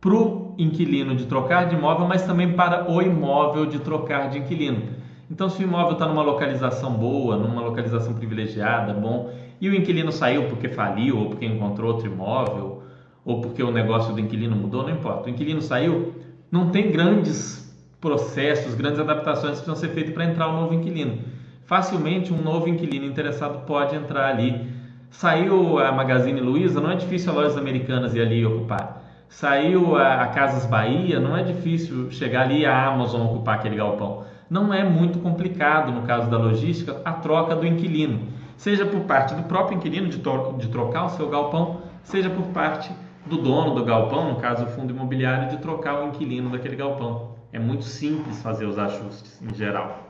para 0.01 0.13
o 0.13 0.55
inquilino 0.59 1.17
de 1.17 1.25
trocar 1.25 1.67
de 1.67 1.75
imóvel, 1.75 2.07
mas 2.07 2.23
também 2.23 2.53
para 2.53 2.91
o 2.91 3.01
imóvel 3.01 3.65
de 3.65 3.79
trocar 3.79 4.29
de 4.29 4.39
inquilino. 4.39 5.06
Então, 5.31 5.51
se 5.51 5.61
o 5.61 5.65
imóvel 5.65 5.95
está 5.95 6.07
numa 6.07 6.23
localização 6.23 6.93
boa, 6.93 7.37
numa 7.37 7.61
localização 7.61 8.15
privilegiada, 8.15 8.93
bom, 8.93 9.33
e 9.61 9.69
o 9.69 9.75
inquilino 9.75 10.13
saiu 10.13 10.45
porque 10.45 10.69
faliu, 10.69 11.19
ou 11.19 11.27
porque 11.31 11.45
encontrou 11.45 11.93
outro 11.93 12.07
imóvel, 12.07 12.83
ou 13.25 13.41
porque 13.41 13.63
o 13.63 13.73
negócio 13.73 14.15
do 14.15 14.21
inquilino 14.21 14.55
mudou, 14.55 14.85
não 14.85 14.91
importa. 14.91 15.27
O 15.27 15.31
inquilino 15.31 15.61
saiu, 15.61 16.15
não 16.51 16.71
tem 16.71 16.93
grandes 16.93 17.75
processos, 18.01 18.75
grandes 18.75 19.01
adaptações 19.01 19.59
que 19.59 19.65
precisam 19.65 19.75
ser 19.75 19.89
feitas 19.89 20.15
para 20.15 20.27
entrar 20.27 20.49
um 20.49 20.61
novo 20.61 20.75
inquilino. 20.75 21.19
Facilmente, 21.65 22.33
um 22.33 22.41
novo 22.41 22.69
inquilino 22.69 23.05
interessado 23.05 23.67
pode 23.67 23.97
entrar 23.97 24.29
ali. 24.29 24.71
Saiu 25.11 25.81
a 25.81 25.91
Magazine 25.91 26.41
Luiza, 26.41 26.81
não 26.81 26.93
é 26.93 26.95
difícil 26.95 27.33
a 27.33 27.35
Lojas 27.35 27.57
Americanas 27.57 28.15
ir 28.15 28.21
ali 28.21 28.47
ocupar. 28.47 29.03
Saiu 29.29 29.97
a, 29.97 30.23
a 30.23 30.29
Casas 30.29 30.67
Bahia, 30.67 31.19
não 31.19 31.37
é 31.37 31.43
difícil 31.43 32.13
chegar 32.13 32.43
ali 32.43 32.65
a 32.65 32.87
Amazon 32.87 33.23
ocupar 33.23 33.57
aquele 33.57 33.75
galpão 33.75 34.25
não 34.49 34.73
é 34.73 34.85
muito 34.85 35.19
complicado, 35.19 35.93
no 35.93 36.03
caso 36.03 36.31
da 36.31 36.39
logística, 36.39 37.01
a 37.05 37.13
troca 37.13 37.55
do 37.55 37.67
inquilino, 37.67 38.29
seja 38.57 38.87
por 38.87 39.01
parte 39.01 39.35
do 39.35 39.43
próprio 39.45 39.77
inquilino 39.77 40.09
de, 40.09 40.19
de 40.19 40.69
trocar 40.69 41.07
o 41.07 41.11
seu 41.11 41.29
galpão, 41.29 41.83
seja 42.03 42.31
por 42.31 42.47
parte 42.47 42.91
do 43.27 43.37
dono 43.39 43.75
do 43.75 43.85
galpão, 43.85 44.33
no 44.33 44.41
caso 44.41 44.65
o 44.65 44.69
fundo 44.69 44.95
imobiliário, 44.95 45.51
de 45.51 45.59
trocar 45.59 46.03
o 46.03 46.09
inquilino 46.09 46.51
daquele 46.51 46.77
galpão. 46.77 47.35
É 47.53 47.59
muito 47.59 47.85
simples 47.85 48.41
fazer 48.43 48.67
os 48.67 48.79
ajustes 48.79 49.41
em 49.43 49.55
geral, 49.55 50.09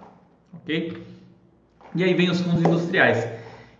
ok? 0.52 1.02
E 1.94 2.04
aí 2.04 2.12
vem 2.12 2.30
os 2.30 2.40
fundos 2.40 2.60
industriais, 2.60 3.26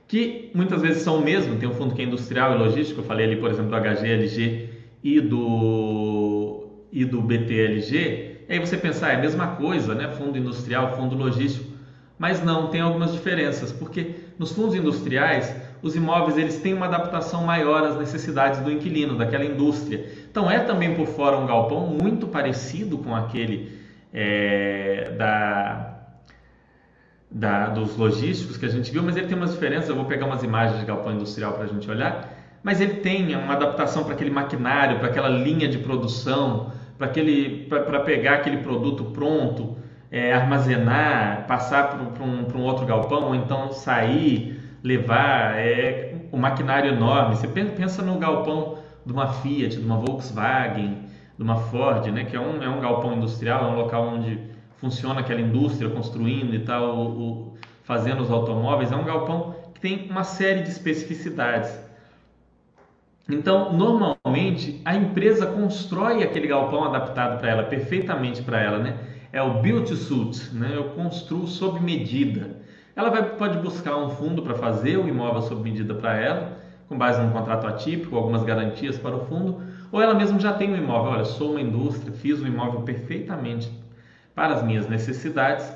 que 0.08 0.50
muitas 0.54 0.80
vezes 0.80 1.02
são 1.02 1.18
o 1.18 1.22
mesmo. 1.22 1.56
Tem 1.56 1.68
um 1.68 1.74
fundo 1.74 1.94
que 1.94 2.00
é 2.00 2.04
industrial 2.04 2.54
e 2.54 2.58
logístico, 2.58 3.00
eu 3.00 3.04
falei 3.04 3.26
ali, 3.26 3.36
por 3.36 3.50
exemplo, 3.50 3.70
do 3.70 3.76
HGLG 3.76 4.70
e 5.02 5.20
do, 5.20 6.66
e 6.90 7.04
do 7.04 7.20
BTLG, 7.20 8.25
e 8.48 8.52
aí 8.52 8.58
você 8.58 8.76
pensar, 8.76 9.12
é 9.12 9.16
a 9.16 9.20
mesma 9.20 9.48
coisa, 9.48 9.94
né? 9.94 10.08
Fundo 10.08 10.38
industrial, 10.38 10.96
fundo 10.96 11.16
logístico. 11.16 11.76
Mas 12.18 12.42
não, 12.42 12.68
tem 12.68 12.80
algumas 12.80 13.12
diferenças, 13.12 13.72
porque 13.72 14.14
nos 14.38 14.52
fundos 14.52 14.74
industriais, 14.74 15.54
os 15.82 15.94
imóveis 15.94 16.38
eles 16.38 16.56
têm 16.58 16.72
uma 16.72 16.86
adaptação 16.86 17.44
maior 17.44 17.84
às 17.84 17.96
necessidades 17.98 18.60
do 18.60 18.70
inquilino, 18.70 19.18
daquela 19.18 19.44
indústria. 19.44 20.06
Então 20.30 20.50
é 20.50 20.60
também 20.60 20.94
por 20.94 21.06
fora 21.06 21.36
um 21.36 21.46
galpão 21.46 21.86
muito 21.86 22.26
parecido 22.26 22.98
com 22.98 23.14
aquele 23.14 23.78
é, 24.14 25.12
da, 25.18 25.96
da, 27.30 27.68
dos 27.68 27.96
logísticos 27.96 28.56
que 28.56 28.64
a 28.64 28.70
gente 28.70 28.90
viu, 28.90 29.02
mas 29.02 29.16
ele 29.16 29.26
tem 29.26 29.36
umas 29.36 29.52
diferenças. 29.52 29.90
Eu 29.90 29.96
vou 29.96 30.06
pegar 30.06 30.24
umas 30.24 30.42
imagens 30.42 30.80
de 30.80 30.86
galpão 30.86 31.12
industrial 31.12 31.52
para 31.52 31.64
a 31.64 31.68
gente 31.68 31.90
olhar. 31.90 32.32
Mas 32.62 32.80
ele 32.80 32.94
tem 32.94 33.36
uma 33.36 33.52
adaptação 33.52 34.04
para 34.04 34.14
aquele 34.14 34.30
maquinário, 34.30 34.98
para 34.98 35.08
aquela 35.08 35.28
linha 35.28 35.68
de 35.68 35.78
produção, 35.78 36.72
para 36.98 38.00
pegar 38.00 38.34
aquele 38.34 38.58
produto 38.58 39.06
pronto, 39.06 39.76
é, 40.10 40.32
armazenar, 40.32 41.46
passar 41.46 41.90
para 41.90 42.24
um, 42.24 42.46
um, 42.54 42.62
outro 42.62 42.86
galpão, 42.86 43.24
ou 43.24 43.34
então 43.34 43.72
sair, 43.72 44.60
levar 44.82 45.58
é, 45.58 46.14
um 46.32 46.38
maquinário 46.38 46.90
enorme. 46.90 47.36
Você 47.36 47.48
pensa 47.48 48.02
no 48.02 48.18
galpão 48.18 48.78
de 49.04 49.12
uma 49.12 49.28
Fiat, 49.28 49.76
de 49.76 49.84
uma 49.84 49.96
Volkswagen, 49.96 51.06
de 51.36 51.42
uma 51.42 51.56
Ford, 51.56 52.06
né, 52.06 52.24
que 52.24 52.36
é 52.36 52.40
um, 52.40 52.62
é 52.62 52.68
um 52.68 52.80
galpão 52.80 53.14
industrial, 53.14 53.64
é 53.64 53.68
um 53.68 53.76
local 53.76 54.08
onde 54.08 54.38
funciona 54.78 55.20
aquela 55.20 55.40
indústria 55.40 55.90
construindo 55.90 56.54
e 56.54 56.60
tal, 56.60 56.96
o, 56.96 57.20
o, 57.20 57.54
fazendo 57.82 58.22
os 58.22 58.30
automóveis. 58.30 58.92
É 58.92 58.96
um 58.96 59.04
galpão 59.04 59.54
que 59.74 59.80
tem 59.80 60.08
uma 60.10 60.24
série 60.24 60.62
de 60.62 60.70
especificidades. 60.70 61.85
Então, 63.28 63.72
normalmente, 63.72 64.80
a 64.84 64.94
empresa 64.94 65.46
constrói 65.46 66.22
aquele 66.22 66.46
galpão 66.46 66.84
adaptado 66.84 67.40
para 67.40 67.50
ela, 67.50 67.64
perfeitamente 67.64 68.40
para 68.40 68.60
ela, 68.60 68.78
né? 68.78 68.96
É 69.32 69.42
o 69.42 69.60
build 69.60 69.88
to 69.88 69.96
suit, 69.96 70.54
né? 70.54 70.72
Eu 70.74 70.84
construo 70.90 71.46
sob 71.48 71.80
medida. 71.80 72.62
Ela 72.94 73.10
vai, 73.10 73.24
pode 73.36 73.58
buscar 73.58 73.96
um 73.96 74.10
fundo 74.10 74.42
para 74.42 74.54
fazer 74.54 74.96
o 74.96 75.08
imóvel 75.08 75.42
sob 75.42 75.60
medida 75.60 75.92
para 75.94 76.16
ela, 76.16 76.58
com 76.88 76.96
base 76.96 77.20
num 77.20 77.30
contrato 77.30 77.66
atípico, 77.66 78.16
algumas 78.16 78.44
garantias 78.44 78.96
para 78.96 79.16
o 79.16 79.26
fundo, 79.26 79.60
ou 79.90 80.00
ela 80.00 80.14
mesma 80.14 80.38
já 80.38 80.52
tem 80.52 80.72
um 80.72 80.76
imóvel. 80.76 81.12
Olha, 81.12 81.24
sou 81.24 81.50
uma 81.50 81.60
indústria, 81.60 82.12
fiz 82.12 82.40
um 82.40 82.46
imóvel 82.46 82.82
perfeitamente 82.82 83.68
para 84.34 84.54
as 84.54 84.62
minhas 84.62 84.88
necessidades 84.88 85.68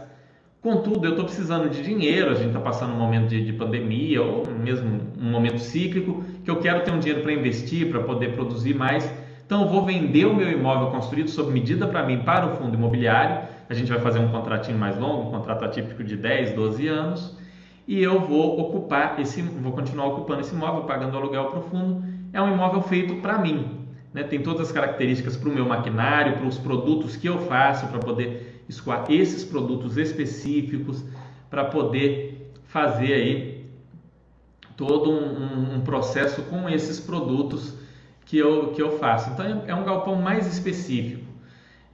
Contudo, 0.63 1.07
eu 1.07 1.13
estou 1.13 1.25
precisando 1.25 1.71
de 1.71 1.83
dinheiro, 1.83 2.31
a 2.31 2.35
gente 2.35 2.49
está 2.49 2.61
passando 2.61 2.93
um 2.93 2.99
momento 2.99 3.29
de, 3.29 3.43
de, 3.43 3.53
pandemia 3.55 4.23
ou 4.23 4.47
mesmo 4.47 5.01
um 5.19 5.31
momento 5.31 5.59
cíclico, 5.59 6.23
que 6.44 6.50
eu 6.50 6.57
quero 6.57 6.83
ter 6.85 6.90
um 6.90 6.98
dinheiro 6.98 7.22
para 7.22 7.33
investir, 7.33 7.90
para 7.90 8.00
poder 8.00 8.35
produzir 8.35 8.74
mais. 8.74 9.12
Então, 9.44 9.62
eu 9.62 9.68
vou 9.68 9.85
vender 9.85 10.26
o 10.26 10.35
meu 10.35 10.50
imóvel 10.50 10.90
construído 10.90 11.29
sob 11.29 11.53
medida 11.53 11.87
para 11.87 12.05
mim 12.05 12.20
para 12.20 12.46
o 12.46 12.57
fundo 12.57 12.74
imobiliário. 12.74 13.48
A 13.68 13.74
gente 13.74 13.90
vai 13.90 14.00
fazer 14.00 14.18
um 14.18 14.29
contratinho 14.29 14.79
mais 14.79 14.98
longo, 14.98 15.29
um 15.29 15.31
contrato 15.31 15.64
atípico 15.64 16.05
de 16.05 16.16
10, 16.16 16.53
12 16.55 16.88
anos, 16.88 17.38
e 17.87 18.00
eu 18.00 18.20
vou 18.20 18.61
ocupar 18.61 19.18
esse, 19.20 19.42
vou 19.42 19.72
continuar 19.72 20.07
ocupando 20.07 20.40
esse 20.40 20.55
imóvel, 20.55 20.83
pagando 20.85 21.16
aluguel 21.16 21.46
para 21.46 21.59
o 21.59 21.62
fundo. 21.62 22.05
É 22.33 22.40
um 22.40 22.53
imóvel 22.53 22.83
feito 22.83 23.16
para 23.16 23.38
mim. 23.38 23.87
Né? 24.14 24.22
Tem 24.22 24.40
todas 24.40 24.68
as 24.68 24.72
características 24.72 25.37
para 25.37 25.48
o 25.48 25.53
meu 25.53 25.66
maquinário, 25.66 26.35
para 26.35 26.46
os 26.46 26.59
produtos 26.59 27.16
que 27.16 27.29
eu 27.29 27.38
faço, 27.38 27.87
para 27.88 27.98
poder 27.98 28.64
escoar 28.68 29.05
esses 29.09 29.44
produtos 29.44 29.96
específicos 29.96 31.05
para 31.50 31.64
poder 31.64 32.53
fazer 32.68 33.12
aí 33.12 33.50
todo 34.81 35.11
um, 35.11 35.75
um, 35.77 35.81
processo 35.83 36.40
com 36.45 36.66
esses 36.66 36.99
produtos 36.99 37.75
que 38.25 38.38
eu, 38.38 38.69
que 38.69 38.81
eu 38.81 38.99
faço. 38.99 39.29
Então 39.31 39.62
é 39.66 39.75
um 39.75 39.85
galpão 39.85 40.16
mais 40.16 40.47
específico. 40.47 41.23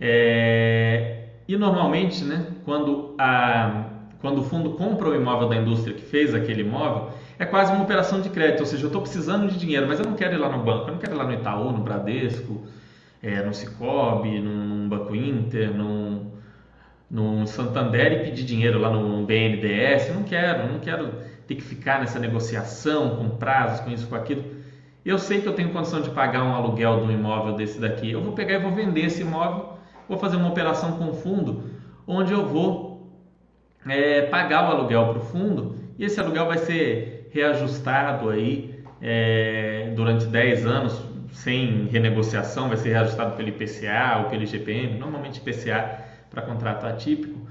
É, 0.00 1.24
e 1.48 1.56
normalmente, 1.56 2.22
né, 2.22 2.46
quando, 2.64 3.16
a, 3.18 3.86
quando 4.20 4.38
o 4.38 4.44
fundo 4.44 4.70
compra 4.74 5.08
o 5.08 5.16
imóvel 5.16 5.48
da 5.48 5.56
indústria 5.56 5.96
que 5.96 6.02
fez 6.02 6.32
aquele 6.32 6.60
imóvel, 6.60 7.10
é 7.40 7.44
quase 7.44 7.72
uma 7.72 7.82
operação 7.82 8.20
de 8.20 8.30
crédito, 8.30 8.60
ou 8.60 8.66
seja, 8.66 8.84
eu 8.84 8.86
estou 8.86 9.02
precisando 9.02 9.48
de 9.48 9.58
dinheiro, 9.58 9.88
mas 9.88 9.98
eu 9.98 10.06
não 10.06 10.14
quero 10.14 10.34
ir 10.34 10.38
lá 10.38 10.48
no 10.48 10.62
banco, 10.62 10.86
eu 10.86 10.92
não 10.92 10.98
quero 11.00 11.14
ir 11.14 11.18
lá 11.18 11.24
no 11.24 11.34
Itaú, 11.34 11.72
no 11.72 11.80
Bradesco, 11.80 12.62
é, 13.20 13.42
no 13.42 13.52
Cicobi, 13.52 14.38
num 14.38 14.88
Banco 14.88 15.12
Inter, 15.12 15.74
num, 15.74 16.30
num 17.10 17.46
Santander 17.46 18.12
e 18.12 18.18
pedir 18.26 18.44
dinheiro 18.44 18.78
lá 18.78 18.90
no 18.90 19.26
BNDES, 19.26 20.14
não 20.14 20.22
quero, 20.22 20.72
não 20.72 20.78
quero 20.78 21.35
ter 21.46 21.54
que 21.54 21.62
ficar 21.62 22.00
nessa 22.00 22.18
negociação 22.18 23.16
com 23.16 23.30
prazos, 23.30 23.80
com 23.80 23.90
isso, 23.90 24.06
com 24.06 24.14
aquilo. 24.14 24.44
Eu 25.04 25.18
sei 25.18 25.40
que 25.40 25.48
eu 25.48 25.52
tenho 25.52 25.70
condição 25.70 26.00
de 26.00 26.10
pagar 26.10 26.42
um 26.42 26.54
aluguel 26.54 27.00
de 27.00 27.06
um 27.06 27.10
imóvel 27.12 27.54
desse 27.54 27.80
daqui, 27.80 28.10
eu 28.10 28.20
vou 28.20 28.32
pegar 28.32 28.54
e 28.54 28.58
vou 28.58 28.72
vender 28.72 29.06
esse 29.06 29.22
imóvel, 29.22 29.78
vou 30.08 30.18
fazer 30.18 30.36
uma 30.36 30.48
operação 30.48 30.92
com 30.92 31.12
fundo, 31.14 31.70
onde 32.06 32.32
eu 32.32 32.44
vou 32.44 32.96
é, 33.86 34.22
pagar 34.22 34.68
o 34.68 34.72
aluguel 34.72 35.08
para 35.10 35.18
o 35.18 35.20
fundo 35.20 35.76
e 35.96 36.04
esse 36.04 36.18
aluguel 36.18 36.46
vai 36.46 36.58
ser 36.58 37.30
reajustado 37.32 38.28
aí 38.30 38.82
é, 39.00 39.92
durante 39.94 40.26
10 40.26 40.66
anos 40.66 41.00
sem 41.30 41.86
renegociação, 41.86 42.68
vai 42.68 42.76
ser 42.76 42.90
reajustado 42.90 43.36
pelo 43.36 43.48
IPCA 43.48 44.22
ou 44.22 44.30
pelo 44.30 44.42
IGPM, 44.42 44.98
normalmente 44.98 45.38
IPCA 45.38 46.04
para 46.30 46.42
contrato 46.42 46.84
atípico, 46.84 47.45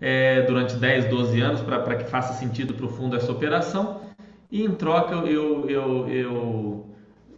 é, 0.00 0.42
durante 0.42 0.76
10, 0.76 1.06
12 1.06 1.40
anos 1.40 1.60
para 1.60 1.96
que 1.96 2.04
faça 2.10 2.34
sentido 2.34 2.74
para 2.74 2.86
o 2.86 2.88
fundo 2.88 3.16
essa 3.16 3.30
operação 3.30 4.02
e 4.50 4.64
em 4.64 4.70
troca 4.70 5.14
eu, 5.14 5.68
eu, 5.68 6.08
eu 6.08 6.86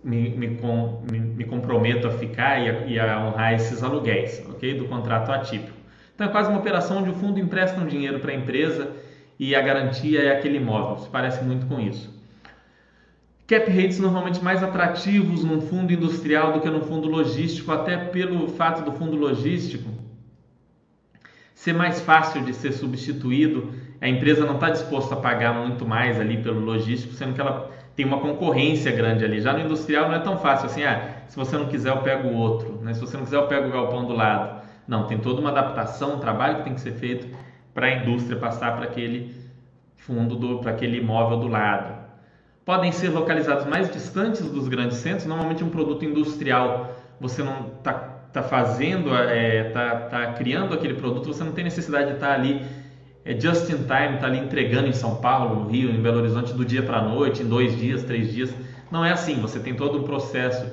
me, 0.04 0.30
me, 0.30 0.56
com, 0.56 1.02
me, 1.10 1.18
me, 1.18 1.44
comprometo 1.44 2.06
a 2.06 2.10
ficar 2.10 2.58
e 2.60 2.68
a, 2.68 2.86
e 2.86 2.98
a, 2.98 3.26
honrar 3.26 3.54
esses 3.54 3.82
aluguéis 3.82 4.42
ok, 4.48 4.74
do 4.74 4.86
contrato 4.86 5.30
atípico. 5.32 5.76
Então 6.14 6.26
é 6.26 6.30
quase 6.30 6.50
uma 6.50 6.58
operação 6.58 6.98
onde 6.98 7.10
o 7.10 7.14
fundo 7.14 7.40
empresta 7.40 7.80
um 7.80 7.86
dinheiro 7.86 8.20
para 8.20 8.32
a 8.32 8.34
empresa 8.34 8.92
e 9.38 9.54
a 9.54 9.60
garantia 9.62 10.22
é 10.22 10.36
aquele 10.36 10.58
imóvel, 10.58 10.98
se 10.98 11.08
parece 11.08 11.42
muito 11.42 11.66
com 11.66 11.80
isso. 11.80 12.20
Cap 13.46 13.68
rates 13.68 13.98
normalmente 13.98 14.40
mais 14.44 14.62
atrativos 14.62 15.42
num 15.42 15.60
fundo 15.62 15.92
industrial 15.92 16.52
do 16.52 16.60
que 16.60 16.68
no 16.70 16.82
fundo 16.82 17.08
logístico, 17.08 17.72
até 17.72 17.96
pelo 17.96 18.46
fato 18.48 18.84
do 18.84 18.92
fundo 18.92 19.16
logístico 19.16 19.99
ser 21.60 21.74
mais 21.74 22.00
fácil 22.00 22.42
de 22.42 22.54
ser 22.54 22.72
substituído. 22.72 23.74
A 24.00 24.08
empresa 24.08 24.46
não 24.46 24.54
está 24.54 24.70
disposta 24.70 25.14
a 25.14 25.18
pagar 25.18 25.52
muito 25.52 25.86
mais 25.86 26.18
ali 26.18 26.42
pelo 26.42 26.58
logístico, 26.58 27.12
sendo 27.12 27.34
que 27.34 27.40
ela 27.40 27.70
tem 27.94 28.06
uma 28.06 28.18
concorrência 28.18 28.90
grande 28.90 29.26
ali. 29.26 29.42
Já 29.42 29.52
no 29.52 29.60
industrial 29.60 30.08
não 30.08 30.14
é 30.14 30.20
tão 30.20 30.38
fácil 30.38 30.66
assim, 30.66 30.84
ah, 30.84 31.18
se 31.28 31.36
você 31.36 31.58
não 31.58 31.66
quiser 31.66 31.90
eu 31.90 31.98
pego 31.98 32.28
o 32.28 32.34
outro, 32.34 32.80
né? 32.80 32.94
se 32.94 33.00
você 33.02 33.14
não 33.14 33.24
quiser 33.24 33.36
eu 33.36 33.46
pego 33.46 33.68
o 33.68 33.72
galpão 33.72 34.06
do 34.06 34.14
lado. 34.14 34.62
Não, 34.88 35.06
tem 35.06 35.18
toda 35.18 35.38
uma 35.38 35.50
adaptação, 35.50 36.14
um 36.14 36.18
trabalho 36.18 36.56
que 36.56 36.62
tem 36.62 36.72
que 36.72 36.80
ser 36.80 36.92
feito 36.92 37.28
para 37.74 37.88
a 37.88 37.92
indústria 37.92 38.38
passar 38.38 38.74
para 38.74 38.86
aquele 38.86 39.36
fundo, 39.96 40.60
para 40.60 40.70
aquele 40.70 40.96
imóvel 40.96 41.40
do 41.40 41.46
lado 41.46 42.00
podem 42.64 42.92
ser 42.92 43.08
localizados 43.08 43.66
mais 43.66 43.90
distantes 43.90 44.48
dos 44.48 44.68
grandes 44.68 44.98
centros. 44.98 45.26
Normalmente, 45.26 45.64
um 45.64 45.68
produto 45.70 46.04
industrial 46.04 46.94
você 47.20 47.42
não 47.42 47.66
está 47.78 48.09
tá 48.32 48.42
fazendo, 48.42 49.14
é, 49.14 49.64
tá, 49.70 49.96
tá 49.96 50.32
criando 50.34 50.74
aquele 50.74 50.94
produto, 50.94 51.26
você 51.26 51.42
não 51.42 51.52
tem 51.52 51.64
necessidade 51.64 52.08
de 52.08 52.14
estar 52.14 52.28
tá 52.28 52.34
ali 52.34 52.64
é, 53.24 53.38
just 53.38 53.68
in 53.70 53.76
time, 53.76 54.18
tá 54.18 54.26
ali 54.26 54.38
entregando 54.38 54.88
em 54.88 54.92
São 54.92 55.16
Paulo, 55.16 55.64
no 55.64 55.70
Rio, 55.70 55.90
em 55.90 56.00
Belo 56.00 56.18
Horizonte, 56.18 56.52
do 56.52 56.64
dia 56.64 56.82
para 56.82 56.98
a 56.98 57.02
noite, 57.02 57.42
em 57.42 57.46
dois 57.46 57.76
dias, 57.76 58.02
três 58.04 58.32
dias. 58.32 58.54
Não 58.90 59.04
é 59.04 59.12
assim. 59.12 59.40
Você 59.40 59.58
tem 59.58 59.74
todo 59.74 59.98
um 59.98 60.02
processo 60.04 60.66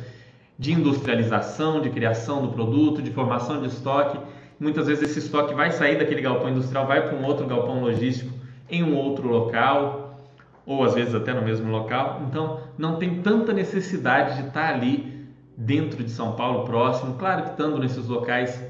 de 0.58 0.72
industrialização, 0.72 1.82
de 1.82 1.90
criação 1.90 2.42
do 2.42 2.50
produto, 2.50 3.02
de 3.02 3.12
formação 3.12 3.62
de 3.62 3.68
estoque. 3.68 4.18
Muitas 4.60 4.88
vezes 4.88 5.10
esse 5.10 5.20
estoque 5.20 5.54
vai 5.54 5.72
sair 5.72 6.00
daquele 6.00 6.22
galpão 6.22 6.50
industrial, 6.50 6.88
vai 6.88 7.08
para 7.08 7.16
um 7.16 7.24
outro 7.26 7.46
galpão 7.46 7.82
logístico 7.82 8.34
em 8.70 8.84
um 8.84 8.96
outro 8.96 9.28
local 9.28 10.20
ou 10.66 10.84
às 10.84 10.94
vezes 10.96 11.14
até 11.14 11.34
no 11.34 11.42
mesmo 11.42 11.72
local. 11.72 12.24
Então, 12.28 12.60
não 12.78 12.98
tem 12.98 13.22
tanta 13.22 13.54
necessidade 13.54 14.42
de 14.42 14.48
estar 14.48 14.74
ali 14.74 15.17
dentro 15.58 16.04
de 16.04 16.12
São 16.12 16.34
Paulo, 16.34 16.66
próximo. 16.66 17.16
Claro 17.16 17.44
que 17.44 17.50
estando 17.50 17.80
nesses 17.80 18.08
locais 18.08 18.64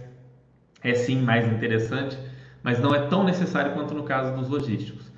é 0.82 0.94
sim 0.94 1.22
mais 1.22 1.46
interessante, 1.46 2.18
mas 2.64 2.80
não 2.80 2.96
é 2.96 3.00
tão 3.08 3.26
necessário 3.26 3.74
quanto 3.74 3.94
no 3.94 4.04
caso 4.04 4.34
dos 4.34 4.48
logísticos. 4.48 5.12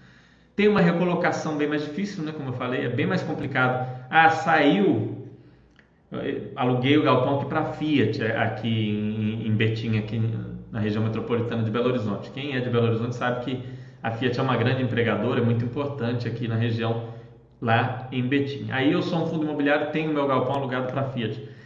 Tem 0.56 0.68
uma 0.68 0.82
recolocação 0.82 1.56
bem 1.56 1.68
mais 1.68 1.84
difícil, 1.84 2.24
né? 2.24 2.34
Como 2.36 2.50
eu 2.50 2.54
falei, 2.54 2.86
é 2.86 2.90
bem 2.90 3.06
mais 3.06 3.22
complicado. 3.22 3.88
Ah, 4.10 4.30
saiu, 4.30 5.28
aluguei 6.56 6.98
o 6.98 7.04
galpão 7.04 7.38
aqui 7.38 7.46
para 7.46 7.66
Fiat, 7.66 8.22
aqui 8.24 9.42
em, 9.46 9.52
Betim, 9.56 9.98
aqui 9.98 10.20
na 10.72 10.80
região 10.80 11.04
metropolitana 11.04 11.64
de 11.64 11.72
Belo 11.72 11.88
Horizonte. 11.88 12.32
Quem 12.32 12.56
é 12.56 12.60
de 12.60 12.70
Belo 12.70 12.88
Horizonte 12.88 13.16
sabe 13.16 13.46
que 13.46 13.64
a 14.02 14.12
Fiat 14.12 14.38
é 14.38 14.44
uma 14.44 14.58
grande 14.58 14.82
empregadora, 14.82 15.40
é 15.40 15.44
muito 15.44 15.64
importante 15.64 16.28
aqui 16.28 16.48
na 16.48 16.56
região, 16.56 17.14
lá 17.62 18.08
em 18.12 18.24
Betim. 18.24 18.68
Aí 18.72 18.92
eu 18.92 19.02
sou 19.02 19.24
um 19.24 19.28
fundo 19.28 19.44
imobiliário, 19.44 19.92
tenho 19.92 20.12
meu 20.12 20.28
galpão 20.28 20.56
alugado 20.56 20.92
para 20.92 21.04
Fiat. 21.04 21.59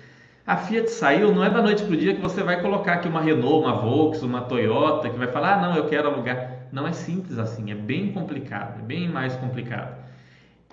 A 0.46 0.58
Fiat 0.58 0.92
saiu, 0.92 1.34
não 1.34 1.42
é 1.42 1.50
da 1.50 1.62
noite 1.62 1.84
para 1.84 1.94
o 1.94 1.98
dia 1.98 2.14
que 2.14 2.22
você 2.22 2.44
vai 2.44 2.62
colocar 2.62 2.96
aqui 2.96 3.08
uma 3.08 3.22
Renault, 3.22 3.66
uma 3.66 3.78
Volkswagen, 3.78 4.30
uma 4.30 4.42
Toyota, 4.42 5.10
que 5.10 5.18
vai 5.18 5.30
falar, 5.30 5.54
ah, 5.54 5.62
não, 5.62 5.76
eu 5.78 5.86
quero 5.86 6.10
alugar. 6.10 6.68
Não 6.70 6.86
é 6.86 6.92
simples 6.92 7.40
assim, 7.40 7.72
é 7.72 7.76
bem 7.76 8.12
complicado, 8.12 8.80
é 8.80 8.84
bem 8.84 9.08
mais 9.08 9.38
complicado. 9.38 9.96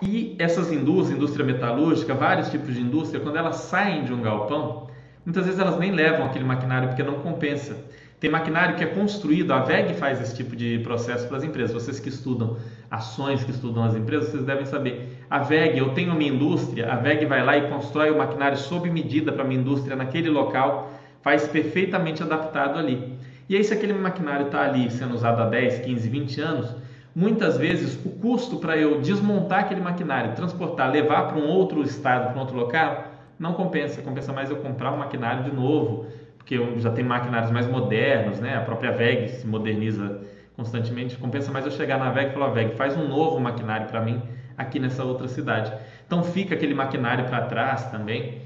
E 0.01 0.35
essas 0.39 0.73
indústrias, 0.73 1.17
indústria 1.17 1.45
metalúrgica, 1.45 2.13
vários 2.13 2.49
tipos 2.49 2.73
de 2.73 2.81
indústria, 2.81 3.21
quando 3.21 3.37
elas 3.37 3.57
saem 3.57 4.03
de 4.03 4.13
um 4.13 4.21
galpão, 4.21 4.87
muitas 5.25 5.45
vezes 5.45 5.57
elas 5.57 5.79
nem 5.79 5.91
levam 5.91 6.25
aquele 6.25 6.43
maquinário 6.43 6.89
porque 6.89 7.03
não 7.03 7.19
compensa. 7.21 7.77
Tem 8.19 8.29
maquinário 8.29 8.75
que 8.75 8.83
é 8.83 8.87
construído, 8.87 9.53
a 9.53 9.61
VEG 9.61 9.93
faz 9.93 10.19
esse 10.19 10.35
tipo 10.35 10.53
de 10.53 10.79
processo 10.79 11.27
para 11.29 11.37
as 11.37 11.43
empresas. 11.45 11.71
Vocês 11.71 11.97
que 11.97 12.09
estudam 12.09 12.57
ações, 12.91 13.41
que 13.41 13.51
estudam 13.51 13.85
as 13.85 13.95
empresas, 13.95 14.29
vocês 14.29 14.43
devem 14.43 14.65
saber. 14.65 15.17
A 15.29 15.39
VEG, 15.39 15.77
eu 15.77 15.93
tenho 15.93 16.13
minha 16.13 16.29
indústria, 16.29 16.91
a 16.91 16.97
VEG 16.97 17.25
vai 17.25 17.41
lá 17.43 17.57
e 17.57 17.69
constrói 17.69 18.11
o 18.11 18.17
maquinário 18.17 18.57
sob 18.57 18.89
medida 18.89 19.31
para 19.31 19.45
minha 19.45 19.61
indústria 19.61 19.95
naquele 19.95 20.29
local, 20.29 20.91
faz 21.21 21.47
perfeitamente 21.47 22.21
adaptado 22.21 22.77
ali. 22.77 23.17
E 23.47 23.55
aí, 23.55 23.63
se 23.63 23.73
aquele 23.73 23.93
maquinário 23.93 24.47
está 24.47 24.63
ali 24.63 24.91
sendo 24.91 25.13
usado 25.15 25.41
há 25.41 25.45
10, 25.45 25.79
15, 25.79 26.09
20 26.09 26.41
anos, 26.41 26.75
muitas 27.15 27.57
vezes 27.57 27.97
o 28.05 28.09
custo 28.09 28.57
para 28.57 28.75
eu 28.77 28.99
desmontar 28.99 29.61
aquele 29.61 29.81
maquinário, 29.81 30.35
transportar, 30.35 30.91
levar 30.91 31.29
para 31.29 31.37
um 31.37 31.47
outro 31.47 31.81
estado, 31.83 32.31
para 32.31 32.37
um 32.37 32.39
outro 32.39 32.57
local, 32.57 33.05
não 33.39 33.53
compensa. 33.53 34.01
Compensa 34.01 34.33
mais 34.33 34.49
eu 34.49 34.57
comprar 34.57 34.91
um 34.91 34.97
maquinário 34.97 35.45
de 35.45 35.55
novo, 35.55 36.07
porque 36.37 36.57
já 36.77 36.91
tem 36.91 37.05
maquinários 37.05 37.51
mais 37.51 37.67
modernos, 37.67 38.39
né? 38.39 38.57
A 38.57 38.61
própria 38.61 38.91
VEG 38.91 39.29
se 39.29 39.47
moderniza 39.47 40.19
constantemente. 40.61 41.17
Compensa 41.17 41.51
mais 41.51 41.65
eu 41.65 41.71
chegar 41.71 41.97
na 41.97 42.11
VEG 42.11 42.29
e 42.29 42.33
falar, 42.33 42.49
VEG, 42.49 42.75
faz 42.75 42.95
um 42.95 43.07
novo 43.07 43.39
maquinário 43.39 43.87
para 43.87 43.99
mim 43.99 44.21
aqui 44.57 44.79
nessa 44.79 45.03
outra 45.03 45.27
cidade. 45.27 45.73
Então 46.05 46.23
fica 46.23 46.53
aquele 46.53 46.73
maquinário 46.73 47.25
para 47.25 47.41
trás 47.45 47.85
também, 47.85 48.41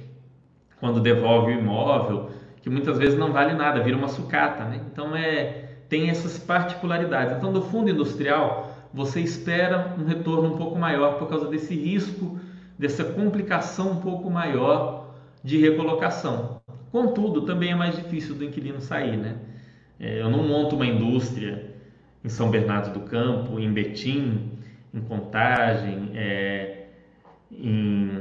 quando 0.80 1.02
devolve 1.02 1.52
o 1.52 1.60
imóvel, 1.60 2.30
que 2.62 2.70
muitas 2.70 2.98
vezes 2.98 3.20
não 3.20 3.32
vale 3.32 3.54
nada, 3.54 3.82
vira 3.82 3.98
uma 3.98 4.08
sucata, 4.08 4.64
né? 4.64 4.82
Então 4.92 5.16
é 5.16 5.64
tem 5.90 6.10
essas 6.10 6.40
particularidades. 6.40 7.36
Então 7.38 7.52
do 7.52 7.62
fundo 7.62 7.92
industrial 7.92 8.72
você 8.94 9.20
espera 9.20 9.94
um 10.00 10.06
retorno 10.06 10.54
um 10.54 10.58
pouco 10.58 10.78
maior 10.78 11.20
por 11.20 11.28
causa 11.28 11.48
desse 11.48 11.76
risco, 11.76 12.40
dessa 12.80 13.04
complicação 13.04 13.92
um 13.92 13.98
pouco 13.98 14.30
maior 14.32 15.14
de 15.44 15.60
recolocação. 15.60 16.62
Contudo, 16.92 17.42
também 17.42 17.72
é 17.72 17.76
mais 17.76 17.96
difícil 17.96 18.34
do 18.36 18.44
inquilino 18.46 18.80
sair, 18.80 19.18
né? 19.18 19.36
É, 20.00 20.22
eu 20.22 20.30
não 20.30 20.44
monto 20.44 20.76
uma 20.76 20.86
indústria 20.86 21.75
em 22.26 22.30
São 22.30 22.50
Bernardo 22.50 22.92
do 22.92 23.02
Campo, 23.02 23.60
em 23.60 23.72
Betim, 23.72 24.52
em 24.92 25.02
Contagem, 25.02 26.10
é, 26.16 26.88
em... 27.52 28.20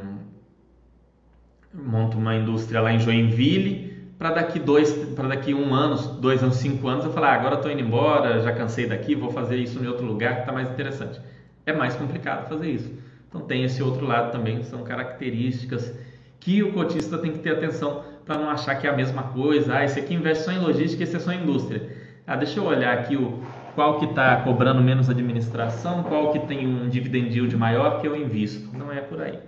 monto 1.73 2.19
uma 2.19 2.37
indústria 2.37 2.83
lá 2.83 2.93
em 2.93 3.01
Joinville 3.01 3.95
para 4.19 4.31
daqui 4.31 4.59
dois, 4.59 4.93
para 5.15 5.29
daqui 5.29 5.55
um 5.55 5.75
ano, 5.75 5.97
dois 6.21 6.43
anos, 6.43 6.57
cinco 6.57 6.87
anos 6.87 7.07
eu 7.07 7.13
falar, 7.13 7.31
ah, 7.31 7.35
agora 7.35 7.55
estou 7.57 7.71
indo 7.71 7.81
embora, 7.81 8.41
já 8.43 8.53
cansei 8.53 8.87
daqui, 8.87 9.15
vou 9.15 9.31
fazer 9.31 9.57
isso 9.57 9.83
em 9.83 9.87
outro 9.87 10.05
lugar 10.05 10.35
que 10.35 10.41
está 10.41 10.53
mais 10.53 10.71
interessante. 10.71 11.19
É 11.65 11.73
mais 11.73 11.97
complicado 11.97 12.47
fazer 12.47 12.71
isso. 12.71 12.93
Então 13.27 13.41
tem 13.41 13.65
esse 13.65 13.83
outro 13.83 14.07
lado 14.07 14.31
também, 14.33 14.63
são 14.65 14.85
características 14.85 15.99
que 16.39 16.63
o 16.63 16.75
cotista 16.75 17.17
tem 17.17 17.33
que 17.33 17.39
ter 17.39 17.53
atenção 17.53 18.05
para 18.27 18.37
não 18.37 18.51
achar 18.51 18.75
que 18.75 18.87
é 18.87 18.91
a 18.91 18.97
mesma 18.97 19.25
coisa. 19.25 19.77
Ah, 19.77 19.85
esse 19.85 19.99
aqui 19.99 20.15
investe 20.15 20.45
só 20.45 20.53
em 20.53 20.59
logística, 20.59 21.03
esse 21.03 21.17
é 21.17 21.19
só 21.19 21.33
em 21.33 21.43
indústria. 21.43 21.89
Ah, 22.27 22.37
deixa 22.37 22.61
eu 22.61 22.65
olhar 22.65 22.99
aqui 22.99 23.17
o 23.17 23.43
qual 23.75 23.99
que 23.99 24.07
está 24.07 24.37
cobrando 24.37 24.81
menos 24.81 25.11
administração, 25.11 26.03
qual 26.05 26.33
que 26.33 26.39
tem 26.41 26.67
um 26.67 26.89
dividend 26.89 27.37
yield 27.37 27.57
maior 27.57 28.01
que 28.01 28.07
eu 28.07 28.17
invisto. 28.17 28.77
Não 28.77 28.93
é 28.93 29.01
por 29.01 29.21
aí. 29.21 29.39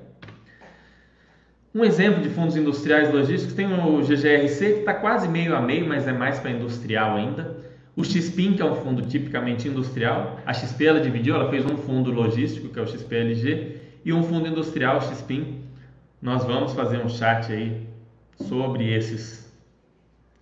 Um 1.74 1.84
exemplo 1.84 2.22
de 2.22 2.30
fundos 2.30 2.56
industriais 2.56 3.12
logísticos 3.12 3.54
tem 3.54 3.66
o 3.66 4.00
GGRC, 4.00 4.72
que 4.72 4.78
está 4.80 4.94
quase 4.94 5.28
meio 5.28 5.54
a 5.54 5.60
meio, 5.60 5.86
mas 5.86 6.08
é 6.08 6.12
mais 6.12 6.38
para 6.38 6.50
industrial 6.50 7.16
ainda. 7.16 7.56
O 7.94 8.02
XPIN, 8.02 8.54
que 8.54 8.62
é 8.62 8.64
um 8.64 8.76
fundo 8.76 9.02
tipicamente 9.02 9.68
industrial. 9.68 10.38
A 10.46 10.52
XP 10.52 10.86
ela 10.86 11.00
dividiu, 11.00 11.34
ela 11.34 11.50
fez 11.50 11.64
um 11.66 11.76
fundo 11.76 12.10
logístico, 12.10 12.68
que 12.68 12.78
é 12.78 12.82
o 12.82 12.86
XPLG, 12.86 13.76
e 14.04 14.12
um 14.12 14.22
fundo 14.22 14.48
industrial, 14.48 15.00
XPIN. 15.02 15.64
Nós 16.20 16.44
vamos 16.44 16.72
fazer 16.72 16.98
um 16.98 17.08
chat 17.08 17.52
aí 17.52 17.86
sobre 18.36 18.90
esses, 18.92 19.45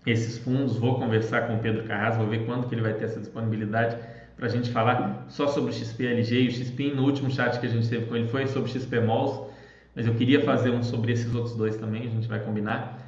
esses 0.06 0.38
fundos. 0.38 0.76
Vou 0.76 0.98
conversar 0.98 1.46
com 1.46 1.56
o 1.56 1.58
Pedro 1.58 1.84
Carras, 1.84 2.16
vou 2.16 2.26
ver 2.26 2.44
quando 2.44 2.68
que 2.68 2.74
ele 2.74 2.82
vai 2.82 2.94
ter 2.94 3.04
essa 3.04 3.20
disponibilidade 3.20 3.96
para 4.36 4.46
a 4.46 4.48
gente 4.48 4.70
falar 4.70 5.26
só 5.28 5.46
sobre 5.46 5.70
o 5.70 5.74
XPLG 5.74 6.42
e 6.42 6.48
o 6.48 6.50
XPIN. 6.50 6.94
No 6.94 7.04
último 7.04 7.30
chat 7.30 7.58
que 7.58 7.66
a 7.66 7.70
gente 7.70 7.88
teve 7.88 8.06
com 8.06 8.16
ele 8.16 8.28
foi 8.28 8.46
sobre 8.46 8.70
XPMOLs, 8.70 9.52
mas 9.94 10.06
eu 10.06 10.14
queria 10.14 10.42
fazer 10.42 10.70
um 10.70 10.82
sobre 10.82 11.12
esses 11.12 11.32
outros 11.34 11.56
dois 11.56 11.76
também, 11.76 12.02
a 12.02 12.10
gente 12.10 12.26
vai 12.26 12.40
combinar. 12.40 13.00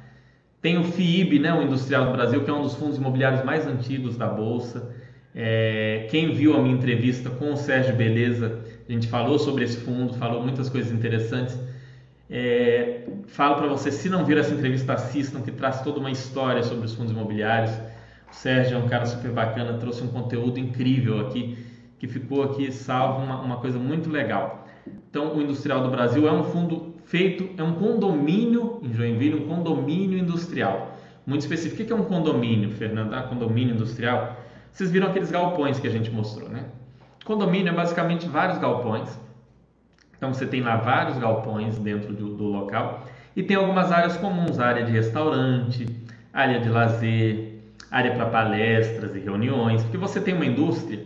Tem 0.61 0.77
o 0.77 0.83
FIIB, 0.83 1.39
né, 1.39 1.53
o 1.53 1.61
Industrial 1.61 2.05
do 2.05 2.11
Brasil, 2.13 2.43
que 2.43 2.49
é 2.49 2.53
um 2.53 2.61
dos 2.61 2.75
fundos 2.75 2.97
imobiliários 2.97 3.43
mais 3.43 3.67
antigos 3.67 4.17
da 4.17 4.27
Bolsa. 4.27 4.95
É, 5.35 6.07
quem 6.09 6.33
viu 6.33 6.55
a 6.57 6.61
minha 6.61 6.73
entrevista 6.73 7.29
com 7.29 7.53
o 7.53 7.57
Sérgio 7.57 7.95
Beleza, 7.95 8.59
a 8.87 8.91
gente 8.91 9.07
falou 9.07 9.37
sobre 9.37 9.65
esse 9.65 9.77
fundo, 9.77 10.13
falou 10.15 10.41
muitas 10.41 10.67
coisas 10.69 10.91
interessantes. 10.91 11.59
É, 12.29 13.07
falo 13.27 13.55
para 13.55 13.67
você, 13.67 13.91
se 13.91 14.09
não 14.09 14.25
viram 14.25 14.41
essa 14.41 14.53
entrevista, 14.53 14.93
assistam, 14.93 15.41
que 15.41 15.51
traz 15.51 15.81
toda 15.81 15.99
uma 15.99 16.11
história 16.11 16.61
sobre 16.63 16.85
os 16.85 16.93
fundos 16.93 17.11
imobiliários. 17.11 17.71
O 18.29 18.35
Sérgio 18.35 18.77
é 18.77 18.79
um 18.79 18.87
cara 18.87 19.05
super 19.05 19.31
bacana, 19.31 19.77
trouxe 19.77 20.03
um 20.03 20.07
conteúdo 20.07 20.59
incrível 20.59 21.21
aqui, 21.21 21.57
que 21.97 22.07
ficou 22.07 22.43
aqui 22.43 22.71
salvo, 22.71 23.23
uma, 23.23 23.39
uma 23.41 23.57
coisa 23.57 23.79
muito 23.79 24.09
legal. 24.09 24.67
Então, 25.09 25.35
o 25.35 25.41
Industrial 25.41 25.81
do 25.81 25.89
Brasil 25.89 26.27
é 26.27 26.31
um 26.31 26.43
fundo 26.43 26.95
feito, 27.05 27.49
é 27.57 27.63
um 27.63 27.73
condomínio 27.73 28.79
em 28.83 28.93
Joinville, 28.93 29.35
um 29.43 29.47
condomínio 29.47 30.17
industrial. 30.17 30.95
Muito 31.25 31.41
específico. 31.41 31.81
O 31.81 31.85
que 31.85 31.91
é 31.91 31.95
um 31.95 32.03
condomínio, 32.03 32.71
Fernando? 32.71 33.13
Ah, 33.13 33.23
condomínio 33.23 33.75
industrial? 33.75 34.37
Vocês 34.71 34.91
viram 34.91 35.07
aqueles 35.07 35.31
galpões 35.31 35.79
que 35.79 35.87
a 35.87 35.89
gente 35.89 36.11
mostrou, 36.11 36.49
né? 36.49 36.65
Condomínio 37.25 37.69
é 37.69 37.73
basicamente 37.73 38.27
vários 38.27 38.57
galpões. 38.59 39.19
Então 40.17 40.33
você 40.33 40.45
tem 40.45 40.61
lá 40.61 40.77
vários 40.77 41.17
galpões 41.17 41.77
dentro 41.77 42.13
do, 42.13 42.35
do 42.35 42.43
local 42.45 43.05
e 43.35 43.43
tem 43.43 43.55
algumas 43.55 43.91
áreas 43.91 44.17
comuns, 44.17 44.59
área 44.59 44.83
de 44.83 44.91
restaurante, 44.91 45.85
área 46.33 46.59
de 46.59 46.69
lazer, 46.69 47.61
área 47.91 48.11
para 48.15 48.25
palestras 48.25 49.15
e 49.15 49.19
reuniões, 49.19 49.83
porque 49.83 49.97
você 49.97 50.19
tem 50.19 50.33
uma 50.33 50.45
indústria, 50.45 51.05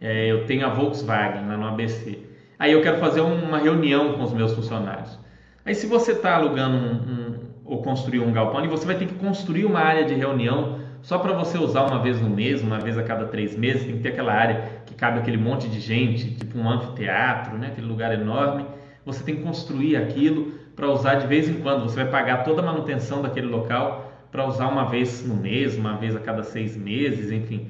é, 0.00 0.30
eu 0.30 0.44
tenho 0.46 0.66
a 0.66 0.68
Volkswagen 0.68 1.46
lá 1.48 1.56
no 1.56 1.66
ABC, 1.66 2.18
aí 2.58 2.72
eu 2.72 2.82
quero 2.82 2.98
fazer 2.98 3.22
uma 3.22 3.58
reunião 3.58 4.12
com 4.12 4.22
os 4.22 4.32
meus 4.32 4.52
funcionários. 4.52 5.18
Aí 5.64 5.74
se 5.74 5.86
você 5.86 6.12
está 6.12 6.36
alugando 6.36 6.76
um, 6.76 6.92
um, 6.92 7.34
ou 7.64 7.82
construir 7.82 8.20
um 8.20 8.30
galpão, 8.30 8.68
você 8.68 8.84
vai 8.84 8.96
ter 8.96 9.06
que 9.06 9.14
construir 9.14 9.64
uma 9.64 9.80
área 9.80 10.04
de 10.04 10.14
reunião 10.14 10.83
só 11.04 11.18
para 11.18 11.34
você 11.34 11.58
usar 11.58 11.82
uma 11.82 11.98
vez 11.98 12.18
no 12.18 12.30
mês, 12.30 12.62
uma 12.62 12.78
vez 12.78 12.96
a 12.96 13.02
cada 13.02 13.26
três 13.26 13.54
meses, 13.54 13.84
tem 13.84 13.96
que 13.96 14.02
ter 14.02 14.08
aquela 14.08 14.32
área 14.32 14.82
que 14.86 14.94
cabe 14.94 15.18
aquele 15.18 15.36
monte 15.36 15.68
de 15.68 15.78
gente, 15.78 16.34
tipo 16.34 16.58
um 16.58 16.66
anfiteatro, 16.66 17.58
né? 17.58 17.66
aquele 17.66 17.86
lugar 17.86 18.18
enorme. 18.18 18.64
Você 19.04 19.22
tem 19.22 19.36
que 19.36 19.42
construir 19.42 19.96
aquilo 19.96 20.54
para 20.74 20.88
usar 20.88 21.16
de 21.16 21.26
vez 21.26 21.46
em 21.46 21.60
quando. 21.60 21.82
Você 21.82 21.96
vai 21.96 22.10
pagar 22.10 22.38
toda 22.38 22.62
a 22.62 22.64
manutenção 22.64 23.20
daquele 23.20 23.48
local 23.48 24.14
para 24.32 24.46
usar 24.46 24.66
uma 24.66 24.88
vez 24.88 25.22
no 25.28 25.34
mês, 25.34 25.76
uma 25.76 25.94
vez 25.94 26.16
a 26.16 26.20
cada 26.20 26.42
seis 26.42 26.74
meses, 26.74 27.30
enfim. 27.30 27.68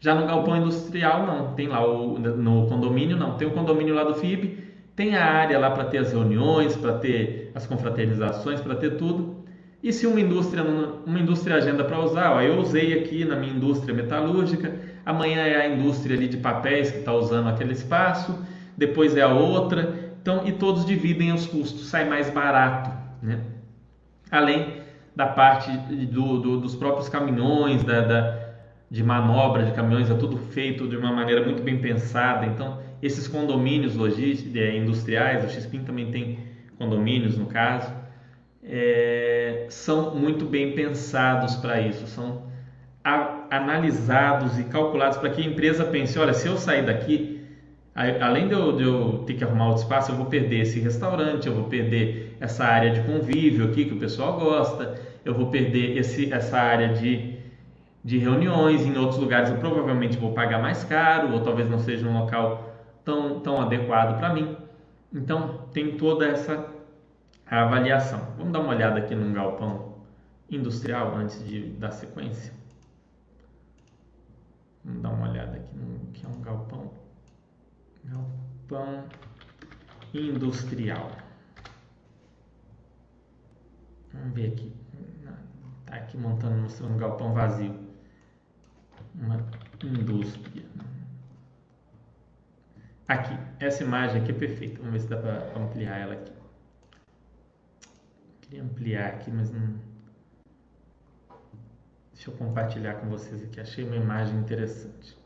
Já 0.00 0.12
no 0.12 0.26
galpão 0.26 0.56
industrial 0.56 1.24
não, 1.24 1.54
tem 1.54 1.68
lá 1.68 1.86
o, 1.86 2.18
no 2.18 2.66
condomínio 2.66 3.16
não, 3.16 3.36
tem 3.36 3.46
o 3.46 3.52
condomínio 3.52 3.94
lá 3.94 4.02
do 4.02 4.14
FIB, 4.14 4.64
tem 4.96 5.14
a 5.14 5.24
área 5.24 5.60
lá 5.60 5.70
para 5.70 5.84
ter 5.84 5.98
as 5.98 6.12
reuniões, 6.12 6.76
para 6.76 6.98
ter 6.98 7.52
as 7.54 7.68
confraternizações, 7.68 8.60
para 8.60 8.74
ter 8.74 8.96
tudo. 8.96 9.33
E 9.84 9.92
se 9.92 10.06
uma 10.06 10.18
indústria 10.18 10.64
uma 10.64 11.20
indústria 11.20 11.56
agenda 11.56 11.84
para 11.84 12.00
usar, 12.00 12.32
ó, 12.32 12.40
eu 12.40 12.58
usei 12.58 12.98
aqui 12.98 13.22
na 13.22 13.36
minha 13.36 13.52
indústria 13.52 13.94
metalúrgica, 13.94 14.74
amanhã 15.04 15.42
é 15.42 15.56
a 15.60 15.68
indústria 15.68 16.16
ali 16.16 16.26
de 16.26 16.38
papéis 16.38 16.90
que 16.90 17.00
está 17.00 17.12
usando 17.12 17.50
aquele 17.50 17.74
espaço, 17.74 18.34
depois 18.74 19.14
é 19.14 19.20
a 19.20 19.28
outra, 19.28 20.14
então 20.22 20.40
e 20.46 20.52
todos 20.52 20.86
dividem 20.86 21.34
os 21.34 21.46
custos, 21.46 21.86
sai 21.88 22.08
mais 22.08 22.30
barato, 22.30 22.90
né? 23.22 23.40
Além 24.30 24.80
da 25.14 25.26
parte 25.26 25.70
do, 25.70 26.38
do, 26.38 26.60
dos 26.62 26.74
próprios 26.74 27.10
caminhões, 27.10 27.84
da, 27.84 28.00
da, 28.00 28.38
de 28.90 29.04
manobra 29.04 29.66
de 29.66 29.72
caminhões, 29.72 30.10
é 30.10 30.14
tudo 30.14 30.38
feito 30.38 30.88
de 30.88 30.96
uma 30.96 31.12
maneira 31.12 31.44
muito 31.44 31.62
bem 31.62 31.78
pensada. 31.78 32.46
Então, 32.46 32.78
esses 33.02 33.28
condomínios 33.28 33.94
logísticos, 33.94 34.56
é, 34.56 34.78
industriais, 34.78 35.44
o 35.44 35.50
XPIN 35.50 35.84
também 35.84 36.10
tem 36.10 36.38
condomínios 36.78 37.36
no 37.36 37.44
caso, 37.44 37.92
é, 38.66 39.66
são 39.68 40.14
muito 40.14 40.44
bem 40.46 40.72
pensados 40.72 41.56
para 41.56 41.80
isso, 41.80 42.06
são 42.06 42.44
a, 43.04 43.46
analisados 43.50 44.58
e 44.58 44.64
calculados 44.64 45.18
para 45.18 45.28
que 45.30 45.42
a 45.42 45.44
empresa 45.44 45.84
pense: 45.84 46.18
olha, 46.18 46.32
se 46.32 46.48
eu 46.48 46.56
sair 46.56 46.84
daqui, 46.84 47.42
além 47.94 48.48
de 48.48 48.54
eu, 48.54 48.72
de 48.76 48.82
eu, 48.82 49.24
ter 49.26 49.34
que 49.34 49.44
arrumar 49.44 49.68
outro 49.68 49.82
espaço, 49.82 50.10
eu 50.10 50.16
vou 50.16 50.26
perder 50.26 50.60
esse 50.62 50.80
restaurante, 50.80 51.46
eu 51.46 51.54
vou 51.54 51.64
perder 51.64 52.36
essa 52.40 52.64
área 52.64 52.90
de 52.90 53.00
convívio 53.02 53.66
aqui 53.66 53.84
que 53.84 53.92
o 53.92 53.98
pessoal 53.98 54.38
gosta, 54.38 54.94
eu 55.24 55.34
vou 55.34 55.48
perder 55.48 55.96
esse, 55.98 56.32
essa 56.32 56.58
área 56.58 56.94
de, 56.94 57.34
de 58.02 58.18
reuniões 58.18 58.86
em 58.86 58.96
outros 58.96 59.20
lugares, 59.20 59.50
eu 59.50 59.58
provavelmente 59.58 60.16
vou 60.16 60.32
pagar 60.32 60.60
mais 60.60 60.82
caro, 60.84 61.32
ou 61.34 61.40
talvez 61.40 61.68
não 61.68 61.78
seja 61.78 62.06
um 62.06 62.18
local 62.18 62.74
tão, 63.04 63.40
tão 63.40 63.60
adequado 63.60 64.18
para 64.18 64.32
mim. 64.32 64.56
Então, 65.12 65.60
tem 65.72 65.92
toda 65.92 66.26
essa 66.26 66.73
avaliação. 67.62 68.20
Vamos 68.36 68.52
dar 68.52 68.60
uma 68.60 68.74
olhada 68.74 68.98
aqui 68.98 69.14
num 69.14 69.32
galpão 69.32 70.02
industrial 70.50 71.14
antes 71.16 71.44
de 71.46 71.70
dar 71.72 71.90
sequência. 71.90 72.52
Vamos 74.84 75.02
dar 75.02 75.10
uma 75.10 75.28
olhada 75.30 75.56
aqui 75.56 75.74
no 75.76 76.12
que 76.12 76.24
é 76.24 76.28
um 76.28 76.40
galpão 76.40 77.04
Galpão 78.04 79.04
industrial. 80.12 81.10
Vamos 84.12 84.34
ver 84.34 84.52
aqui. 84.52 84.72
Tá 85.86 85.96
aqui 85.96 86.16
montando, 86.18 86.60
mostrando 86.62 86.94
um 86.94 86.98
galpão 86.98 87.32
vazio. 87.32 87.74
Uma 89.14 89.36
indústria. 89.82 90.64
Aqui, 93.08 93.38
essa 93.58 93.82
imagem 93.82 94.22
aqui 94.22 94.32
é 94.32 94.34
perfeita. 94.34 94.78
Vamos 94.78 94.92
ver 94.92 95.00
se 95.00 95.08
dá 95.08 95.16
para 95.16 95.58
ampliar 95.58 95.98
ela 95.98 96.14
aqui. 96.14 96.33
Ampliar 98.58 99.08
aqui, 99.08 99.30
mas 99.30 99.50
não. 99.50 99.74
Deixa 102.12 102.30
eu 102.30 102.34
compartilhar 102.36 102.94
com 102.94 103.08
vocês 103.08 103.42
aqui. 103.42 103.60
Achei 103.60 103.84
uma 103.84 103.96
imagem 103.96 104.38
interessante. 104.38 105.16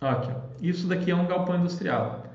Aqui. 0.00 0.32
Isso 0.60 0.86
daqui 0.86 1.10
é 1.10 1.14
um 1.14 1.26
galpão 1.26 1.56
industrial. 1.56 2.26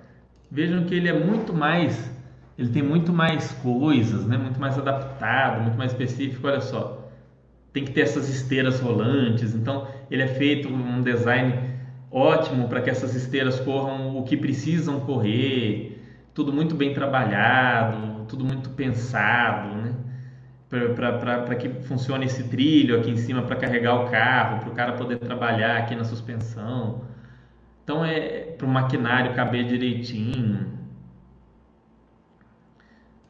Vejam 0.49 0.85
que 0.85 0.95
ele 0.95 1.09
é 1.09 1.13
muito 1.13 1.53
mais, 1.53 2.09
ele 2.57 2.69
tem 2.69 2.81
muito 2.81 3.11
mais 3.11 3.51
coisas, 3.51 4.25
né? 4.25 4.37
muito 4.37 4.59
mais 4.59 4.77
adaptado, 4.77 5.61
muito 5.63 5.77
mais 5.77 5.91
específico. 5.91 6.47
Olha 6.47 6.61
só, 6.61 7.09
tem 7.73 7.83
que 7.83 7.91
ter 7.91 8.01
essas 8.01 8.29
esteiras 8.29 8.79
rolantes. 8.79 9.53
Então, 9.53 9.87
ele 10.09 10.23
é 10.23 10.27
feito 10.27 10.69
um 10.69 11.01
design 11.01 11.66
ótimo 12.11 12.67
para 12.67 12.81
que 12.81 12.89
essas 12.89 13.15
esteiras 13.15 13.59
corram 13.59 14.17
o 14.17 14.23
que 14.23 14.37
precisam 14.37 14.99
correr. 14.99 16.01
Tudo 16.33 16.53
muito 16.53 16.75
bem 16.75 16.93
trabalhado, 16.93 18.25
tudo 18.25 18.45
muito 18.45 18.69
pensado, 18.71 19.75
né? 19.75 19.95
para 20.69 21.55
que 21.55 21.69
funcione 21.83 22.25
esse 22.25 22.43
trilho 22.43 22.99
aqui 22.99 23.09
em 23.09 23.15
cima 23.15 23.41
para 23.41 23.55
carregar 23.55 23.95
o 23.95 24.09
carro, 24.09 24.59
para 24.59 24.69
o 24.69 24.75
cara 24.75 24.93
poder 24.93 25.17
trabalhar 25.17 25.77
aqui 25.77 25.95
na 25.95 26.03
suspensão. 26.03 27.05
Então 27.83 28.03
é 28.03 28.41
para 28.57 28.67
o 28.67 28.69
maquinário 28.69 29.33
caber 29.33 29.65
direitinho. 29.65 30.77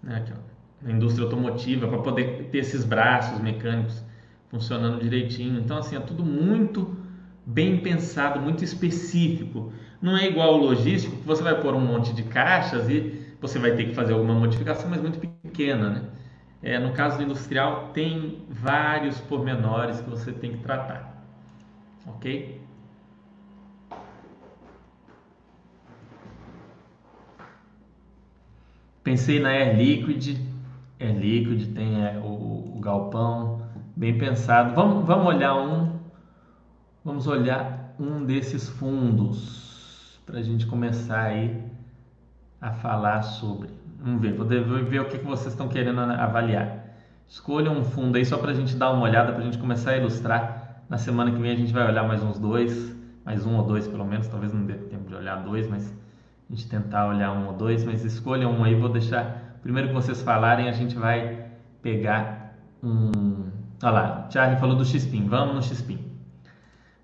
Né, 0.01 0.17
aqui, 0.17 0.34
na 0.82 0.91
indústria 0.91 1.25
automotiva, 1.25 1.88
para 1.88 1.99
poder 1.99 2.49
ter 2.51 2.59
esses 2.59 2.84
braços 2.84 3.39
mecânicos 3.39 4.03
funcionando 4.49 4.99
direitinho. 4.99 5.59
Então, 5.59 5.78
assim, 5.78 5.95
é 5.95 5.99
tudo 5.99 6.25
muito 6.25 6.97
bem 7.48 7.78
pensado, 7.78 8.41
muito 8.41 8.64
específico. 8.64 9.72
Não 10.02 10.18
é 10.18 10.28
igual 10.28 10.56
o 10.56 10.58
logístico, 10.58 11.16
que 11.16 11.26
você 11.26 11.41
vai 11.41 11.60
pôr 11.62 11.74
um 11.74 11.80
monte 11.80 12.14
de 12.14 12.24
caixas 12.24 12.89
e 12.89 13.26
você 13.39 13.58
vai 13.58 13.72
ter 13.72 13.86
que 13.86 13.95
fazer 13.95 14.14
alguma 14.14 14.34
modificação, 14.34 14.89
mas 14.89 15.02
muito 15.02 15.18
pequena, 15.18 15.89
né? 15.89 16.04
É, 16.62 16.78
no 16.78 16.91
caso 16.91 17.18
do 17.18 17.24
industrial, 17.24 17.91
tem 17.93 18.41
vários 18.50 19.20
pormenores 19.22 20.02
que 20.02 20.10
você 20.10 20.32
tem 20.34 20.52
que 20.52 20.58
tratar, 20.58 21.24
ok? 22.06 22.60
Pensei 29.04 29.39
na 29.39 29.50
Air 29.50 29.78
Liquid, 29.78 30.38
Air 31.00 31.18
Liquid 31.18 31.74
tem 31.74 32.04
é, 32.04 32.18
o, 32.18 32.76
o, 32.76 32.80
galpão, 32.82 33.62
bem 33.95 34.18
pensado. 34.18 34.76
Vamos, 34.76 35.06
vamos 35.06 35.28
olhar 35.28 35.56
um, 35.56 35.97
vamos 37.08 37.26
olhar 37.26 37.95
um 37.97 38.26
desses 38.26 38.68
fundos 38.68 40.20
para 40.26 40.39
a 40.39 40.41
gente 40.41 40.68
começar 40.68 41.22
aí 41.22 41.64
a 42.60 42.74
falar 42.74 43.22
sobre. 43.22 43.70
Vamos 43.97 44.22
ver, 44.22 44.34
vou 44.34 44.45
ver 44.45 44.99
o 44.99 45.05
que, 45.05 45.18
vocês 45.20 45.53
estão 45.53 45.70
querendo 45.70 46.01
avaliar. 46.01 46.86
Escolha 47.26 47.72
um 47.72 47.82
fundo 47.82 48.18
aí 48.18 48.26
só 48.26 48.38
para 48.38 48.51
a 48.51 48.53
gente 48.53 48.76
dar 48.76 48.91
uma 48.91 49.03
olhada, 49.03 49.32
para 49.32 49.41
a 49.41 49.45
gente 49.45 49.58
começar 49.58 49.91
a 49.91 49.97
ilustrar. 49.97 50.84
Na 50.89 50.97
semana 50.97 51.32
que 51.32 51.41
vem 51.41 51.49
a 51.49 51.55
gente 51.55 51.72
vai 51.72 51.88
olhar 51.88 52.03
mais 52.03 52.22
uns 52.22 52.38
dois, 52.38 52.93
mais 53.24 53.45
um 53.45 53.55
ou 53.55 53.64
dois 53.64 53.88
pelo 53.88 54.03
menos, 54.03 54.28
talvez 54.28 54.53
não 54.53 54.66
dê 54.66 54.74
tempo 54.74 55.08
de 55.08 55.16
olhar 55.16 55.38
dois, 55.38 55.66
mas 55.70 55.89
a 55.89 56.53
gente 56.53 56.68
tentar 56.68 57.08
olhar 57.08 57.32
um 57.32 57.47
ou 57.47 57.53
dois, 57.53 57.86
mas 57.86 58.03
escolham 58.03 58.51
um 58.51 58.66
aí, 58.66 58.76
vou 58.76 58.89
deixar. 58.89 59.58
Primeiro 59.62 59.88
que 59.88 59.93
vocês 59.93 60.22
falarem, 60.22 60.68
a 60.68 60.74
gente 60.74 60.97
vai 60.97 61.51
pegar 61.82 62.53
um. 62.84 63.45
Olha 63.82 63.91
lá, 63.91 64.26
o 64.26 64.30
Thiago 64.30 64.60
falou 64.60 64.76
do 64.76 64.84
XPIN. 64.84 65.30
Vamos 65.30 65.55
no 65.55 65.64
XPIN. 65.64 66.07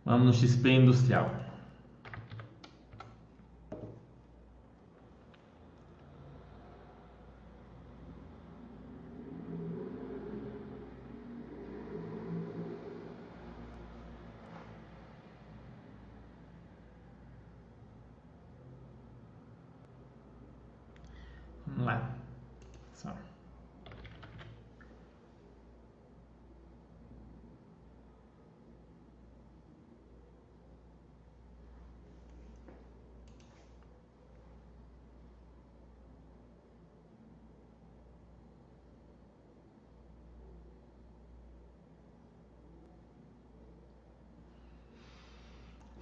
Vamos 0.06 0.26
no 0.26 0.34
XP 0.34 0.70
industrial. 0.70 1.44
Vamos 21.66 21.86
lá. 21.86 22.10
Só. 22.94 23.14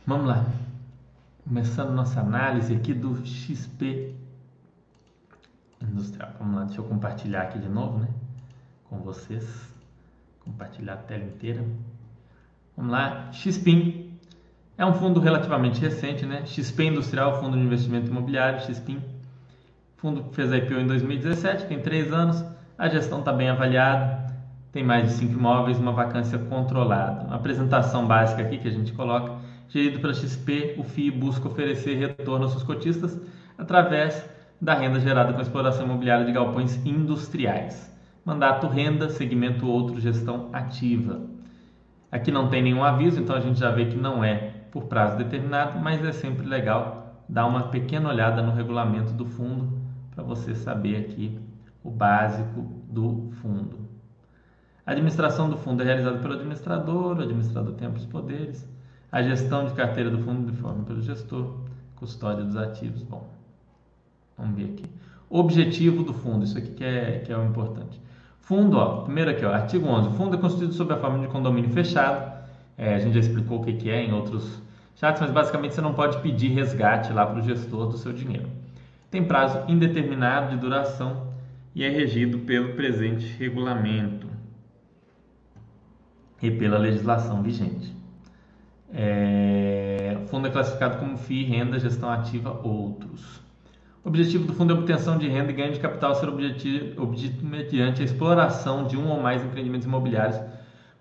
Vamos 0.06 0.28
lá. 0.28 0.46
Começando 1.72 1.96
nossa 1.96 2.20
análise 2.20 2.76
aqui 2.76 2.94
do 2.94 3.26
XP 3.26 4.14
industrial. 5.82 6.32
Vamos 6.38 6.56
lá, 6.56 6.64
deixa 6.66 6.82
eu 6.82 6.84
compartilhar 6.84 7.44
aqui 7.44 7.60
de 7.60 7.70
novo, 7.70 7.98
né? 7.98 8.10
Com 8.90 8.98
vocês. 8.98 9.74
Compartilhar 10.44 10.96
a 10.96 10.98
tela 10.98 11.24
inteira. 11.24 11.64
Vamos 12.76 12.92
lá, 12.92 13.32
XPIN 13.32 14.12
é 14.78 14.86
um 14.86 14.92
fundo 14.92 15.22
relativamente 15.22 15.80
recente, 15.80 16.26
né? 16.26 16.46
XP 16.46 16.88
Industrial, 16.88 17.40
Fundo 17.40 17.56
de 17.56 17.64
Investimento 17.64 18.08
Imobiliário, 18.08 18.60
XPIN. 18.66 19.02
fundo 19.96 20.26
que 20.26 20.36
fez 20.36 20.52
a 20.52 20.58
IPO 20.58 20.74
em 20.74 20.88
2017, 20.88 21.68
tem 21.68 21.82
três 21.82 22.12
anos. 22.12 22.44
A 22.78 22.90
gestão 22.90 23.20
está 23.20 23.32
bem 23.32 23.48
avaliada, 23.48 24.30
tem 24.74 24.84
mais 24.84 25.06
de 25.06 25.14
cinco 25.14 25.40
imóveis, 25.40 25.80
uma 25.80 25.94
vacância 25.94 26.38
controlada. 26.38 27.28
Uma 27.28 27.38
apresentação 27.38 28.06
básica 28.06 28.42
aqui 28.42 28.58
que 28.58 28.68
a 28.68 28.72
gente 28.72 28.92
coloca. 28.92 29.51
Gerido 29.72 30.02
pela 30.02 30.14
XP, 30.14 30.76
o 30.78 30.84
FII 30.84 31.12
busca 31.12 31.48
oferecer 31.48 31.96
retorno 31.96 32.44
aos 32.44 32.52
seus 32.52 32.64
cotistas 32.64 33.18
através 33.58 34.30
da 34.60 34.74
renda 34.74 35.00
gerada 35.00 35.32
com 35.32 35.40
a 35.40 35.42
exploração 35.42 35.86
imobiliária 35.86 36.26
de 36.26 36.32
galpões 36.34 36.86
industriais. 36.86 37.90
Mandato 38.26 38.68
renda, 38.68 39.08
segmento 39.08 39.66
outro, 39.66 39.98
gestão 40.02 40.50
ativa. 40.52 41.22
Aqui 42.12 42.34
não 42.34 42.50
tem 42.50 42.62
nenhum 42.62 42.84
aviso, 42.84 43.22
então 43.22 43.34
a 43.34 43.40
gente 43.40 43.58
já 43.58 43.72
vê 43.72 43.86
que 43.86 43.96
não 43.96 44.22
é 44.22 44.56
por 44.72 44.88
prazo 44.88 45.18
determinado, 45.18 45.80
mas 45.80 46.04
é 46.04 46.12
sempre 46.12 46.46
legal 46.46 47.24
dar 47.30 47.46
uma 47.46 47.70
pequena 47.70 48.10
olhada 48.10 48.42
no 48.42 48.52
regulamento 48.52 49.14
do 49.14 49.26
fundo 49.26 49.72
para 50.14 50.22
você 50.22 50.54
saber 50.54 50.98
aqui 50.98 51.40
o 51.82 51.90
básico 51.90 52.62
do 52.90 53.32
fundo. 53.42 53.80
A 54.86 54.92
administração 54.92 55.50
do 55.50 55.56
fundo 55.56 55.82
é 55.82 55.86
realizada 55.86 56.20
pelo 56.20 56.34
administrador, 56.34 57.20
o 57.20 57.22
administrador 57.22 57.74
tem 57.76 57.88
amplos 57.88 58.06
poderes. 58.06 58.70
A 59.12 59.22
gestão 59.22 59.66
de 59.66 59.74
carteira 59.74 60.10
do 60.10 60.20
fundo 60.20 60.52
de 60.52 60.58
forma 60.58 60.84
pelo 60.86 61.02
gestor, 61.02 61.58
custódia 61.96 62.44
dos 62.44 62.56
ativos. 62.56 63.04
Bom, 63.04 63.28
Vamos 64.42 64.56
ver 64.56 64.66
aqui. 64.66 64.86
Objetivo 65.30 66.04
do 66.04 66.14
fundo, 66.14 66.44
isso 66.44 66.58
aqui 66.58 66.72
que 66.72 66.84
é, 66.84 67.20
que 67.20 67.32
é 67.32 67.38
o 67.38 67.46
importante. 67.46 68.02
Fundo, 68.40 68.78
ó, 68.78 69.04
primeiro 69.04 69.30
aqui, 69.30 69.46
ó, 69.46 69.54
artigo 69.54 69.88
11. 69.88 70.10
O 70.10 70.12
fundo 70.14 70.36
é 70.36 70.40
constituído 70.40 70.74
sob 70.74 70.92
a 70.94 70.98
forma 70.98 71.20
de 71.20 71.28
condomínio 71.28 71.70
fechado. 71.70 72.42
É, 72.78 72.96
a 72.96 73.00
gente 73.00 73.14
já 73.14 73.20
explicou 73.20 73.62
o 73.62 73.64
que, 73.64 73.74
que 73.74 73.90
é 73.90 74.04
em 74.04 74.12
outros 74.12 74.62
chats, 74.96 75.22
mas 75.22 75.32
basicamente 75.32 75.76
você 75.76 75.82
não 75.82 75.94
pode 75.94 76.18
pedir 76.22 76.50
resgate 76.50 77.14
lá 77.14 77.26
para 77.26 77.40
o 77.40 77.44
gestor 77.44 77.88
do 77.88 77.98
seu 77.98 78.12
dinheiro. 78.12 78.50
Tem 79.10 79.24
prazo 79.24 79.64
indeterminado 79.68 80.50
de 80.50 80.58
duração 80.58 81.28
e 81.76 81.84
é 81.84 81.90
regido 81.90 82.40
pelo 82.40 82.74
presente 82.74 83.26
regulamento 83.38 84.28
e 86.42 86.50
pela 86.50 86.78
legislação 86.78 87.44
vigente. 87.44 87.96
É, 88.94 90.18
o 90.24 90.28
fundo 90.28 90.48
é 90.48 90.52
classificado 90.52 90.98
como 90.98 91.18
FII, 91.18 91.44
renda, 91.44 91.80
gestão 91.80 92.10
ativa, 92.10 92.60
outros. 92.64 93.42
O 94.04 94.10
objetivo 94.10 94.46
do 94.46 94.54
fundo 94.54 94.74
é 94.74 94.78
obtenção 94.78 95.18
de 95.18 95.28
renda 95.28 95.52
e 95.52 95.54
ganho 95.54 95.74
de 95.74 95.80
capital 95.80 96.16
ser 96.16 96.28
objetivo 96.28 97.46
mediante 97.46 98.02
a 98.02 98.06
exploração 98.06 98.88
de 98.88 98.98
um 98.98 99.08
ou 99.10 99.22
mais 99.22 99.44
empreendimentos 99.44 99.86
imobiliários 99.86 100.40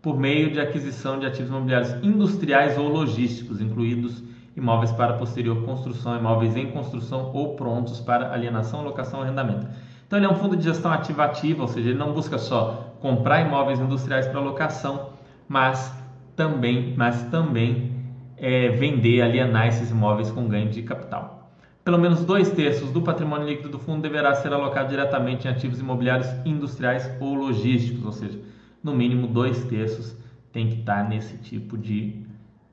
por 0.02 0.18
meio 0.18 0.50
de 0.50 0.60
aquisição 0.60 1.18
de 1.18 1.26
ativos 1.26 1.50
imobiliários 1.50 1.92
industriais 2.02 2.78
ou 2.78 2.88
logísticos, 2.88 3.60
incluídos 3.60 4.22
imóveis 4.56 4.92
para 4.92 5.14
posterior 5.14 5.64
construção, 5.64 6.16
imóveis 6.16 6.56
em 6.56 6.70
construção 6.70 7.30
ou 7.32 7.54
prontos 7.54 8.00
para 8.00 8.32
alienação, 8.32 8.82
locação 8.82 9.20
ou 9.20 9.24
arrendamento. 9.24 9.66
Então 10.06 10.18
ele 10.18 10.26
é 10.26 10.30
um 10.30 10.34
fundo 10.34 10.56
de 10.56 10.64
gestão 10.64 10.92
ativa 10.92 11.24
ativa, 11.24 11.62
ou 11.62 11.68
seja, 11.68 11.90
ele 11.90 11.98
não 11.98 12.12
busca 12.12 12.36
só 12.36 12.94
comprar 13.00 13.40
imóveis 13.40 13.78
industriais 13.78 14.26
para 14.26 14.40
locação, 14.40 15.10
mas 15.48 15.94
também, 16.40 16.94
mas 16.96 17.22
também 17.24 17.92
é, 18.38 18.70
vender, 18.70 19.20
alienar 19.20 19.66
esses 19.66 19.90
imóveis 19.90 20.30
com 20.30 20.48
ganho 20.48 20.70
de 20.70 20.82
capital. 20.82 21.52
Pelo 21.84 21.98
menos 21.98 22.24
dois 22.24 22.50
terços 22.50 22.90
do 22.90 23.02
patrimônio 23.02 23.46
líquido 23.46 23.68
do 23.68 23.78
fundo 23.78 24.00
deverá 24.00 24.34
ser 24.34 24.50
alocado 24.50 24.88
diretamente 24.88 25.46
em 25.46 25.50
ativos 25.50 25.80
imobiliários 25.80 26.28
industriais 26.46 27.10
ou 27.20 27.34
logísticos, 27.34 28.06
ou 28.06 28.12
seja, 28.12 28.40
no 28.82 28.94
mínimo 28.94 29.26
dois 29.26 29.62
terços 29.64 30.16
tem 30.50 30.70
que 30.70 30.80
estar 30.80 31.06
nesse 31.06 31.36
tipo 31.36 31.76
de 31.76 32.24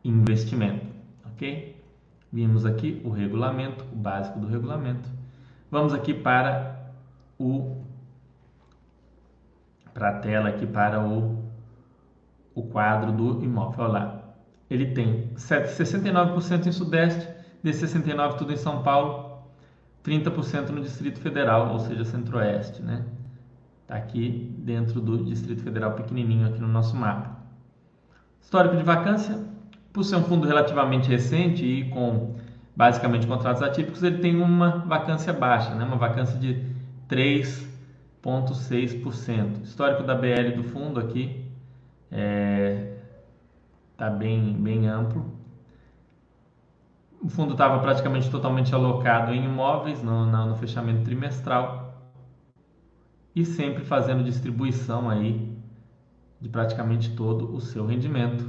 investimento, 0.02 0.86
ok? 1.26 1.76
Vimos 2.32 2.66
aqui 2.66 3.02
o 3.04 3.10
regulamento, 3.10 3.84
o 3.92 3.98
básico 3.98 4.40
do 4.40 4.48
regulamento. 4.48 5.10
Vamos 5.70 5.94
aqui 5.94 6.14
para 6.14 6.94
o 7.38 7.84
para 9.94 10.10
a 10.10 10.20
tela 10.20 10.48
aqui 10.48 10.66
para 10.66 11.02
o 11.02 11.47
o 12.58 12.64
quadro 12.64 13.12
do 13.12 13.44
imóvel. 13.44 13.86
Olha 13.86 13.94
lá. 13.94 14.24
Ele 14.70 14.88
tem 14.88 15.30
69% 15.36 16.66
em 16.66 16.72
Sudeste, 16.72 17.28
de 17.64 17.72
69 17.72 18.38
tudo 18.38 18.52
em 18.52 18.58
São 18.58 18.84
Paulo, 18.84 19.44
30% 20.04 20.70
no 20.70 20.82
Distrito 20.82 21.20
Federal, 21.20 21.72
ou 21.72 21.80
seja, 21.80 22.04
Centro-Oeste, 22.04 22.82
né? 22.82 23.06
Tá 23.86 23.96
aqui 23.96 24.54
dentro 24.58 25.00
do 25.00 25.24
Distrito 25.24 25.62
Federal 25.62 25.94
pequenininho 25.94 26.48
aqui 26.48 26.60
no 26.60 26.68
nosso 26.68 26.98
mapa. 26.98 27.38
Histórico 28.42 28.76
de 28.76 28.84
vacância, 28.84 29.40
por 29.94 30.04
ser 30.04 30.18
um 30.18 30.24
fundo 30.24 30.46
relativamente 30.46 31.08
recente 31.08 31.64
e 31.64 31.90
com 31.90 32.36
basicamente 32.76 33.26
contratos 33.26 33.62
atípicos, 33.62 34.04
ele 34.04 34.18
tem 34.18 34.42
uma 34.42 34.80
vacância 34.80 35.32
baixa, 35.32 35.74
né? 35.76 35.86
Uma 35.86 35.98
vacância 35.98 36.38
de 36.38 36.62
3,6%. 37.10 39.64
Histórico 39.64 40.04
da 40.04 40.16
BL 40.16 40.58
do 40.58 40.64
fundo 40.64 41.00
aqui 41.00 41.47
é, 42.12 42.98
tá 43.96 44.10
bem, 44.10 44.54
bem 44.54 44.88
amplo. 44.88 45.26
O 47.22 47.30
fundo 47.30 47.54
estava 47.54 47.80
praticamente 47.80 48.30
totalmente 48.30 48.74
alocado 48.74 49.34
em 49.34 49.44
imóveis 49.44 50.04
no, 50.04 50.26
no, 50.26 50.46
no 50.46 50.56
fechamento 50.56 51.04
trimestral 51.04 51.88
e 53.36 53.44
sempre 53.44 53.84
fazendo 53.84 54.24
distribuição 54.24 55.10
aí 55.10 55.56
de 56.40 56.50
praticamente 56.50 57.16
todo 57.16 57.54
o 57.56 57.60
seu 57.60 57.86
rendimento. 57.86 58.46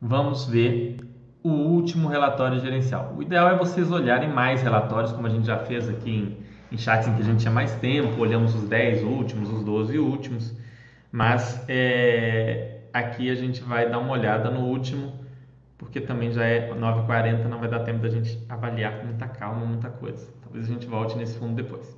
Vamos 0.00 0.46
ver 0.46 0.98
o 1.42 1.50
último 1.50 2.08
relatório 2.08 2.60
gerencial. 2.60 3.14
O 3.16 3.22
ideal 3.22 3.48
é 3.48 3.56
vocês 3.56 3.90
olharem 3.90 4.28
mais 4.28 4.62
relatórios, 4.62 5.12
como 5.12 5.26
a 5.26 5.30
gente 5.30 5.46
já 5.46 5.58
fez 5.58 5.88
aqui 5.88 6.10
em, 6.10 6.38
em 6.72 6.78
chats 6.78 7.06
em 7.06 7.14
que 7.14 7.22
a 7.22 7.24
gente 7.24 7.40
tinha 7.40 7.52
mais 7.52 7.74
tempo, 7.76 8.20
olhamos 8.20 8.54
os 8.54 8.68
10 8.68 9.02
últimos, 9.02 9.50
os 9.50 9.62
12 9.62 9.98
últimos, 9.98 10.56
mas 11.14 11.64
é, 11.68 12.80
aqui 12.92 13.30
a 13.30 13.36
gente 13.36 13.62
vai 13.62 13.88
dar 13.88 14.00
uma 14.00 14.10
olhada 14.10 14.50
no 14.50 14.62
último 14.62 15.12
porque 15.78 16.00
também 16.00 16.32
já 16.32 16.44
é 16.44 16.72
9h40, 16.74 17.44
não 17.44 17.60
vai 17.60 17.68
dar 17.68 17.84
tempo 17.84 18.00
da 18.00 18.08
gente 18.08 18.36
avaliar 18.48 18.98
com 18.98 19.06
muita 19.06 19.28
calma, 19.28 19.64
muita 19.64 19.90
coisa. 19.90 20.26
Talvez 20.42 20.64
a 20.64 20.68
gente 20.68 20.88
volte 20.88 21.16
nesse 21.16 21.38
fundo 21.38 21.54
depois. 21.54 21.96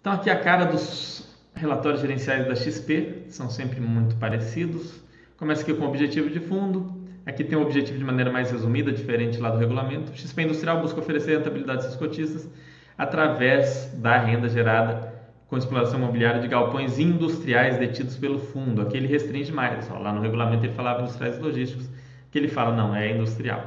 Então 0.00 0.14
aqui 0.14 0.30
a 0.30 0.40
cara 0.40 0.64
dos 0.64 1.38
relatórios 1.54 2.00
gerenciais 2.00 2.46
da 2.46 2.54
XP, 2.54 3.24
são 3.28 3.50
sempre 3.50 3.78
muito 3.78 4.16
parecidos. 4.16 4.98
Começa 5.36 5.60
aqui 5.60 5.74
com 5.74 5.84
o 5.84 5.88
objetivo 5.88 6.30
de 6.30 6.40
fundo, 6.40 7.06
aqui 7.26 7.44
tem 7.44 7.58
o 7.58 7.60
objetivo 7.60 7.98
de 7.98 8.04
maneira 8.04 8.32
mais 8.32 8.50
resumida, 8.50 8.90
diferente 8.90 9.38
lá 9.38 9.50
do 9.50 9.58
regulamento. 9.58 10.16
XP 10.16 10.44
Industrial 10.44 10.80
busca 10.80 10.98
oferecer 10.98 11.36
rentabilidade 11.36 11.84
aos 11.84 11.96
cotistas 11.96 12.48
através 12.96 13.92
da 13.98 14.16
renda 14.16 14.48
gerada 14.48 15.15
com 15.48 15.56
exploração 15.56 15.98
imobiliária 15.98 16.40
de 16.40 16.48
galpões 16.48 16.98
industriais 16.98 17.78
detidos 17.78 18.16
pelo 18.16 18.38
fundo. 18.38 18.82
Aqui 18.82 18.96
ele 18.96 19.06
restringe 19.06 19.52
mais, 19.52 19.88
lá 19.88 20.12
no 20.12 20.20
regulamento 20.20 20.64
ele 20.64 20.74
falava 20.74 21.02
industriais 21.02 21.38
e 21.38 21.40
logísticos 21.40 21.88
que 22.30 22.38
ele 22.38 22.48
fala, 22.48 22.74
não, 22.74 22.94
é 22.94 23.12
industrial. 23.12 23.64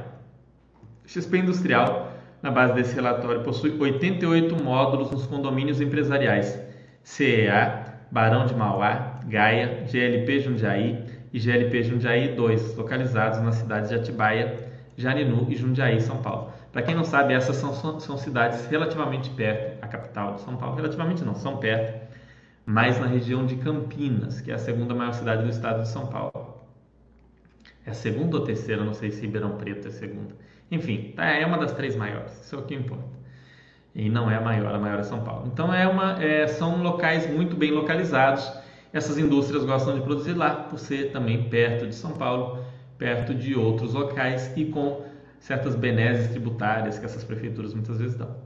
XP 1.06 1.38
Industrial, 1.38 2.12
na 2.40 2.50
base 2.50 2.74
desse 2.74 2.94
relatório, 2.94 3.42
possui 3.42 3.76
88 3.76 4.62
módulos 4.62 5.10
nos 5.10 5.26
condomínios 5.26 5.80
empresariais 5.80 6.62
CEA, 7.02 7.84
Barão 8.10 8.46
de 8.46 8.54
Mauá, 8.54 9.20
Gaia, 9.26 9.84
GLP 9.90 10.40
Jundiaí 10.40 11.04
e 11.32 11.38
GLP 11.38 11.82
Jundiaí 11.82 12.34
2, 12.34 12.76
localizados 12.76 13.40
nas 13.40 13.56
cidades 13.56 13.88
de 13.88 13.96
Atibaia, 13.96 14.68
Jarinu 14.96 15.46
e 15.48 15.56
Jundiaí, 15.56 16.00
São 16.00 16.18
Paulo. 16.18 16.52
Para 16.72 16.82
quem 16.82 16.94
não 16.94 17.04
sabe, 17.04 17.34
essas 17.34 17.56
são, 17.56 17.98
são 17.98 18.16
cidades 18.16 18.66
relativamente 18.66 19.28
perto, 19.30 19.82
a 19.82 19.88
capital 19.88 20.34
de 20.34 20.42
São 20.42 20.56
Paulo, 20.56 20.76
relativamente 20.76 21.24
não, 21.24 21.34
são 21.34 21.56
perto, 21.56 22.08
mas 22.64 23.00
na 23.00 23.06
região 23.06 23.44
de 23.44 23.56
Campinas, 23.56 24.40
que 24.40 24.52
é 24.52 24.54
a 24.54 24.58
segunda 24.58 24.94
maior 24.94 25.12
cidade 25.12 25.42
do 25.42 25.48
estado 25.48 25.82
de 25.82 25.88
São 25.88 26.06
Paulo. 26.06 26.60
É 27.84 27.90
a 27.90 27.94
segunda 27.94 28.36
ou 28.36 28.44
terceira, 28.44 28.84
não 28.84 28.94
sei 28.94 29.10
se 29.10 29.20
Ribeirão 29.22 29.56
Preto 29.56 29.88
é 29.88 29.90
segunda. 29.90 30.34
Enfim, 30.70 31.12
tá, 31.16 31.24
é 31.24 31.44
uma 31.44 31.58
das 31.58 31.72
três 31.72 31.96
maiores, 31.96 32.40
isso 32.40 32.54
é 32.54 32.58
o 32.58 32.62
que 32.62 32.74
importa. 32.74 33.18
E 33.92 34.08
não 34.08 34.30
é 34.30 34.36
a 34.36 34.40
maior, 34.40 34.72
a 34.72 34.78
maior 34.78 35.00
é 35.00 35.02
São 35.02 35.24
Paulo. 35.24 35.50
Então 35.52 35.74
é 35.74 35.88
uma, 35.88 36.22
é, 36.22 36.46
são 36.46 36.80
locais 36.80 37.28
muito 37.28 37.56
bem 37.56 37.72
localizados. 37.72 38.48
Essas 38.92 39.18
indústrias 39.18 39.64
gostam 39.64 39.96
de 39.96 40.02
produzir 40.02 40.34
lá, 40.34 40.54
por 40.54 40.78
ser 40.78 41.10
também 41.10 41.48
perto 41.48 41.88
de 41.88 41.94
São 41.96 42.12
Paulo, 42.12 42.64
perto 42.96 43.34
de 43.34 43.56
outros 43.56 43.94
locais 43.94 44.52
e 44.56 44.66
com 44.66 45.09
certas 45.40 45.74
benesses 45.74 46.28
tributárias 46.28 46.98
que 46.98 47.04
essas 47.04 47.24
prefeituras 47.24 47.74
muitas 47.74 47.98
vezes 47.98 48.16
dão. 48.16 48.36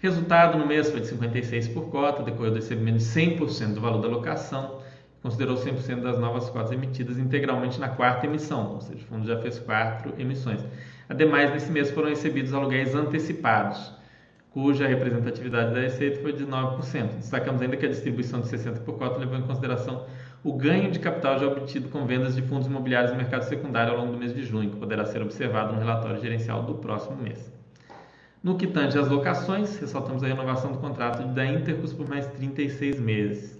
Resultado 0.00 0.58
no 0.58 0.66
mês 0.66 0.90
foi 0.90 1.00
de 1.00 1.06
56 1.06 1.68
por 1.68 1.88
cota, 1.88 2.22
decorreu 2.22 2.50
do 2.50 2.56
recebimento 2.56 2.98
de 2.98 3.04
100% 3.04 3.72
do 3.72 3.80
valor 3.80 4.02
da 4.02 4.08
locação, 4.08 4.82
considerou 5.22 5.56
100% 5.56 6.02
das 6.02 6.18
novas 6.18 6.50
cotas 6.50 6.72
emitidas 6.72 7.18
integralmente 7.18 7.80
na 7.80 7.88
quarta 7.88 8.26
emissão, 8.26 8.74
ou 8.74 8.80
seja, 8.80 9.02
o 9.02 9.06
fundo 9.06 9.26
já 9.26 9.40
fez 9.40 9.58
quatro 9.58 10.12
emissões. 10.18 10.62
Ademais, 11.08 11.52
nesse 11.52 11.70
mês 11.70 11.90
foram 11.90 12.10
recebidos 12.10 12.52
aluguéis 12.52 12.94
antecipados, 12.94 13.92
cuja 14.50 14.86
representatividade 14.86 15.74
da 15.74 15.80
receita 15.80 16.20
foi 16.20 16.32
de 16.32 16.44
9%. 16.44 17.16
Destacamos 17.16 17.62
ainda 17.62 17.76
que 17.76 17.86
a 17.86 17.88
distribuição 17.88 18.40
de 18.40 18.48
60 18.48 18.80
por 18.80 18.98
cota 18.98 19.18
levou 19.18 19.38
em 19.38 19.42
consideração 19.42 20.06
o 20.44 20.52
ganho 20.52 20.90
de 20.90 20.98
capital 20.98 21.38
já 21.38 21.46
obtido 21.46 21.88
com 21.88 22.06
vendas 22.06 22.36
de 22.36 22.42
fundos 22.42 22.66
imobiliários 22.66 23.12
no 23.12 23.16
mercado 23.16 23.42
secundário 23.42 23.92
ao 23.92 23.98
longo 23.98 24.12
do 24.12 24.18
mês 24.18 24.34
de 24.34 24.44
junho, 24.44 24.70
que 24.70 24.76
poderá 24.76 25.04
ser 25.04 25.22
observado 25.22 25.72
no 25.72 25.78
relatório 25.78 26.20
gerencial 26.20 26.62
do 26.62 26.74
próximo 26.74 27.16
mês. 27.16 27.52
No 28.42 28.56
que 28.56 28.66
tange 28.66 28.98
às 28.98 29.08
locações, 29.08 29.76
ressaltamos 29.78 30.22
a 30.22 30.28
renovação 30.28 30.70
do 30.70 30.78
contrato 30.78 31.26
da 31.34 31.44
Intercus 31.44 31.92
por 31.92 32.08
mais 32.08 32.26
36 32.26 33.00
meses. 33.00 33.56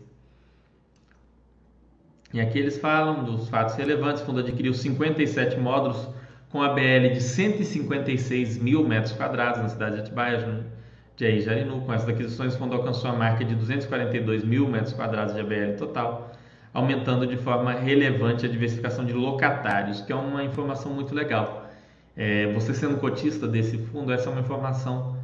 E 2.32 2.40
aqui 2.40 2.58
eles 2.58 2.78
falam 2.78 3.24
dos 3.24 3.48
fatos 3.48 3.74
relevantes. 3.74 4.22
O 4.22 4.26
fundo 4.26 4.40
adquiriu 4.40 4.74
57 4.74 5.58
módulos 5.58 6.08
com 6.50 6.62
a 6.62 6.68
BL 6.68 7.08
de 7.12 7.20
156 7.20 8.58
mil 8.58 8.86
metros 8.86 9.12
quadrados 9.12 9.60
na 9.60 9.68
cidade 9.68 9.96
de 9.96 10.02
Atibaia, 10.02 10.64
de 11.16 11.40
Jarinu. 11.40 11.80
Com 11.80 11.92
essas 11.92 12.08
aquisições, 12.08 12.54
o 12.54 12.58
fundo 12.58 12.74
alcançou 12.74 13.10
a 13.10 13.14
marca 13.14 13.44
de 13.44 13.54
242 13.54 14.44
mil 14.44 14.68
metros 14.68 14.92
quadrados 14.92 15.34
de 15.34 15.40
ABL 15.40 15.76
total, 15.78 16.32
aumentando 16.76 17.26
de 17.26 17.38
forma 17.38 17.72
relevante 17.72 18.44
a 18.44 18.48
diversificação 18.50 19.02
de 19.06 19.14
locatários, 19.14 20.02
que 20.02 20.12
é 20.12 20.14
uma 20.14 20.44
informação 20.44 20.92
muito 20.92 21.14
legal. 21.14 21.70
É, 22.14 22.52
você 22.52 22.74
sendo 22.74 22.98
cotista 22.98 23.48
desse 23.48 23.78
fundo, 23.78 24.12
essa 24.12 24.28
é 24.28 24.32
uma 24.32 24.42
informação 24.42 25.16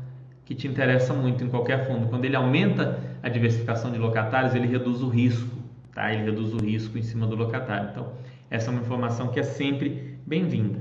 que 0.46 0.54
te 0.54 0.66
interessa 0.66 1.12
muito 1.12 1.44
em 1.44 1.50
qualquer 1.50 1.86
fundo. 1.86 2.08
Quando 2.08 2.24
ele 2.24 2.36
aumenta 2.36 2.98
a 3.22 3.28
diversificação 3.28 3.92
de 3.92 3.98
locatários, 3.98 4.54
ele 4.54 4.66
reduz 4.66 5.02
o 5.02 5.10
risco, 5.10 5.54
tá? 5.94 6.10
Ele 6.10 6.24
reduz 6.24 6.54
o 6.54 6.56
risco 6.56 6.96
em 6.96 7.02
cima 7.02 7.26
do 7.26 7.36
locatário. 7.36 7.90
Então, 7.90 8.14
essa 8.50 8.70
é 8.70 8.70
uma 8.70 8.80
informação 8.80 9.28
que 9.28 9.38
é 9.38 9.42
sempre 9.42 10.16
bem-vinda. 10.26 10.80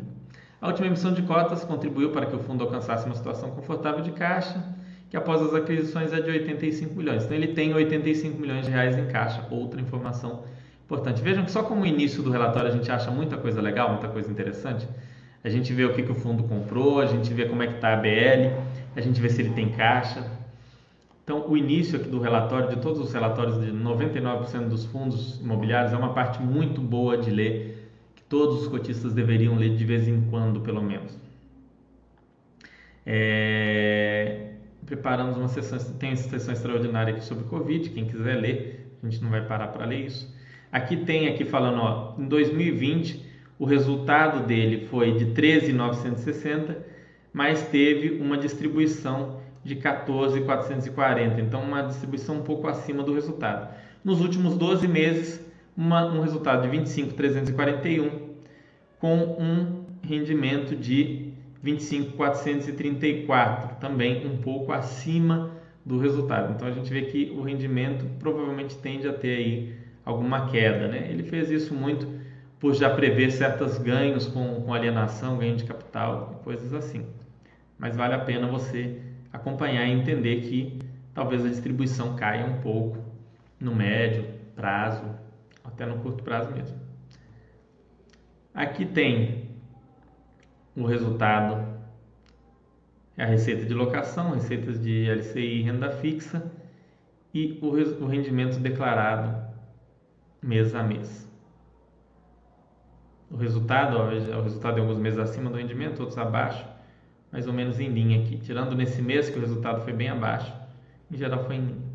A 0.62 0.68
última 0.70 0.88
emissão 0.88 1.12
de 1.14 1.22
cotas 1.24 1.66
contribuiu 1.66 2.12
para 2.12 2.28
que 2.28 2.36
o 2.38 2.40
fundo 2.40 2.64
alcançasse 2.64 3.06
uma 3.06 3.16
situação 3.16 3.52
confortável 3.52 4.02
de 4.02 4.12
caixa, 4.12 4.64
que 5.10 5.18
após 5.18 5.42
as 5.42 5.54
aquisições 5.54 6.14
é 6.14 6.22
de 6.22 6.32
85 6.32 6.96
milhões. 6.96 7.26
Então 7.26 7.36
ele 7.36 7.50
tem 7.50 7.74
85 7.74 8.40
milhões 8.40 8.66
de 8.66 8.72
reais 8.72 8.98
em 8.98 9.08
caixa. 9.08 9.46
Outra 9.52 9.82
informação 9.82 10.44
importante. 10.92 11.22
Vejam 11.22 11.46
que 11.46 11.52
só 11.52 11.64
como 11.64 11.86
início 11.86 12.22
do 12.22 12.30
relatório 12.30 12.70
a 12.70 12.74
gente 12.74 12.92
acha 12.92 13.10
muita 13.10 13.38
coisa 13.38 13.62
legal, 13.62 13.92
muita 13.92 14.10
coisa 14.10 14.30
interessante. 14.30 14.86
A 15.42 15.50
gente 15.50 15.72
vê 15.74 15.86
o 15.86 15.94
que, 15.94 16.04
que 16.04 16.12
o 16.12 16.16
fundo 16.16 16.44
comprou, 16.44 17.00
a 17.00 17.06
gente 17.06 17.34
vê 17.34 17.46
como 17.46 17.64
é 17.64 17.68
que 17.68 17.76
está 17.76 17.94
a 17.94 17.98
BL, 17.98 18.54
a 18.96 19.00
gente 19.00 19.22
vê 19.22 19.30
se 19.30 19.42
ele 19.42 19.52
tem 19.52 19.70
caixa. 19.70 20.30
Então, 21.24 21.50
o 21.50 21.56
início 21.56 21.98
aqui 21.98 22.10
do 22.10 22.20
relatório, 22.20 22.70
de 22.70 22.82
todos 22.82 23.00
os 23.00 23.14
relatórios 23.14 23.62
de 23.62 23.72
99% 23.72 24.68
dos 24.68 24.86
fundos 24.86 25.40
imobiliários, 25.40 25.94
é 25.94 25.98
uma 25.98 26.14
parte 26.14 26.42
muito 26.42 26.82
boa 26.82 27.18
de 27.18 27.32
ler, 27.32 27.90
que 28.16 28.24
todos 28.24 28.64
os 28.64 28.68
cotistas 28.68 29.14
deveriam 29.14 29.56
ler 29.56 29.76
de 29.76 29.86
vez 29.86 30.08
em 30.08 30.22
quando, 30.30 30.60
pelo 30.60 30.84
menos. 30.84 31.18
É 33.06 34.48
preparamos 34.86 35.38
uma 35.38 35.48
sessão, 35.48 35.80
tem 35.94 36.12
essa 36.12 36.28
sessão 36.28 36.54
extraordinária 36.54 37.14
aqui 37.14 37.24
sobre 37.24 37.46
Covid, 37.46 37.90
quem 37.92 38.08
quiser 38.08 38.36
ler, 38.36 38.98
a 39.02 39.08
gente 39.08 39.24
não 39.24 39.30
vai 39.30 39.46
parar 39.46 39.68
para 39.68 39.86
ler 39.86 40.06
isso. 40.08 40.41
Aqui 40.72 40.98
tem 40.98 41.28
aqui 41.28 41.44
falando, 41.44 41.82
ó, 41.82 42.14
em 42.18 42.28
2020 42.28 43.30
o 43.60 43.66
resultado 43.66 44.48
dele 44.48 44.88
foi 44.88 45.14
de 45.14 45.26
13.960, 45.28 46.78
mas 47.34 47.68
teve 47.68 48.22
uma 48.22 48.38
distribuição 48.38 49.42
de 49.64 49.76
14.440, 49.76 51.40
então 51.40 51.62
uma 51.62 51.84
distribuição 51.84 52.38
um 52.38 52.42
pouco 52.42 52.68
acima 52.68 53.04
do 53.04 53.14
resultado. 53.14 53.72
Nos 54.04 54.20
últimos 54.22 54.58
12 54.58 54.88
meses, 54.88 55.40
uma, 55.78 56.04
um 56.06 56.22
resultado 56.22 56.68
de 56.68 56.76
25.341 56.76 58.32
com 59.00 59.18
um 59.18 59.86
rendimento 60.02 60.76
de 60.76 61.32
25.434, 61.64 63.78
também 63.78 64.26
um 64.26 64.38
pouco 64.38 64.72
acima 64.72 65.52
do 65.86 66.00
resultado. 66.00 66.54
Então 66.54 66.68
a 66.68 66.72
gente 66.72 66.92
vê 66.92 67.04
que 67.04 67.32
o 67.36 67.42
rendimento 67.42 68.04
provavelmente 68.20 68.76
tende 68.78 69.08
a 69.08 69.14
ter 69.14 69.38
aí 69.38 69.76
alguma 70.06 70.50
queda, 70.50 70.88
né? 70.88 71.08
Ele 71.10 71.24
fez 71.24 71.50
isso 71.50 71.74
muito 71.74 72.08
por 72.60 72.74
já 72.74 72.90
prever 72.90 73.32
certos 73.32 73.78
ganhos 73.78 74.28
com, 74.28 74.62
com 74.62 74.74
alienação, 74.74 75.38
ganho 75.38 75.56
de 75.56 75.64
capital, 75.64 76.42
coisas 76.44 76.74
assim. 76.74 77.06
Mas 77.78 77.96
vale 77.96 78.14
a 78.14 78.20
pena 78.20 78.48
você 78.48 79.02
acompanhar 79.34 79.86
e 79.88 79.92
entender 79.92 80.42
que 80.42 80.80
talvez 81.14 81.44
a 81.46 81.50
distribuição 81.50 82.16
caia 82.16 82.46
um 82.46 82.62
pouco 82.62 82.98
no 83.60 83.74
médio 83.74 84.26
prazo, 84.56 85.04
até 85.64 85.86
no 85.86 85.98
curto 85.98 86.24
prazo 86.24 86.52
mesmo. 86.52 86.80
Aqui 88.54 88.86
tem 88.86 89.50
o 90.76 90.86
resultado 90.86 91.72
é 93.18 93.24
a 93.24 93.28
receita 93.28 93.66
de 93.66 93.74
locação, 93.74 94.32
receitas 94.32 94.82
de 94.82 95.10
LCI 95.10 95.60
e 95.60 95.62
renda 95.62 95.92
fixa 95.92 96.52
e 97.34 97.60
o, 97.62 97.68
o 98.04 98.08
rendimento 98.08 98.60
declarado 98.60 99.41
mês 100.42 100.74
a 100.74 100.84
mês. 100.84 101.30
O 103.30 103.38
resultado, 103.38 103.98
ó, 103.98 104.08
o 104.08 104.44
resultado 104.44 104.78
em 104.78 104.82
alguns 104.82 104.98
meses 104.98 105.20
acima 105.20 105.50
do 105.50 105.58
rendimento, 105.58 106.00
outros 106.00 106.18
abaixo, 106.18 106.66
mais 107.32 107.48
ou 107.48 107.54
menos 107.54 107.80
em 107.80 107.88
linha 107.88 108.22
aqui. 108.22 108.38
Tirando 108.38 108.76
nesse 108.76 109.02
mês 109.02 109.30
que 109.30 109.38
o 109.38 109.42
resultado 109.42 109.84
foi 109.84 109.94
bem 109.94 110.10
abaixo, 110.10 110.52
em 111.10 111.18
geral 111.18 111.46
foi 111.46 111.56
em 111.56 111.62
linha. 111.62 111.92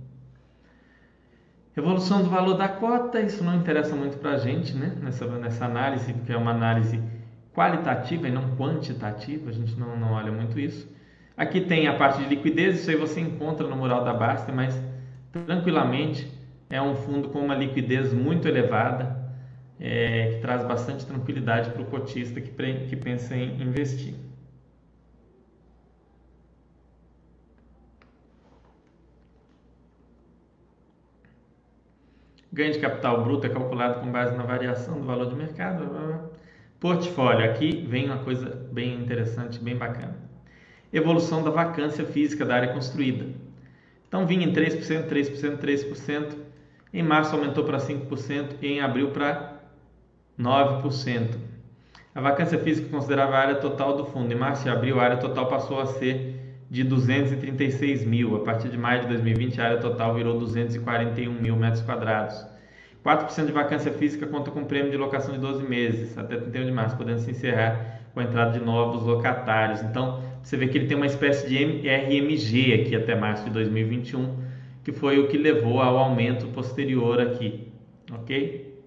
Evolução 1.76 2.22
do 2.22 2.30
valor 2.30 2.54
da 2.54 2.68
cota, 2.68 3.20
isso 3.20 3.44
não 3.44 3.54
interessa 3.54 3.94
muito 3.94 4.16
para 4.16 4.30
a 4.30 4.36
gente 4.38 4.74
né? 4.74 4.96
nessa, 5.02 5.26
nessa 5.26 5.66
análise, 5.66 6.10
porque 6.10 6.32
é 6.32 6.36
uma 6.36 6.52
análise 6.52 7.02
qualitativa 7.52 8.28
e 8.28 8.30
não 8.30 8.56
quantitativa, 8.56 9.50
a 9.50 9.52
gente 9.52 9.78
não, 9.78 9.94
não 9.94 10.12
olha 10.12 10.32
muito 10.32 10.58
isso. 10.58 10.88
Aqui 11.36 11.60
tem 11.60 11.86
a 11.86 11.94
parte 11.94 12.22
de 12.22 12.30
liquidez, 12.30 12.80
isso 12.80 12.90
aí 12.90 12.96
você 12.96 13.20
encontra 13.20 13.68
no 13.68 13.76
mural 13.76 14.04
da 14.04 14.14
Basta, 14.14 14.50
mas 14.50 14.80
tranquilamente 15.32 16.35
é 16.68 16.80
um 16.82 16.94
fundo 16.94 17.28
com 17.28 17.40
uma 17.40 17.54
liquidez 17.54 18.12
muito 18.12 18.48
elevada, 18.48 19.24
é, 19.78 20.32
que 20.34 20.40
traz 20.40 20.64
bastante 20.64 21.04
tranquilidade 21.06 21.70
para 21.70 21.82
o 21.82 21.86
cotista 21.86 22.40
que, 22.40 22.50
que 22.50 22.96
pensa 22.96 23.36
em 23.36 23.60
investir. 23.62 24.14
Ganho 32.52 32.72
de 32.72 32.78
capital 32.78 33.22
bruto 33.22 33.46
é 33.46 33.50
calculado 33.50 34.00
com 34.00 34.10
base 34.10 34.34
na 34.34 34.42
variação 34.42 34.98
do 34.98 35.06
valor 35.06 35.28
de 35.28 35.34
mercado. 35.34 36.30
Portfólio, 36.80 37.44
aqui 37.44 37.84
vem 37.86 38.06
uma 38.06 38.18
coisa 38.18 38.48
bem 38.72 38.94
interessante, 38.94 39.58
bem 39.58 39.76
bacana. 39.76 40.16
Evolução 40.90 41.42
da 41.42 41.50
vacância 41.50 42.04
física 42.06 42.46
da 42.46 42.54
área 42.54 42.72
construída. 42.72 43.26
Então 44.08 44.26
vinha 44.26 44.46
em 44.46 44.52
3%, 44.54 45.06
3%, 45.06 45.58
3%, 45.58 46.45
em 46.92 47.02
março 47.02 47.34
aumentou 47.34 47.64
para 47.64 47.78
5% 47.78 48.56
e 48.62 48.66
em 48.68 48.80
abril 48.80 49.10
para 49.10 49.60
9%. 50.38 51.36
A 52.14 52.20
vacância 52.20 52.58
física 52.58 52.88
considerava 52.88 53.36
a 53.36 53.38
área 53.38 53.54
total 53.56 53.96
do 53.96 54.06
fundo. 54.06 54.32
Em 54.32 54.36
março 54.36 54.66
e 54.66 54.70
abril 54.70 54.98
a 54.98 55.04
área 55.04 55.16
total 55.18 55.46
passou 55.48 55.80
a 55.80 55.86
ser 55.86 56.36
de 56.70 56.82
236 56.82 58.04
mil. 58.04 58.36
A 58.36 58.40
partir 58.40 58.68
de 58.68 58.78
maio 58.78 59.02
de 59.02 59.08
2020 59.08 59.60
a 59.60 59.64
área 59.64 59.78
total 59.78 60.14
virou 60.14 60.38
241 60.38 61.30
mil 61.32 61.56
metros 61.56 61.82
quadrados. 61.82 62.46
4% 63.04 63.46
de 63.46 63.52
vacância 63.52 63.92
física 63.92 64.26
conta 64.26 64.50
com 64.50 64.64
prêmio 64.64 64.90
de 64.90 64.96
locação 64.96 65.32
de 65.32 65.40
12 65.40 65.62
meses, 65.62 66.18
até 66.18 66.36
31 66.36 66.64
de 66.64 66.72
março, 66.72 66.96
podendo 66.96 67.20
se 67.20 67.30
encerrar 67.30 68.00
com 68.12 68.20
a 68.20 68.24
entrada 68.24 68.58
de 68.58 68.64
novos 68.64 69.04
locatários. 69.04 69.80
Então, 69.82 70.20
você 70.42 70.56
vê 70.56 70.66
que 70.66 70.78
ele 70.78 70.86
tem 70.88 70.96
uma 70.96 71.06
espécie 71.06 71.48
de 71.48 71.56
RMG 71.56 72.80
aqui 72.80 72.96
até 72.96 73.14
março 73.14 73.44
de 73.44 73.50
2021, 73.50 74.34
que 74.86 74.92
foi 74.92 75.18
o 75.18 75.26
que 75.26 75.36
levou 75.36 75.80
ao 75.80 75.98
aumento 75.98 76.46
posterior 76.52 77.20
aqui, 77.20 77.72
ok? 78.12 78.80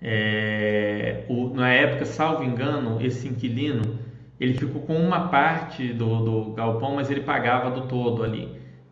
É, 0.00 1.26
o, 1.28 1.50
na 1.50 1.70
época, 1.70 2.06
salvo 2.06 2.42
engano, 2.42 3.02
esse 3.02 3.28
inquilino 3.28 3.98
ele 4.40 4.54
ficou 4.54 4.80
com 4.80 4.96
uma 4.96 5.28
parte 5.28 5.92
do, 5.92 6.24
do 6.24 6.52
galpão, 6.52 6.94
mas 6.94 7.10
ele 7.10 7.20
pagava 7.20 7.70
do 7.70 7.86
todo 7.86 8.24
ali. 8.24 8.48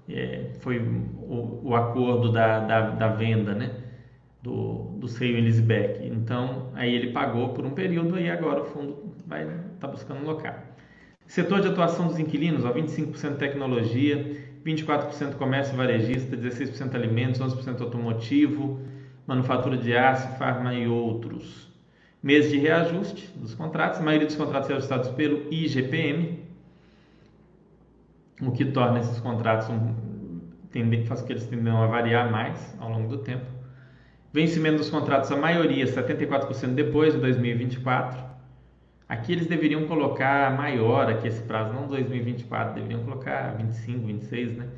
É, 0.07 0.51
foi 0.61 0.79
o, 0.81 1.63
o 1.65 1.75
acordo 1.75 2.31
da, 2.31 2.61
da, 2.61 2.91
da, 2.91 3.09
venda, 3.09 3.55
né? 3.55 3.71
Do, 4.43 4.99
do 4.99 5.09
Seio 5.09 5.39
Elisbeck. 5.39 6.07
Então, 6.07 6.69
aí 6.75 6.95
ele 6.95 7.11
pagou 7.11 7.55
por 7.55 7.65
um 7.65 7.71
período 7.71 8.21
e 8.21 8.29
agora 8.29 8.61
o 8.61 8.67
fundo 8.67 9.15
vai 9.27 9.45
estar 9.45 9.57
tá 9.81 9.89
buscando 9.89 10.27
local. 10.27 10.57
Setor 11.27 11.63
de 11.63 11.69
atuação 11.69 12.07
dos 12.07 12.19
inquilinos, 12.19 12.67
ó, 12.67 12.73
25% 12.75 13.39
tecnologia, 13.39 14.52
24% 14.65 15.35
comércio 15.35 15.77
varejista, 15.77 16.37
16% 16.37 16.95
alimentos, 16.95 17.41
11% 17.41 17.81
automotivo, 17.81 18.81
manufatura 19.27 19.77
de 19.77 19.97
aço, 19.97 20.29
farma 20.37 20.75
e 20.75 20.87
outros. 20.87 21.71
Mês 22.23 22.51
de 22.51 22.59
reajuste 22.59 23.29
dos 23.37 23.55
contratos, 23.55 23.99
a 23.99 24.03
maioria 24.03 24.27
dos 24.27 24.37
contratos 24.37 24.71
é 24.71 24.75
ajustados 24.75 25.09
pelo 25.11 25.53
IGPM, 25.53 26.41
o 28.41 28.53
que 28.53 28.65
torna 28.65 29.01
esses 29.01 29.19
contratos 29.21 29.69
um, 29.69 30.41
tende, 30.71 31.05
faz 31.05 31.21
com 31.21 31.27
que 31.27 31.33
eles 31.33 31.47
tendam 31.47 31.83
a 31.83 31.87
variar 31.87 32.31
mais 32.31 32.77
ao 32.79 32.91
longo 32.91 33.09
do 33.09 33.19
tempo. 33.19 33.47
Vencimento 34.33 34.79
dos 34.79 34.91
contratos, 34.91 35.31
a 35.31 35.37
maioria 35.37 35.85
74% 35.85 36.75
depois 36.75 37.13
de 37.13 37.21
2024. 37.21 38.32
Aqui 39.13 39.33
eles 39.33 39.47
deveriam 39.47 39.87
colocar 39.87 40.57
maior 40.57 41.11
aqui 41.11 41.29
esse 41.29 41.43
prazo, 41.43 41.75
não 41.75 41.87
2024, 41.87 42.77
deveriam 42.77 43.05
colocar 43.05 43.55
25, 43.59 44.07
26, 44.07 44.57
né? 44.57 44.69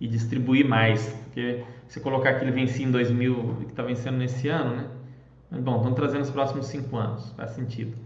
E 0.00 0.08
distribuir 0.08 0.66
mais, 0.66 1.06
porque 1.22 1.62
se 1.86 2.00
colocar 2.00 2.34
que 2.34 2.44
ele 2.44 2.50
vencia 2.50 2.84
em 2.84 2.90
2000, 2.90 3.58
que 3.60 3.66
está 3.66 3.84
vencendo 3.84 4.16
nesse 4.16 4.48
ano, 4.48 4.74
né? 4.74 4.88
Mas 5.48 5.60
bom, 5.60 5.76
estão 5.76 5.94
trazendo 5.94 6.22
os 6.22 6.30
próximos 6.30 6.66
5 6.66 6.96
anos, 6.96 7.30
faz 7.36 7.52
sentido. 7.52 7.96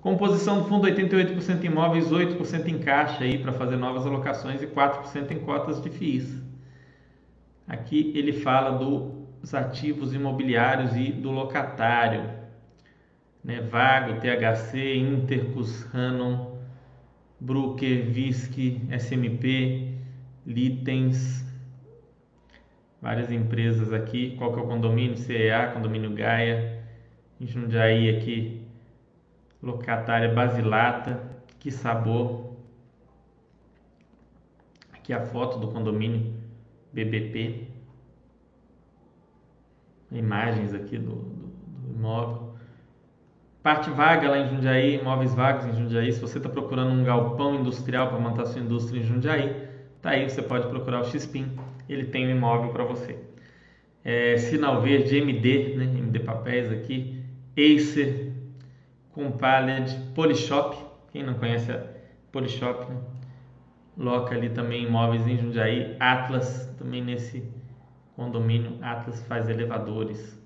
Composição 0.00 0.62
do 0.62 0.68
fundo 0.68 0.86
88% 0.86 1.64
imóveis, 1.64 2.08
8% 2.08 2.68
em 2.68 2.78
caixa 2.78 3.24
aí 3.24 3.38
para 3.38 3.52
fazer 3.52 3.74
novas 3.74 4.06
alocações 4.06 4.62
e 4.62 4.68
4% 4.68 5.32
em 5.32 5.40
cotas 5.40 5.82
de 5.82 5.90
FIIs. 5.90 6.40
Aqui 7.66 8.12
ele 8.14 8.34
fala 8.34 8.78
dos 8.78 9.52
ativos 9.52 10.14
imobiliários 10.14 10.94
e 10.94 11.10
do 11.10 11.32
locatário. 11.32 12.41
Né? 13.42 13.60
Vago, 13.60 14.20
THC, 14.20 14.96
Intercus, 14.96 15.86
Hanon, 15.94 16.58
Brooker, 17.40 18.04
Visc, 18.04 18.56
SMP, 18.90 19.94
Litens, 20.46 21.44
várias 23.00 23.32
empresas 23.32 23.92
aqui. 23.92 24.36
Qual 24.36 24.52
que 24.52 24.60
é 24.60 24.62
o 24.62 24.68
condomínio? 24.68 25.16
CEA, 25.16 25.72
condomínio 25.72 26.14
Gaia. 26.14 26.80
Jundiaí 27.40 28.08
aqui, 28.16 28.62
locatária 29.60 30.32
Basilata. 30.32 31.20
Que 31.58 31.70
sabor. 31.70 32.56
Aqui 34.92 35.12
a 35.12 35.26
foto 35.26 35.58
do 35.58 35.68
condomínio 35.68 36.32
BBP. 36.92 37.66
Imagens 40.12 40.72
aqui 40.74 40.98
do, 40.98 41.14
do, 41.14 41.46
do 41.46 41.94
imóvel. 41.94 42.41
Parte 43.62 43.90
vaga 43.90 44.28
lá 44.28 44.38
em 44.38 44.48
Jundiaí, 44.48 44.98
imóveis 44.98 45.34
vagos 45.34 45.66
em 45.66 45.74
Jundiaí. 45.74 46.12
Se 46.12 46.20
você 46.20 46.38
está 46.38 46.48
procurando 46.48 46.90
um 46.90 47.04
galpão 47.04 47.54
industrial 47.54 48.08
para 48.08 48.18
montar 48.18 48.46
sua 48.46 48.60
indústria 48.60 49.00
em 49.00 49.04
Jundiaí, 49.04 49.68
tá 50.00 50.10
aí, 50.10 50.28
você 50.28 50.42
pode 50.42 50.66
procurar 50.68 51.00
o 51.00 51.04
Xpin 51.04 51.56
ele 51.88 52.06
tem 52.06 52.26
um 52.26 52.30
imóvel 52.30 52.72
para 52.72 52.84
você. 52.84 53.18
É, 54.04 54.36
sinal 54.36 54.80
verde, 54.80 55.16
MD, 55.16 55.76
né? 55.76 55.84
MD 55.84 56.20
Papéis 56.20 56.72
aqui, 56.72 57.22
Acer, 57.56 58.32
Compaled, 59.12 59.96
Polishop, 60.14 60.76
quem 61.12 61.22
não 61.22 61.34
conhece 61.34 61.70
a 61.70 61.84
Polishop, 62.32 62.90
né? 62.90 62.96
Loca 63.96 64.34
ali 64.34 64.48
também 64.48 64.84
imóveis 64.84 65.26
em 65.28 65.36
Jundiaí, 65.36 65.96
Atlas, 66.00 66.74
também 66.78 67.02
nesse 67.02 67.44
condomínio, 68.16 68.78
Atlas 68.80 69.22
faz 69.26 69.48
elevadores. 69.48 70.40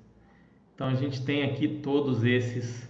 Então 0.74 0.88
a 0.88 0.94
gente 0.94 1.24
tem 1.24 1.44
aqui 1.44 1.68
todos 1.68 2.24
esses 2.24 2.86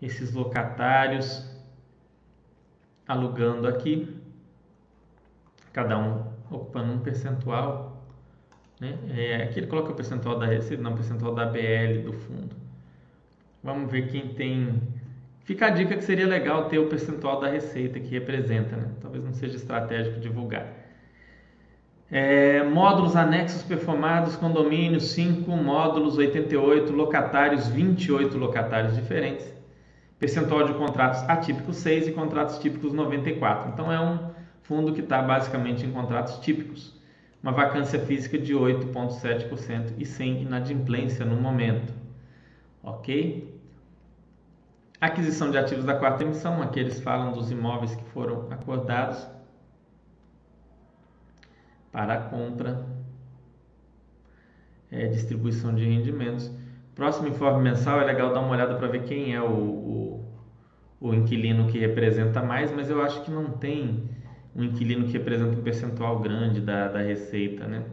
esses 0.00 0.32
locatários 0.32 1.48
alugando 3.06 3.68
aqui, 3.68 4.14
cada 5.72 5.98
um 5.98 6.24
ocupando 6.50 6.92
um 6.92 6.98
percentual, 6.98 8.04
né? 8.80 8.98
É, 9.10 9.42
aqui 9.44 9.60
ele 9.60 9.66
coloca 9.66 9.92
o 9.92 9.94
percentual 9.94 10.38
da 10.38 10.46
receita, 10.46 10.82
não 10.82 10.92
o 10.92 10.96
percentual 10.96 11.34
da 11.34 11.46
BL 11.46 12.02
do 12.04 12.12
fundo. 12.12 12.54
Vamos 13.62 13.90
ver 13.90 14.08
quem 14.08 14.28
tem. 14.28 14.82
Fica 15.44 15.66
a 15.66 15.70
dica 15.70 15.96
que 15.96 16.04
seria 16.04 16.26
legal 16.26 16.68
ter 16.68 16.78
o 16.78 16.88
percentual 16.88 17.40
da 17.40 17.48
receita 17.48 17.98
que 17.98 18.08
representa, 18.08 18.76
né? 18.76 18.90
Talvez 19.00 19.24
não 19.24 19.32
seja 19.32 19.56
estratégico 19.56 20.20
divulgar. 20.20 20.66
É, 22.10 22.62
módulos 22.62 23.16
anexos 23.16 23.62
performados, 23.62 24.36
condomínios 24.36 25.10
5, 25.10 25.50
módulos 25.50 26.16
88, 26.16 26.92
locatários 26.92 27.66
28 27.66 28.38
locatários 28.38 28.94
diferentes, 28.94 29.52
percentual 30.18 30.66
de 30.66 30.74
contratos 30.74 31.22
atípicos 31.28 31.76
6 31.76 32.08
e 32.08 32.12
contratos 32.12 32.58
típicos 32.58 32.92
94. 32.92 33.70
Então 33.70 33.92
é 33.92 34.00
um 34.00 34.30
fundo 34.62 34.92
que 34.92 35.00
está 35.00 35.22
basicamente 35.22 35.84
em 35.84 35.92
contratos 35.92 36.38
típicos, 36.38 37.00
uma 37.42 37.52
vacância 37.52 37.98
física 38.00 38.38
de 38.38 38.54
8,7% 38.54 39.94
e 39.98 40.04
sem 40.04 40.42
inadimplência 40.42 41.24
no 41.24 41.36
momento. 41.36 41.92
Ok? 42.82 43.54
Aquisição 45.00 45.50
de 45.50 45.58
ativos 45.58 45.84
da 45.84 45.94
quarta 45.94 46.24
emissão, 46.24 46.62
aqui 46.62 46.80
eles 46.80 47.00
falam 47.00 47.32
dos 47.32 47.50
imóveis 47.50 47.94
que 47.94 48.04
foram 48.10 48.48
acordados 48.50 49.26
para 51.92 52.14
a 52.14 52.22
compra, 52.28 52.86
é, 54.90 55.06
distribuição 55.08 55.74
de 55.74 55.84
rendimentos. 55.84 56.50
Próximo 56.96 57.28
informe 57.28 57.62
mensal 57.62 58.00
é 58.00 58.04
legal 58.06 58.32
dar 58.32 58.40
uma 58.40 58.52
olhada 58.52 58.74
para 58.74 58.88
ver 58.88 59.02
quem 59.02 59.34
é 59.34 59.40
o, 59.42 59.52
o, 59.52 60.24
o 60.98 61.14
inquilino 61.14 61.68
que 61.68 61.78
representa 61.78 62.42
mais, 62.42 62.72
mas 62.72 62.88
eu 62.88 63.02
acho 63.02 63.22
que 63.22 63.30
não 63.30 63.50
tem 63.50 64.08
um 64.54 64.64
inquilino 64.64 65.04
que 65.04 65.12
representa 65.12 65.58
um 65.58 65.62
percentual 65.62 66.18
grande 66.20 66.58
da, 66.58 66.88
da 66.88 67.00
receita, 67.00 67.66
né? 67.66 67.84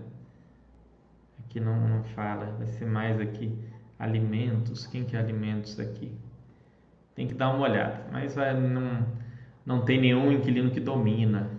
Aqui 1.40 1.60
não, 1.60 1.86
não 1.86 2.04
fala, 2.06 2.46
vai 2.58 2.66
ser 2.66 2.86
mais 2.86 3.20
aqui 3.20 3.54
alimentos. 4.00 4.88
Quem 4.88 5.04
que 5.04 5.18
é 5.18 5.20
alimentos 5.20 5.78
aqui? 5.82 6.18
Tem 7.14 7.28
que 7.28 7.34
dar 7.34 7.50
uma 7.50 7.68
olhada, 7.68 8.06
mas 8.10 8.36
vai, 8.36 8.58
não, 8.58 9.06
não 9.66 9.82
tem 9.82 10.00
nenhum 10.00 10.32
inquilino 10.32 10.72
que 10.72 10.80
domina 10.80 11.52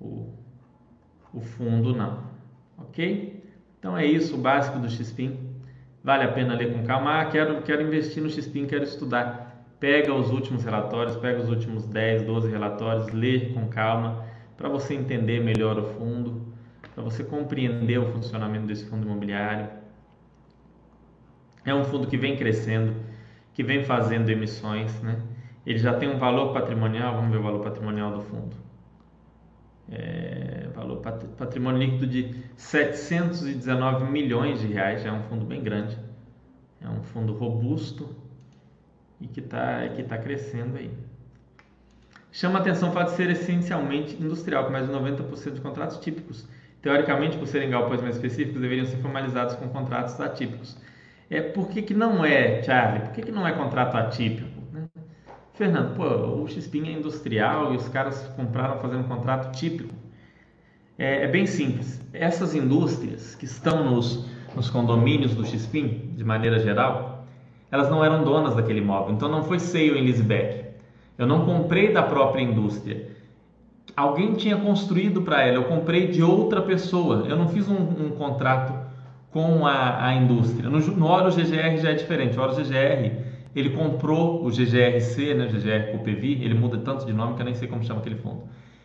o, 0.00 0.32
o 1.34 1.40
fundo, 1.40 1.92
não. 1.92 2.22
Ok? 2.78 3.44
Então 3.80 3.98
é 3.98 4.06
isso, 4.06 4.36
o 4.36 4.38
básico 4.38 4.78
do 4.78 4.88
XPIN. 4.88 5.45
Vale 6.06 6.24
a 6.24 6.32
pena 6.32 6.54
ler 6.54 6.72
com 6.72 6.84
calma. 6.84 7.20
Ah, 7.20 7.24
quero, 7.26 7.60
quero 7.62 7.82
investir 7.82 8.22
no 8.22 8.30
XPIN, 8.30 8.66
quero 8.66 8.84
estudar 8.84 9.46
pega 9.78 10.12
os 10.14 10.30
últimos 10.30 10.64
relatórios, 10.64 11.16
pega 11.16 11.40
os 11.40 11.48
últimos 11.48 11.86
10, 11.86 12.22
12 12.22 12.50
relatórios, 12.50 13.12
lê 13.12 13.52
com 13.52 13.68
calma, 13.68 14.24
para 14.56 14.68
você 14.68 14.94
entender 14.94 15.40
melhor 15.40 15.78
o 15.78 15.84
fundo, 15.94 16.46
para 16.94 17.04
você 17.04 17.22
compreender 17.22 17.98
o 17.98 18.06
funcionamento 18.12 18.66
desse 18.66 18.86
fundo 18.86 19.06
imobiliário. 19.06 19.68
É 21.64 21.74
um 21.74 21.84
fundo 21.84 22.06
que 22.06 22.16
vem 22.16 22.36
crescendo, 22.36 22.94
que 23.52 23.62
vem 23.62 23.84
fazendo 23.84 24.30
emissões, 24.30 25.02
né? 25.02 25.20
Ele 25.66 25.78
já 25.78 25.94
tem 25.94 26.08
um 26.08 26.16
valor 26.16 26.52
patrimonial, 26.52 27.16
vamos 27.16 27.30
ver 27.32 27.38
o 27.38 27.42
valor 27.42 27.62
patrimonial 27.62 28.12
do 28.12 28.22
fundo. 28.22 28.65
É, 29.90 30.68
valor 30.74 31.00
patrimônio 31.36 31.78
líquido 31.78 32.06
de 32.06 32.34
719 32.56 34.10
milhões 34.10 34.60
de 34.60 34.66
reais, 34.66 35.02
já 35.02 35.10
é 35.10 35.12
um 35.12 35.22
fundo 35.22 35.44
bem 35.44 35.62
grande. 35.62 35.96
É 36.80 36.88
um 36.88 37.02
fundo 37.02 37.32
robusto, 37.32 38.14
e 39.20 39.26
que 39.26 39.40
está 39.40 39.88
que 39.88 40.02
tá 40.02 40.18
crescendo 40.18 40.76
aí. 40.76 40.90
Chama 42.30 42.58
atenção 42.58 42.90
o 42.90 42.92
fato 42.92 43.10
de 43.10 43.16
ser 43.16 43.30
essencialmente 43.30 44.14
industrial, 44.22 44.64
com 44.66 44.72
mais 44.72 44.86
de 44.86 44.92
90% 44.92 45.52
de 45.54 45.60
contratos 45.60 45.98
típicos. 45.98 46.46
Teoricamente, 46.82 47.38
por 47.38 47.46
serem 47.46 47.70
galpões 47.70 48.02
mais 48.02 48.16
específicos, 48.16 48.60
deveriam 48.60 48.86
ser 48.86 48.98
formalizados 48.98 49.54
com 49.54 49.68
contratos 49.68 50.20
atípicos. 50.20 50.76
É, 51.30 51.40
por 51.40 51.68
que, 51.68 51.82
que 51.82 51.94
não 51.94 52.24
é, 52.24 52.62
Charlie? 52.62 53.00
Por 53.00 53.12
que, 53.12 53.22
que 53.22 53.32
não 53.32 53.46
é 53.46 53.52
contrato 53.52 53.96
atípico? 53.96 54.55
Fernando, 55.56 55.96
pô, 55.96 56.04
o 56.42 56.46
XPIN 56.46 56.88
é 56.88 56.92
industrial 56.92 57.72
e 57.72 57.76
os 57.76 57.88
caras 57.88 58.30
compraram 58.36 58.78
fazendo 58.78 59.00
um 59.00 59.08
contrato 59.08 59.56
típico. 59.56 59.94
É, 60.98 61.24
é 61.24 61.28
bem 61.28 61.46
simples. 61.46 61.98
Essas 62.12 62.54
indústrias 62.54 63.34
que 63.34 63.46
estão 63.46 63.90
nos, 63.90 64.26
nos 64.54 64.68
condomínios 64.68 65.34
do 65.34 65.46
XPIN, 65.46 66.12
de 66.14 66.22
maneira 66.22 66.58
geral, 66.58 67.26
elas 67.70 67.88
não 67.88 68.04
eram 68.04 68.22
donas 68.22 68.54
daquele 68.54 68.80
imóvel, 68.80 69.14
então 69.14 69.30
não 69.30 69.44
foi 69.44 69.58
seio 69.58 69.96
em 69.96 70.04
Lisbeck. 70.04 70.66
Eu 71.16 71.26
não 71.26 71.46
comprei 71.46 71.90
da 71.90 72.02
própria 72.02 72.42
indústria. 72.42 73.08
alguém 73.96 74.34
tinha 74.34 74.58
construído 74.58 75.22
para 75.22 75.40
ela, 75.40 75.56
eu 75.56 75.64
comprei 75.64 76.08
de 76.08 76.22
outra 76.22 76.60
pessoa, 76.60 77.24
eu 77.26 77.36
não 77.36 77.48
fiz 77.48 77.66
um, 77.66 77.78
um 77.78 78.10
contrato 78.10 78.74
com 79.30 79.66
a, 79.66 80.04
a 80.08 80.14
indústria. 80.14 80.68
No, 80.68 80.78
no 80.80 81.06
Oro 81.06 81.30
GGR 81.30 81.78
já 81.78 81.92
é 81.92 81.94
diferente, 81.94 82.38
o 82.38 82.42
Oro 82.42 82.54
GGR 82.54 83.25
ele 83.56 83.70
comprou 83.70 84.44
o 84.44 84.50
GGRC, 84.50 85.32
né, 85.32 85.46
GGR 85.46 85.90
Copevi, 85.92 86.44
ele 86.44 86.52
muda 86.52 86.76
tanto 86.76 87.06
de 87.06 87.12
nome 87.14 87.34
que 87.34 87.40
eu 87.40 87.46
nem 87.46 87.54
sei 87.54 87.66
como 87.66 87.82
chama 87.82 88.00
aquele 88.00 88.16
fundo. 88.16 88.42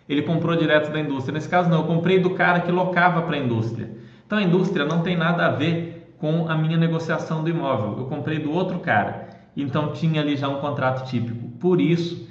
Ele 0.08 0.22
comprou 0.22 0.56
direto 0.56 0.92
da 0.94 1.00
indústria. 1.00 1.34
Nesse 1.34 1.50
caso 1.50 1.70
não, 1.70 1.80
eu 1.80 1.84
comprei 1.84 2.20
do 2.20 2.30
cara 2.30 2.62
que 2.62 2.72
locava 2.72 3.22
para 3.24 3.36
a 3.36 3.40
indústria. 3.40 3.92
Então 4.26 4.38
a 4.38 4.42
indústria 4.42 4.86
não 4.86 5.02
tem 5.02 5.18
nada 5.18 5.46
a 5.46 5.50
ver 5.50 6.16
com 6.18 6.48
a 6.48 6.56
minha 6.56 6.78
negociação 6.78 7.44
do 7.44 7.50
imóvel. 7.50 7.98
Eu 8.00 8.06
comprei 8.06 8.40
do 8.40 8.50
outro 8.54 8.80
cara. 8.80 9.28
Então 9.58 9.92
tinha 9.92 10.22
ali 10.22 10.38
já 10.38 10.48
um 10.48 10.62
contrato 10.62 11.06
típico. 11.10 11.50
Por 11.60 11.82
isso 11.82 12.30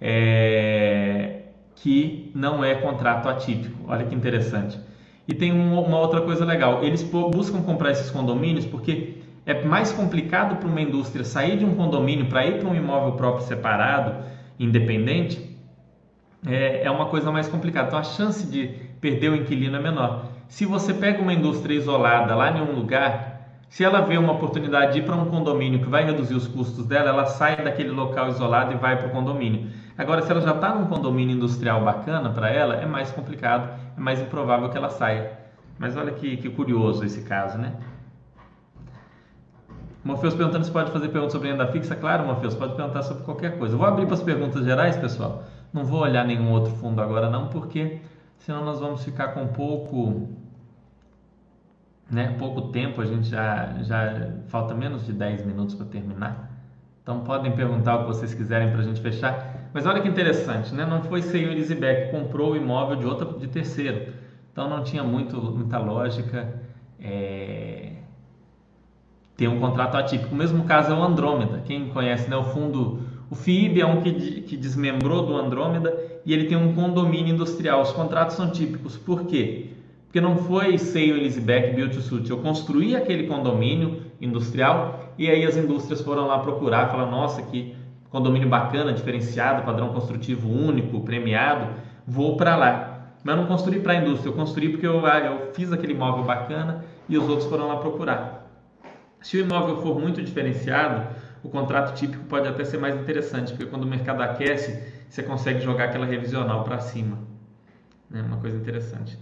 é, 0.00 1.42
que 1.76 2.32
não 2.34 2.64
é 2.64 2.74
contrato 2.74 3.28
atípico. 3.28 3.84
Olha 3.86 4.04
que 4.04 4.14
interessante. 4.14 4.78
E 5.28 5.34
tem 5.34 5.52
uma 5.52 5.98
outra 6.00 6.20
coisa 6.20 6.44
legal. 6.44 6.82
Eles 6.82 7.02
buscam 7.04 7.62
comprar 7.62 7.92
esses 7.92 8.10
condomínios 8.10 8.66
porque 8.66 9.15
é 9.46 9.64
mais 9.64 9.92
complicado 9.92 10.56
para 10.56 10.68
uma 10.68 10.80
indústria 10.80 11.24
sair 11.24 11.56
de 11.56 11.64
um 11.64 11.76
condomínio 11.76 12.26
para 12.26 12.44
ir 12.44 12.58
para 12.58 12.68
um 12.68 12.74
imóvel 12.74 13.12
próprio 13.12 13.46
separado, 13.46 14.24
independente, 14.58 15.56
é, 16.44 16.82
é 16.84 16.90
uma 16.90 17.06
coisa 17.06 17.30
mais 17.30 17.46
complicada. 17.46 17.86
Então 17.86 17.98
a 17.98 18.02
chance 18.02 18.44
de 18.44 18.66
perder 19.00 19.30
o 19.30 19.36
inquilino 19.36 19.76
é 19.76 19.80
menor. 19.80 20.26
Se 20.48 20.66
você 20.66 20.92
pega 20.92 21.22
uma 21.22 21.32
indústria 21.32 21.76
isolada 21.76 22.34
lá 22.34 22.50
em 22.50 22.60
um 22.60 22.74
lugar, 22.74 23.36
se 23.68 23.84
ela 23.84 24.00
vê 24.00 24.18
uma 24.18 24.32
oportunidade 24.32 24.94
de 24.94 24.98
ir 24.98 25.02
para 25.02 25.14
um 25.14 25.26
condomínio 25.26 25.80
que 25.80 25.88
vai 25.88 26.04
reduzir 26.04 26.34
os 26.34 26.48
custos 26.48 26.84
dela, 26.86 27.10
ela 27.10 27.26
sai 27.26 27.56
daquele 27.56 27.90
local 27.90 28.28
isolado 28.28 28.72
e 28.72 28.76
vai 28.76 28.96
para 28.96 29.08
o 29.08 29.10
condomínio. 29.10 29.70
Agora, 29.96 30.22
se 30.22 30.30
ela 30.30 30.40
já 30.40 30.52
está 30.52 30.74
num 30.74 30.86
condomínio 30.86 31.36
industrial 31.36 31.84
bacana 31.84 32.30
para 32.30 32.50
ela, 32.50 32.74
é 32.74 32.86
mais 32.86 33.10
complicado, 33.12 33.78
é 33.96 34.00
mais 34.00 34.20
improvável 34.20 34.68
que 34.70 34.76
ela 34.76 34.90
saia. 34.90 35.32
Mas 35.78 35.96
olha 35.96 36.12
que, 36.12 36.36
que 36.36 36.48
curioso 36.48 37.04
esse 37.04 37.22
caso, 37.22 37.58
né? 37.58 37.72
Morfeus 40.06 40.36
perguntando 40.36 40.64
se 40.64 40.70
pode 40.70 40.92
fazer 40.92 41.08
perguntas 41.08 41.32
sobre 41.32 41.50
renda 41.50 41.66
fixa. 41.66 41.96
Claro, 41.96 42.24
Morfeus, 42.24 42.54
pode 42.54 42.76
perguntar 42.76 43.02
sobre 43.02 43.24
qualquer 43.24 43.58
coisa. 43.58 43.74
Eu 43.74 43.78
vou 43.78 43.88
abrir 43.88 44.06
para 44.06 44.14
as 44.14 44.22
perguntas 44.22 44.64
gerais, 44.64 44.96
pessoal. 44.96 45.42
Não 45.72 45.84
vou 45.84 46.00
olhar 46.00 46.24
nenhum 46.24 46.52
outro 46.52 46.72
fundo 46.74 47.02
agora 47.02 47.28
não, 47.28 47.48
porque 47.48 47.98
senão 48.38 48.64
nós 48.64 48.78
vamos 48.78 49.02
ficar 49.02 49.34
com 49.34 49.48
pouco, 49.48 50.28
né, 52.08 52.36
pouco 52.38 52.68
tempo. 52.68 53.00
A 53.00 53.04
gente 53.04 53.28
já, 53.28 53.74
já 53.82 54.30
falta 54.46 54.74
menos 54.74 55.04
de 55.04 55.12
10 55.12 55.44
minutos 55.44 55.74
para 55.74 55.86
terminar. 55.86 56.52
Então 57.02 57.24
podem 57.24 57.50
perguntar 57.50 57.96
o 57.96 57.98
que 58.02 58.06
vocês 58.06 58.32
quiserem 58.32 58.70
para 58.70 58.82
a 58.82 58.84
gente 58.84 59.00
fechar. 59.00 59.70
Mas 59.74 59.86
olha 59.86 60.00
que 60.00 60.08
interessante, 60.08 60.72
né? 60.72 60.86
Não 60.86 61.02
foi 61.02 61.20
Senhor 61.20 61.50
Elizabeth 61.50 62.06
que 62.06 62.10
comprou 62.12 62.52
o 62.52 62.56
imóvel 62.56 62.94
de 62.94 63.06
outra 63.06 63.26
de 63.36 63.48
terceiro. 63.48 64.12
Então 64.52 64.70
não 64.70 64.84
tinha 64.84 65.02
muito, 65.02 65.36
muita 65.36 65.78
lógica. 65.78 66.48
É 67.00 67.85
tem 69.36 69.48
um 69.48 69.60
contrato 69.60 69.96
atípico. 69.96 70.34
O 70.34 70.38
mesmo 70.38 70.64
caso 70.64 70.92
é 70.92 70.94
o 70.94 71.02
Andrômeda. 71.02 71.62
Quem 71.66 71.88
conhece 71.88 72.28
né, 72.30 72.36
o 72.36 72.44
fundo, 72.44 73.00
o 73.30 73.34
FIB 73.34 73.80
é 73.80 73.86
um 73.86 74.00
que, 74.00 74.12
que 74.42 74.56
desmembrou 74.56 75.26
do 75.26 75.36
Andrômeda 75.36 75.94
e 76.24 76.32
ele 76.32 76.44
tem 76.44 76.56
um 76.56 76.74
condomínio 76.74 77.34
industrial. 77.34 77.82
Os 77.82 77.92
contratos 77.92 78.36
são 78.36 78.50
típicos. 78.50 78.96
Por 78.96 79.24
quê? 79.26 79.66
Porque 80.06 80.20
não 80.20 80.36
foi 80.36 80.78
Seio 80.78 81.16
Elizabeth 81.16 81.74
Build 81.74 82.00
Suit. 82.00 82.30
Eu 82.30 82.38
construí 82.38 82.96
aquele 82.96 83.26
condomínio 83.26 84.00
industrial 84.20 85.12
e 85.18 85.28
aí 85.28 85.44
as 85.44 85.56
indústrias 85.56 86.00
foram 86.00 86.26
lá 86.26 86.38
procurar, 86.38 86.88
falar, 86.88 87.10
nossa, 87.10 87.42
que 87.42 87.74
condomínio 88.08 88.48
bacana, 88.48 88.94
diferenciado, 88.94 89.64
padrão 89.64 89.90
construtivo 89.90 90.48
único, 90.48 91.00
premiado, 91.00 91.74
vou 92.06 92.36
para 92.36 92.56
lá. 92.56 92.92
Mas 93.22 93.34
eu 93.34 93.42
não 93.42 93.48
construí 93.48 93.80
para 93.80 93.92
a 93.92 93.96
indústria, 93.96 94.30
eu 94.30 94.34
construí 94.34 94.70
porque 94.70 94.86
eu, 94.86 95.04
eu 95.04 95.52
fiz 95.52 95.72
aquele 95.72 95.92
imóvel 95.92 96.24
bacana 96.24 96.84
e 97.08 97.18
os 97.18 97.28
outros 97.28 97.48
foram 97.48 97.66
lá 97.66 97.76
procurar. 97.76 98.35
Se 99.22 99.36
o 99.36 99.40
imóvel 99.40 99.82
for 99.82 99.98
muito 99.98 100.22
diferenciado, 100.22 101.14
o 101.42 101.48
contrato 101.48 101.94
típico 101.94 102.24
pode 102.24 102.48
até 102.48 102.64
ser 102.64 102.78
mais 102.78 102.94
interessante, 102.96 103.52
porque 103.52 103.66
quando 103.66 103.84
o 103.84 103.86
mercado 103.86 104.22
aquece, 104.22 104.82
você 105.08 105.22
consegue 105.22 105.60
jogar 105.60 105.84
aquela 105.84 106.06
revisional 106.06 106.64
para 106.64 106.78
cima. 106.80 107.18
É 108.12 108.20
uma 108.20 108.36
coisa 108.38 108.56
interessante. 108.56 109.18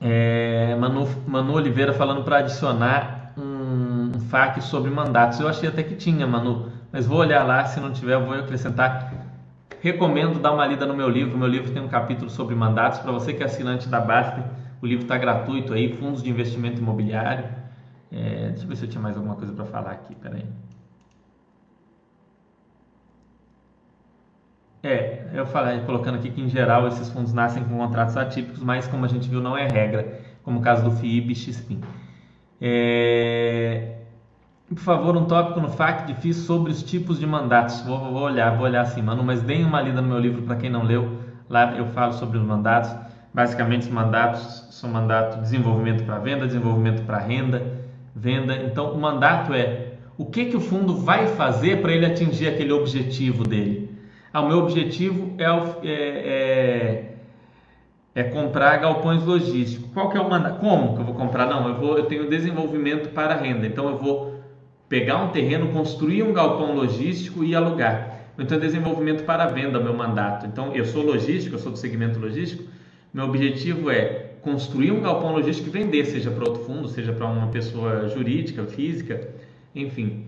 É, 0.00 0.74
Manu, 0.76 1.06
Manu 1.26 1.52
Oliveira 1.54 1.92
falando 1.92 2.24
para 2.24 2.38
adicionar 2.38 3.32
um, 3.36 4.12
um 4.16 4.20
FAQ 4.28 4.62
sobre 4.62 4.90
mandatos. 4.90 5.38
Eu 5.40 5.48
achei 5.48 5.68
até 5.68 5.82
que 5.82 5.94
tinha, 5.94 6.26
Manu, 6.26 6.72
mas 6.90 7.06
vou 7.06 7.18
olhar 7.18 7.44
lá. 7.44 7.64
Se 7.66 7.78
não 7.80 7.92
tiver, 7.92 8.14
eu 8.14 8.24
vou 8.24 8.34
acrescentar 8.34 9.29
Recomendo 9.80 10.38
dar 10.38 10.52
uma 10.52 10.66
lida 10.66 10.86
no 10.86 10.94
meu 10.94 11.08
livro. 11.08 11.38
Meu 11.38 11.48
livro 11.48 11.72
tem 11.72 11.82
um 11.82 11.88
capítulo 11.88 12.30
sobre 12.30 12.54
mandatos. 12.54 13.00
Para 13.00 13.12
você 13.12 13.32
que 13.32 13.42
é 13.42 13.46
assinante 13.46 13.88
da 13.88 14.00
Baster, 14.00 14.44
o 14.82 14.86
livro 14.86 15.04
está 15.04 15.16
gratuito 15.16 15.72
aí, 15.72 15.96
fundos 15.96 16.22
de 16.22 16.30
investimento 16.30 16.80
imobiliário. 16.80 17.44
É, 18.12 18.50
deixa 18.50 18.64
eu 18.64 18.68
ver 18.68 18.76
se 18.76 18.84
eu 18.84 18.88
tinha 18.90 19.00
mais 19.00 19.16
alguma 19.16 19.36
coisa 19.36 19.52
para 19.52 19.64
falar 19.64 19.92
aqui, 19.92 20.14
peraí. 20.14 20.44
É, 24.82 25.30
eu 25.34 25.46
falei, 25.46 25.80
colocando 25.80 26.16
aqui 26.16 26.30
que 26.30 26.40
em 26.40 26.48
geral 26.48 26.88
esses 26.88 27.10
fundos 27.10 27.32
nascem 27.32 27.62
com 27.64 27.76
contratos 27.76 28.16
atípicos, 28.16 28.62
mas 28.62 28.86
como 28.86 29.04
a 29.04 29.08
gente 29.08 29.28
viu 29.28 29.40
não 29.40 29.56
é 29.56 29.66
regra, 29.66 30.20
como 30.42 30.58
o 30.60 30.62
caso 30.62 30.84
do 30.84 30.96
FIIB 30.96 31.32
e 31.32 31.36
XPIN. 31.36 31.80
É, 32.60 33.99
por 34.70 34.78
favor, 34.78 35.16
um 35.16 35.24
tópico 35.24 35.60
no 35.60 35.68
FAQ 35.68 36.06
difícil 36.06 36.44
sobre 36.44 36.70
os 36.70 36.80
tipos 36.80 37.18
de 37.18 37.26
mandatos. 37.26 37.80
Vou, 37.80 37.98
vou 37.98 38.22
olhar, 38.22 38.56
vou 38.56 38.66
olhar 38.66 38.82
assim, 38.82 39.02
mano, 39.02 39.24
mas 39.24 39.42
deem 39.42 39.64
uma 39.64 39.82
lida 39.82 40.00
no 40.00 40.06
meu 40.06 40.18
livro 40.18 40.42
para 40.42 40.54
quem 40.54 40.70
não 40.70 40.84
leu. 40.84 41.18
Lá 41.48 41.74
eu 41.76 41.86
falo 41.86 42.12
sobre 42.12 42.38
os 42.38 42.44
mandatos. 42.44 42.94
Basicamente, 43.34 43.82
os 43.82 43.88
mandatos 43.88 44.68
são 44.70 44.88
mandato 44.88 45.36
de 45.36 45.42
desenvolvimento 45.42 46.04
para 46.04 46.18
venda, 46.18 46.46
desenvolvimento 46.46 47.02
para 47.02 47.18
renda, 47.18 47.80
venda. 48.14 48.54
Então, 48.56 48.92
o 48.92 49.00
mandato 49.00 49.52
é 49.52 49.94
o 50.16 50.24
que, 50.24 50.44
que 50.44 50.56
o 50.56 50.60
fundo 50.60 50.96
vai 50.98 51.26
fazer 51.26 51.82
para 51.82 51.90
ele 51.90 52.06
atingir 52.06 52.46
aquele 52.46 52.72
objetivo 52.72 53.42
dele. 53.42 53.90
Ah, 54.32 54.40
o 54.40 54.46
meu 54.46 54.58
objetivo 54.58 55.34
é, 55.36 55.44
é, 55.44 57.14
é, 58.14 58.20
é, 58.20 58.22
comprar 58.24 58.76
galpões 58.76 59.24
logísticos. 59.24 59.90
Qual 59.92 60.10
que 60.10 60.16
é 60.16 60.20
o 60.20 60.30
mandato? 60.30 60.60
Como 60.60 60.94
que 60.94 61.00
eu 61.00 61.06
vou 61.06 61.14
comprar? 61.14 61.46
Não, 61.46 61.68
eu, 61.68 61.74
vou, 61.74 61.98
eu 61.98 62.06
tenho 62.06 62.30
desenvolvimento 62.30 63.08
para 63.08 63.34
renda. 63.34 63.66
Então, 63.66 63.88
eu 63.88 63.98
vou 63.98 64.39
pegar 64.90 65.22
um 65.22 65.28
terreno, 65.28 65.68
construir 65.68 66.24
um 66.24 66.32
galpão 66.32 66.74
logístico 66.74 67.44
e 67.44 67.54
alugar. 67.54 68.18
Então, 68.36 68.58
desenvolvimento 68.58 69.22
para 69.24 69.46
venda, 69.46 69.78
meu 69.78 69.94
mandato. 69.94 70.46
Então, 70.46 70.74
eu 70.74 70.84
sou 70.84 71.04
logístico, 71.04 71.54
eu 71.54 71.60
sou 71.60 71.70
do 71.70 71.78
segmento 71.78 72.18
logístico. 72.18 72.64
Meu 73.14 73.26
objetivo 73.26 73.88
é 73.88 74.32
construir 74.42 74.90
um 74.90 75.00
galpão 75.00 75.32
logístico 75.32 75.68
e 75.68 75.70
vender, 75.70 76.06
seja 76.06 76.30
para 76.30 76.44
outro 76.44 76.64
fundo, 76.64 76.88
seja 76.88 77.12
para 77.12 77.26
uma 77.26 77.46
pessoa 77.48 78.08
jurídica, 78.08 78.64
física, 78.64 79.28
enfim. 79.74 80.26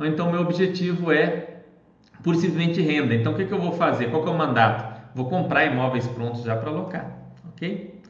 Então, 0.00 0.32
meu 0.32 0.40
objetivo 0.40 1.12
é 1.12 1.60
por 2.20 2.34
simplesmente 2.34 2.80
renda. 2.80 3.14
Então, 3.14 3.32
o 3.32 3.36
que, 3.36 3.44
que 3.44 3.52
eu 3.52 3.60
vou 3.60 3.72
fazer? 3.72 4.10
Qual 4.10 4.26
é 4.26 4.30
o 4.30 4.36
mandato? 4.36 5.00
Vou 5.14 5.26
comprar 5.26 5.66
imóveis 5.66 6.08
prontos 6.08 6.42
já 6.42 6.56
para 6.56 6.70
alocar, 6.70 7.16
ok? 7.52 8.00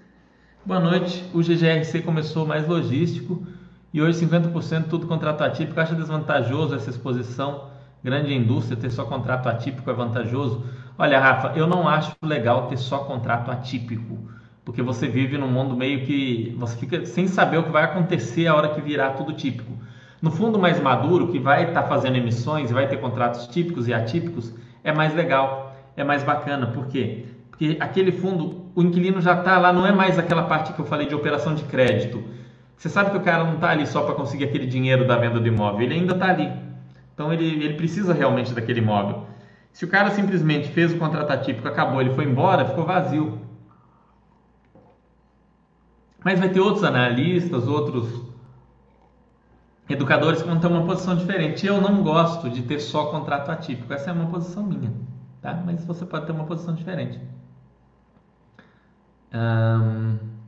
Boa 0.65 0.81
noite. 0.81 1.25
O 1.35 1.43
GGRC 1.43 2.01
começou 2.03 2.47
mais 2.47 2.67
logístico 2.67 3.47
e 3.93 4.01
hoje 4.01 4.25
50% 4.25 4.89
tudo 4.89 5.07
contrato 5.07 5.43
atípico. 5.43 5.81
Acha 5.81 5.95
desvantajoso 5.95 6.75
essa 6.75 6.91
exposição? 6.91 7.69
Grande 8.03 8.33
indústria 8.33 8.77
ter 8.77 8.91
só 8.91 9.05
contrato 9.05 9.49
atípico 9.49 9.91
é 9.91 9.93
vantajoso? 9.93 10.65
Olha, 10.97 11.21
Rafa, 11.21 11.53
eu 11.57 11.67
não 11.67 11.89
acho 11.89 12.15
legal 12.23 12.67
ter 12.67 12.79
só 12.79 12.99
contrato 13.01 13.51
atípico, 13.51 14.19
porque 14.65 14.83
você 14.83 15.09
vive 15.09 15.37
num 15.37 15.49
mundo 15.49 15.77
meio 15.77 16.07
que 16.07 16.55
você 16.59 16.77
fica 16.77 17.05
sem 17.05 17.27
saber 17.27 17.59
o 17.59 17.65
que 17.65 17.71
vai 17.71 17.85
acontecer 17.85 18.47
a 18.47 18.55
hora 18.55 18.69
que 18.69 18.81
virar 18.81 19.11
tudo 19.11 19.33
típico. 19.33 19.73
No 20.23 20.31
fundo 20.31 20.59
mais 20.59 20.81
maduro, 20.81 21.29
que 21.29 21.39
vai 21.39 21.69
estar 21.69 21.83
tá 21.83 21.89
fazendo 21.89 22.17
emissões 22.17 22.71
e 22.71 22.75
vai 22.75 22.87
ter 22.87 22.99
contratos 22.99 23.47
típicos 23.49 23.89
e 23.89 23.95
atípicos, 23.95 24.55
é 24.85 24.93
mais 24.93 25.15
legal, 25.15 25.75
é 25.97 26.05
mais 26.05 26.23
bacana. 26.23 26.69
Por 26.69 26.87
quê? 26.87 27.25
Porque 27.51 27.77
aquele 27.81 28.13
fundo, 28.13 28.67
o 28.75 28.83
inquilino 28.83 29.21
já 29.21 29.39
está 29.39 29.59
lá, 29.59 29.73
não 29.73 29.87
é 29.87 29.93
mais 29.93 30.19
aquela 30.19 30.45
parte 30.45 30.73
que 30.73 30.81
eu 30.81 30.87
falei 30.87 31.07
de 31.07 31.15
operação 31.15 31.55
de 31.55 31.65
crédito 31.65 32.23
você 32.81 32.89
sabe 32.89 33.11
que 33.11 33.19
o 33.19 33.21
cara 33.21 33.45
não 33.45 33.57
está 33.57 33.69
ali 33.69 33.87
só 33.87 34.05
para 34.05 34.15
conseguir 34.15 34.45
aquele 34.45 34.67
dinheiro 34.67 35.07
da 35.07 35.15
venda 35.19 35.39
do 35.39 35.47
imóvel, 35.47 35.83
ele 35.83 35.93
ainda 35.93 36.15
está 36.15 36.31
ali. 36.31 36.51
Então 37.13 37.31
ele, 37.31 37.45
ele 37.63 37.75
precisa 37.75 38.15
realmente 38.15 38.55
daquele 38.55 38.81
imóvel. 38.81 39.27
Se 39.71 39.85
o 39.85 39.89
cara 39.89 40.11
simplesmente 40.13 40.71
fez 40.71 40.91
o 40.91 40.99
contrato 40.99 41.31
atípico, 41.31 41.69
acabou, 41.69 42.01
ele 42.01 42.15
foi 42.15 42.25
embora, 42.25 42.65
ficou 42.65 42.87
vazio. 42.87 43.39
Mas 46.25 46.41
vai 46.41 46.49
ter 46.49 46.61
outros 46.61 46.83
analistas, 46.83 47.69
outros 47.69 48.23
educadores 49.87 50.41
que 50.41 50.49
vão 50.49 50.59
ter 50.59 50.69
uma 50.69 50.87
posição 50.87 51.15
diferente. 51.15 51.67
Eu 51.67 51.83
não 51.83 52.03
gosto 52.03 52.49
de 52.49 52.63
ter 52.63 52.81
só 52.81 53.11
contrato 53.11 53.51
atípico. 53.51 53.93
Essa 53.93 54.09
é 54.09 54.13
uma 54.15 54.31
posição 54.31 54.63
minha, 54.63 54.91
tá? 55.43 55.53
Mas 55.67 55.85
você 55.85 56.07
pode 56.07 56.25
ter 56.25 56.33
uma 56.33 56.45
posição 56.45 56.75
diferente. 56.75 57.21
Um... 59.35 60.40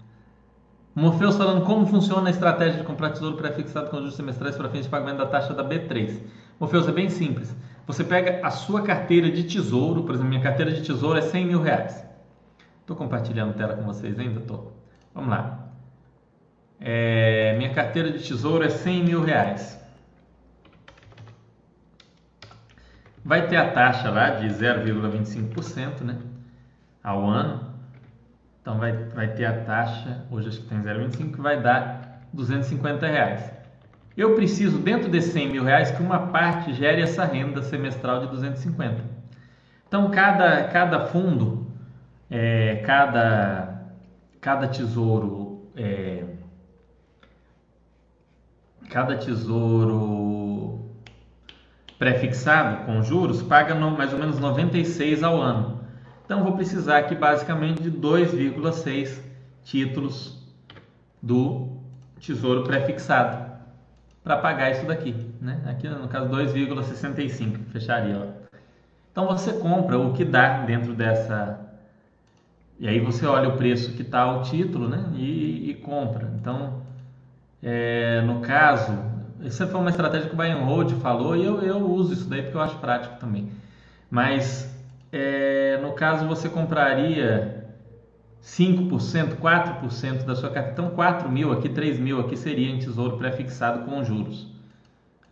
Morpheus 0.94 1.36
falando 1.36 1.64
como 1.64 1.86
funciona 1.86 2.28
a 2.28 2.30
estratégia 2.30 2.80
de 2.80 2.86
comprar 2.86 3.10
tesouro 3.10 3.36
pré-fixado 3.36 3.88
com 3.88 3.96
juros 3.96 4.14
semestrais 4.14 4.56
para 4.56 4.68
fins 4.68 4.84
de 4.84 4.90
pagamento 4.90 5.18
da 5.18 5.26
taxa 5.26 5.54
da 5.54 5.64
B3. 5.64 6.20
Morpheus 6.60 6.86
é 6.86 6.92
bem 6.92 7.08
simples. 7.08 7.56
Você 7.86 8.04
pega 8.04 8.46
a 8.46 8.50
sua 8.50 8.82
carteira 8.82 9.30
de 9.30 9.44
tesouro, 9.44 10.02
por 10.04 10.14
exemplo, 10.14 10.28
minha 10.28 10.42
carteira 10.42 10.70
de 10.70 10.82
tesouro 10.82 11.18
é 11.18 11.22
100 11.22 11.46
mil 11.46 11.62
reais. 11.62 12.06
Estou 12.80 12.94
compartilhando 12.94 13.54
tela 13.54 13.74
com 13.74 13.84
vocês 13.84 14.18
ainda? 14.18 14.40
Estou. 14.40 14.76
Vamos 15.14 15.30
lá. 15.30 15.68
É, 16.78 17.56
minha 17.56 17.72
carteira 17.72 18.10
de 18.10 18.22
tesouro 18.22 18.62
é 18.64 18.68
100 18.68 19.04
mil 19.04 19.22
reais. 19.22 19.80
Vai 23.24 23.46
ter 23.46 23.56
a 23.56 23.70
taxa 23.70 24.10
lá 24.10 24.30
de 24.30 24.48
0,25%, 24.48 26.00
né? 26.02 26.18
Ao 27.02 27.24
ano. 27.24 27.71
Então 28.62 28.78
vai, 28.78 28.92
vai 28.92 29.28
ter 29.34 29.44
a 29.44 29.64
taxa, 29.64 30.24
hoje 30.30 30.48
acho 30.48 30.60
que 30.60 30.68
tem 30.68 30.80
0,25, 30.80 31.32
que 31.32 31.40
vai 31.40 31.60
dar 31.60 32.22
250 32.32 33.06
reais. 33.06 33.52
Eu 34.16 34.36
preciso, 34.36 34.78
dentro 34.78 35.10
de 35.10 35.20
100 35.20 35.50
mil 35.50 35.64
reais, 35.64 35.90
que 35.90 36.00
uma 36.00 36.28
parte 36.28 36.72
gere 36.72 37.02
essa 37.02 37.24
renda 37.24 37.60
semestral 37.62 38.20
de 38.20 38.28
250. 38.28 39.02
Então, 39.88 40.10
cada, 40.10 40.64
cada 40.68 41.06
fundo, 41.06 41.66
é, 42.30 42.76
cada, 42.86 43.82
cada 44.40 44.68
tesouro, 44.68 45.66
é, 45.74 46.24
cada 48.88 49.16
tesouro 49.16 50.88
pré-fixado 51.98 52.84
com 52.84 53.02
juros 53.02 53.42
paga 53.42 53.74
no, 53.74 53.90
mais 53.90 54.12
ou 54.12 54.18
menos 54.18 54.38
96 54.38 55.22
ao 55.22 55.40
ano. 55.40 55.81
Então, 56.32 56.44
vou 56.44 56.54
precisar 56.54 56.96
aqui 56.96 57.14
basicamente 57.14 57.82
de 57.82 57.90
2,6 57.90 59.20
títulos 59.64 60.42
do 61.20 61.76
tesouro 62.18 62.64
pré-fixado 62.64 63.52
para 64.24 64.38
pagar 64.38 64.70
isso 64.70 64.86
daqui, 64.86 65.14
né? 65.42 65.60
Aqui 65.66 65.86
no 65.90 66.08
caso 66.08 66.30
2,65 66.30 67.66
fecharia. 67.70 68.16
Ó. 68.18 68.56
Então 69.10 69.26
você 69.26 69.52
compra 69.52 69.98
o 69.98 70.14
que 70.14 70.24
dá 70.24 70.62
dentro 70.62 70.94
dessa 70.94 71.60
e 72.80 72.88
aí 72.88 72.98
você 72.98 73.26
olha 73.26 73.50
o 73.50 73.58
preço 73.58 73.92
que 73.92 74.00
está 74.00 74.34
o 74.34 74.40
título, 74.40 74.88
né? 74.88 75.04
E, 75.14 75.68
e 75.68 75.74
compra. 75.74 76.32
Então, 76.40 76.80
é, 77.62 78.22
no 78.22 78.40
caso, 78.40 78.98
essa 79.44 79.66
foi 79.66 79.78
uma 79.78 79.90
estratégia 79.90 80.28
que 80.28 80.34
o 80.34 80.38
Buy 80.38 80.48
and 80.48 80.64
Hold 80.64 80.92
falou 80.92 81.36
e 81.36 81.44
eu, 81.44 81.60
eu 81.60 81.76
uso 81.90 82.14
isso 82.14 82.26
daí 82.26 82.40
porque 82.40 82.56
eu 82.56 82.62
acho 82.62 82.78
prático 82.78 83.20
também. 83.20 83.50
Mas 84.10 84.71
é, 85.12 85.78
no 85.82 85.92
caso 85.92 86.26
você 86.26 86.48
compraria 86.48 87.62
5%, 88.42 89.36
4% 89.36 90.24
da 90.24 90.34
sua 90.34 90.50
carteira. 90.50 90.72
Então, 90.72 90.90
4 90.90 91.30
mil 91.30 91.52
aqui, 91.52 91.68
3 91.68 92.00
mil 92.00 92.18
aqui 92.20 92.36
seria 92.36 92.70
em 92.70 92.78
tesouro 92.78 93.18
pré-fixado 93.18 93.84
com 93.84 94.02
juros. 94.02 94.48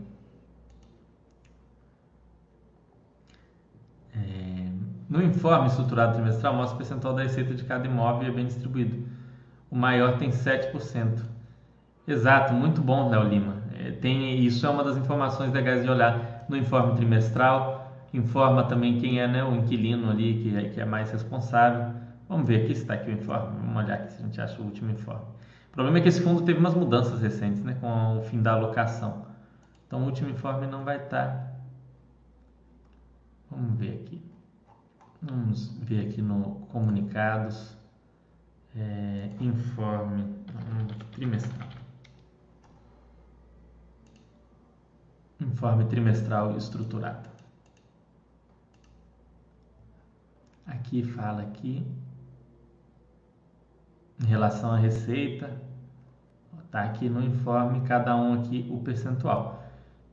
É, 4.14 4.68
no 5.10 5.24
informe 5.24 5.68
estruturado 5.68 6.16
trimestral, 6.16 6.54
mostra 6.54 6.76
o 6.76 6.78
percentual 6.78 7.14
da 7.14 7.24
receita 7.24 7.54
de 7.56 7.64
cada 7.64 7.88
imóvel 7.88 8.28
é 8.28 8.32
bem 8.32 8.46
distribuído. 8.46 9.08
O 9.72 9.78
maior 9.78 10.18
tem 10.18 10.30
7%. 10.30 11.24
Exato, 12.06 12.54
muito 12.54 12.82
bom, 12.82 13.10
Léo 13.10 13.24
Lima. 13.24 13.56
É, 13.80 13.92
tem, 13.92 14.44
isso 14.44 14.66
é 14.66 14.70
uma 14.70 14.84
das 14.84 14.98
informações 14.98 15.54
legais 15.54 15.82
de 15.82 15.90
olhar 15.90 16.46
no 16.50 16.58
informe 16.58 16.94
trimestral. 16.98 17.90
Informa 18.14 18.64
também 18.64 19.00
quem 19.00 19.22
é 19.22 19.28
né, 19.30 19.46
o 19.46 19.56
inquilino 19.56 20.10
ali, 20.10 20.42
que 20.44 20.58
é, 20.58 20.70
que 20.70 20.82
é 20.82 20.86
mais 20.86 21.10
responsável. 21.10 22.07
Vamos 22.28 22.48
ver 22.48 22.64
aqui 22.64 22.76
se 22.76 22.82
está 22.82 22.96
aqui 22.96 23.10
o 23.10 23.14
informe. 23.14 23.58
Vamos 23.60 23.84
olhar 23.84 23.96
aqui 23.96 24.12
se 24.12 24.22
a 24.22 24.26
gente 24.26 24.42
acha 24.42 24.62
o 24.62 24.66
último 24.66 24.92
informe. 24.92 25.26
O 25.70 25.72
problema 25.72 26.00
é 26.00 26.02
que 26.02 26.10
esse 26.10 26.22
fundo 26.22 26.42
teve 26.44 26.60
umas 26.60 26.74
mudanças 26.74 27.22
recentes, 27.22 27.64
né, 27.64 27.78
com 27.80 28.18
o 28.18 28.22
fim 28.24 28.42
da 28.42 28.54
alocação. 28.54 29.26
Então, 29.86 30.02
o 30.02 30.06
último 30.06 30.30
informe 30.30 30.68
não 30.68 30.84
vai 30.84 30.98
estar. 30.98 31.28
Tá. 31.28 31.52
Vamos 33.50 33.80
ver 33.80 34.02
aqui. 34.02 34.22
Vamos 35.22 35.70
ver 35.78 36.08
aqui 36.08 36.22
no 36.22 36.68
comunicados. 36.72 37.78
É, 38.76 39.30
informe 39.40 40.36
trimestral. 41.12 41.70
Informe 45.40 45.86
trimestral 45.86 46.58
estruturado. 46.58 47.30
Aqui 50.66 51.02
fala 51.04 51.44
aqui 51.44 51.86
em 54.22 54.26
relação 54.26 54.72
à 54.72 54.78
receita, 54.78 55.50
está 56.66 56.82
aqui 56.82 57.10
no 57.10 57.24
informe 57.24 57.82
cada 57.82 58.16
um 58.16 58.34
aqui 58.34 58.68
o 58.70 58.78
percentual. 58.80 59.64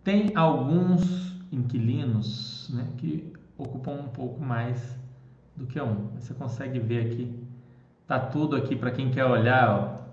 Tem 0.02 0.32
alguns 0.34 1.34
inquilinos 1.50 2.70
né, 2.72 2.86
que 2.96 3.32
ocupam 3.56 3.92
um 3.92 4.08
pouco 4.08 4.40
mais 4.42 4.98
do 5.56 5.66
que 5.66 5.80
um. 5.80 6.08
Você 6.18 6.34
consegue 6.34 6.78
ver 6.78 7.06
aqui, 7.06 7.42
tá 8.06 8.18
tudo 8.18 8.56
aqui 8.56 8.76
para 8.76 8.90
quem 8.90 9.10
quer 9.10 9.24
olhar. 9.24 9.70
Ó, 9.70 10.04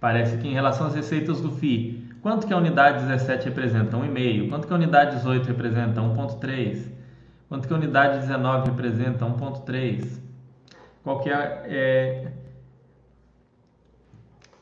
parece 0.00 0.36
que 0.38 0.48
em 0.48 0.52
relação 0.52 0.86
às 0.86 0.94
receitas 0.94 1.40
do 1.40 1.50
FII, 1.50 2.14
quanto 2.22 2.46
que 2.46 2.52
a 2.52 2.56
unidade 2.56 3.04
17 3.04 3.46
representa? 3.46 3.96
1,5. 3.96 4.48
Quanto 4.48 4.66
que 4.66 4.72
a 4.72 4.76
unidade 4.76 5.16
18 5.16 5.46
representa? 5.46 6.00
1,3. 6.00 6.92
Quanto 7.48 7.66
que 7.66 7.72
a 7.72 7.76
unidade 7.76 8.18
19 8.20 8.70
representa? 8.70 9.24
1,3. 9.24 10.20
Qual 11.02 11.20
que 11.20 11.30
é, 11.30 11.62
é 11.66 12.27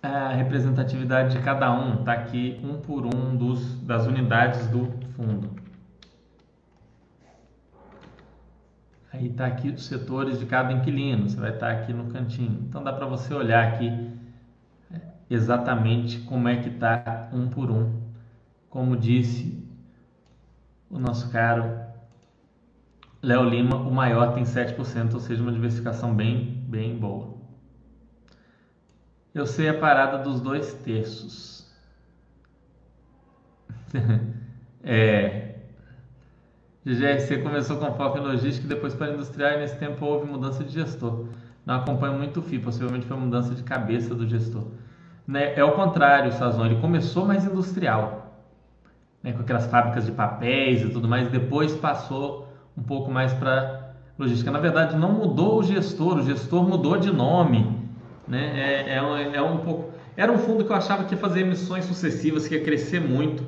a 0.06 0.32
representatividade 0.32 1.36
de 1.36 1.42
cada 1.42 1.72
um, 1.72 2.00
está 2.00 2.12
aqui 2.12 2.60
um 2.62 2.80
por 2.80 3.04
um 3.06 3.36
dos, 3.36 3.80
das 3.82 4.06
unidades 4.06 4.66
do 4.68 4.90
fundo. 5.14 5.50
Aí 9.12 9.28
está 9.28 9.46
aqui 9.46 9.70
os 9.70 9.86
setores 9.86 10.38
de 10.38 10.46
cada 10.46 10.72
inquilino, 10.72 11.28
você 11.28 11.40
vai 11.40 11.54
estar 11.54 11.74
tá 11.74 11.80
aqui 11.80 11.92
no 11.92 12.06
cantinho. 12.06 12.66
Então 12.68 12.82
dá 12.82 12.92
para 12.92 13.06
você 13.06 13.32
olhar 13.32 13.66
aqui 13.66 14.10
é, 14.92 15.00
exatamente 15.30 16.18
como 16.20 16.48
é 16.48 16.56
que 16.56 16.68
está 16.68 17.28
um 17.32 17.48
por 17.48 17.70
um. 17.70 18.02
Como 18.68 18.96
disse 18.96 19.64
o 20.90 20.98
nosso 20.98 21.30
caro 21.30 21.86
Léo 23.22 23.42
Lima, 23.48 23.76
o 23.76 23.90
maior 23.90 24.34
tem 24.34 24.44
7%, 24.44 25.14
ou 25.14 25.20
seja, 25.20 25.42
uma 25.42 25.50
diversificação 25.50 26.14
bem, 26.14 26.62
bem 26.68 26.96
boa. 26.96 27.35
Eu 29.36 29.46
sei 29.46 29.68
a 29.68 29.74
parada 29.74 30.16
dos 30.16 30.40
dois 30.40 30.72
terços. 30.72 31.70
é. 34.82 35.56
GGRC 36.86 37.42
começou 37.42 37.76
com 37.76 37.92
foco 37.92 38.16
em 38.16 38.22
logística 38.22 38.64
e 38.64 38.68
depois 38.68 38.94
para 38.94 39.12
industrial 39.12 39.52
e 39.52 39.58
nesse 39.58 39.76
tempo 39.76 40.06
houve 40.06 40.26
mudança 40.26 40.64
de 40.64 40.72
gestor. 40.72 41.26
Não 41.66 41.74
acompanho 41.74 42.14
muito 42.14 42.40
o 42.40 42.42
FI, 42.42 42.60
possivelmente 42.60 43.04
foi 43.04 43.14
mudança 43.18 43.54
de 43.54 43.62
cabeça 43.62 44.14
do 44.14 44.26
gestor. 44.26 44.68
Né? 45.28 45.52
É 45.54 45.62
o 45.62 45.72
contrário, 45.72 46.32
Sazon, 46.32 46.64
ele 46.64 46.80
começou 46.80 47.26
mais 47.26 47.44
industrial, 47.44 48.40
né? 49.22 49.34
com 49.34 49.42
aquelas 49.42 49.66
fábricas 49.66 50.06
de 50.06 50.12
papéis 50.12 50.80
e 50.80 50.88
tudo 50.88 51.06
mais, 51.06 51.28
depois 51.28 51.76
passou 51.76 52.48
um 52.74 52.82
pouco 52.82 53.10
mais 53.10 53.34
para 53.34 53.96
logística. 54.18 54.50
Na 54.50 54.60
verdade, 54.60 54.96
não 54.96 55.12
mudou 55.12 55.58
o 55.58 55.62
gestor, 55.62 56.20
o 56.20 56.22
gestor 56.22 56.66
mudou 56.66 56.96
de 56.96 57.12
nome. 57.12 57.85
Né? 58.26 58.84
É, 58.86 58.94
é, 58.94 59.36
é 59.36 59.42
um 59.42 59.58
pouco. 59.58 59.92
Era 60.16 60.32
um 60.32 60.38
fundo 60.38 60.64
que 60.64 60.72
eu 60.72 60.76
achava 60.76 61.04
que 61.04 61.14
ia 61.14 61.20
fazer 61.20 61.40
emissões 61.40 61.84
sucessivas, 61.84 62.48
que 62.48 62.54
ia 62.54 62.64
crescer 62.64 63.00
muito, 63.00 63.44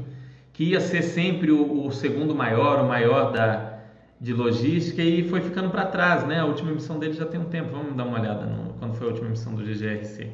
que 0.52 0.64
ia 0.64 0.80
ser 0.80 1.02
sempre 1.02 1.50
o, 1.50 1.86
o 1.86 1.90
segundo 1.90 2.34
maior, 2.34 2.84
o 2.84 2.88
maior 2.88 3.32
da, 3.32 3.78
de 4.20 4.32
logística 4.32 5.02
e 5.02 5.28
foi 5.28 5.40
ficando 5.40 5.70
para 5.70 5.86
trás, 5.86 6.26
né? 6.26 6.40
A 6.40 6.44
última 6.44 6.70
emissão 6.70 6.98
dele 6.98 7.14
já 7.14 7.24
tem 7.24 7.40
um 7.40 7.46
tempo. 7.46 7.70
Vamos 7.70 7.96
dar 7.96 8.04
uma 8.04 8.20
olhada 8.20 8.44
no, 8.44 8.74
quando 8.74 8.94
foi 8.94 9.06
a 9.06 9.10
última 9.10 9.28
emissão 9.28 9.54
do 9.54 9.62
GGRC. 9.62 10.30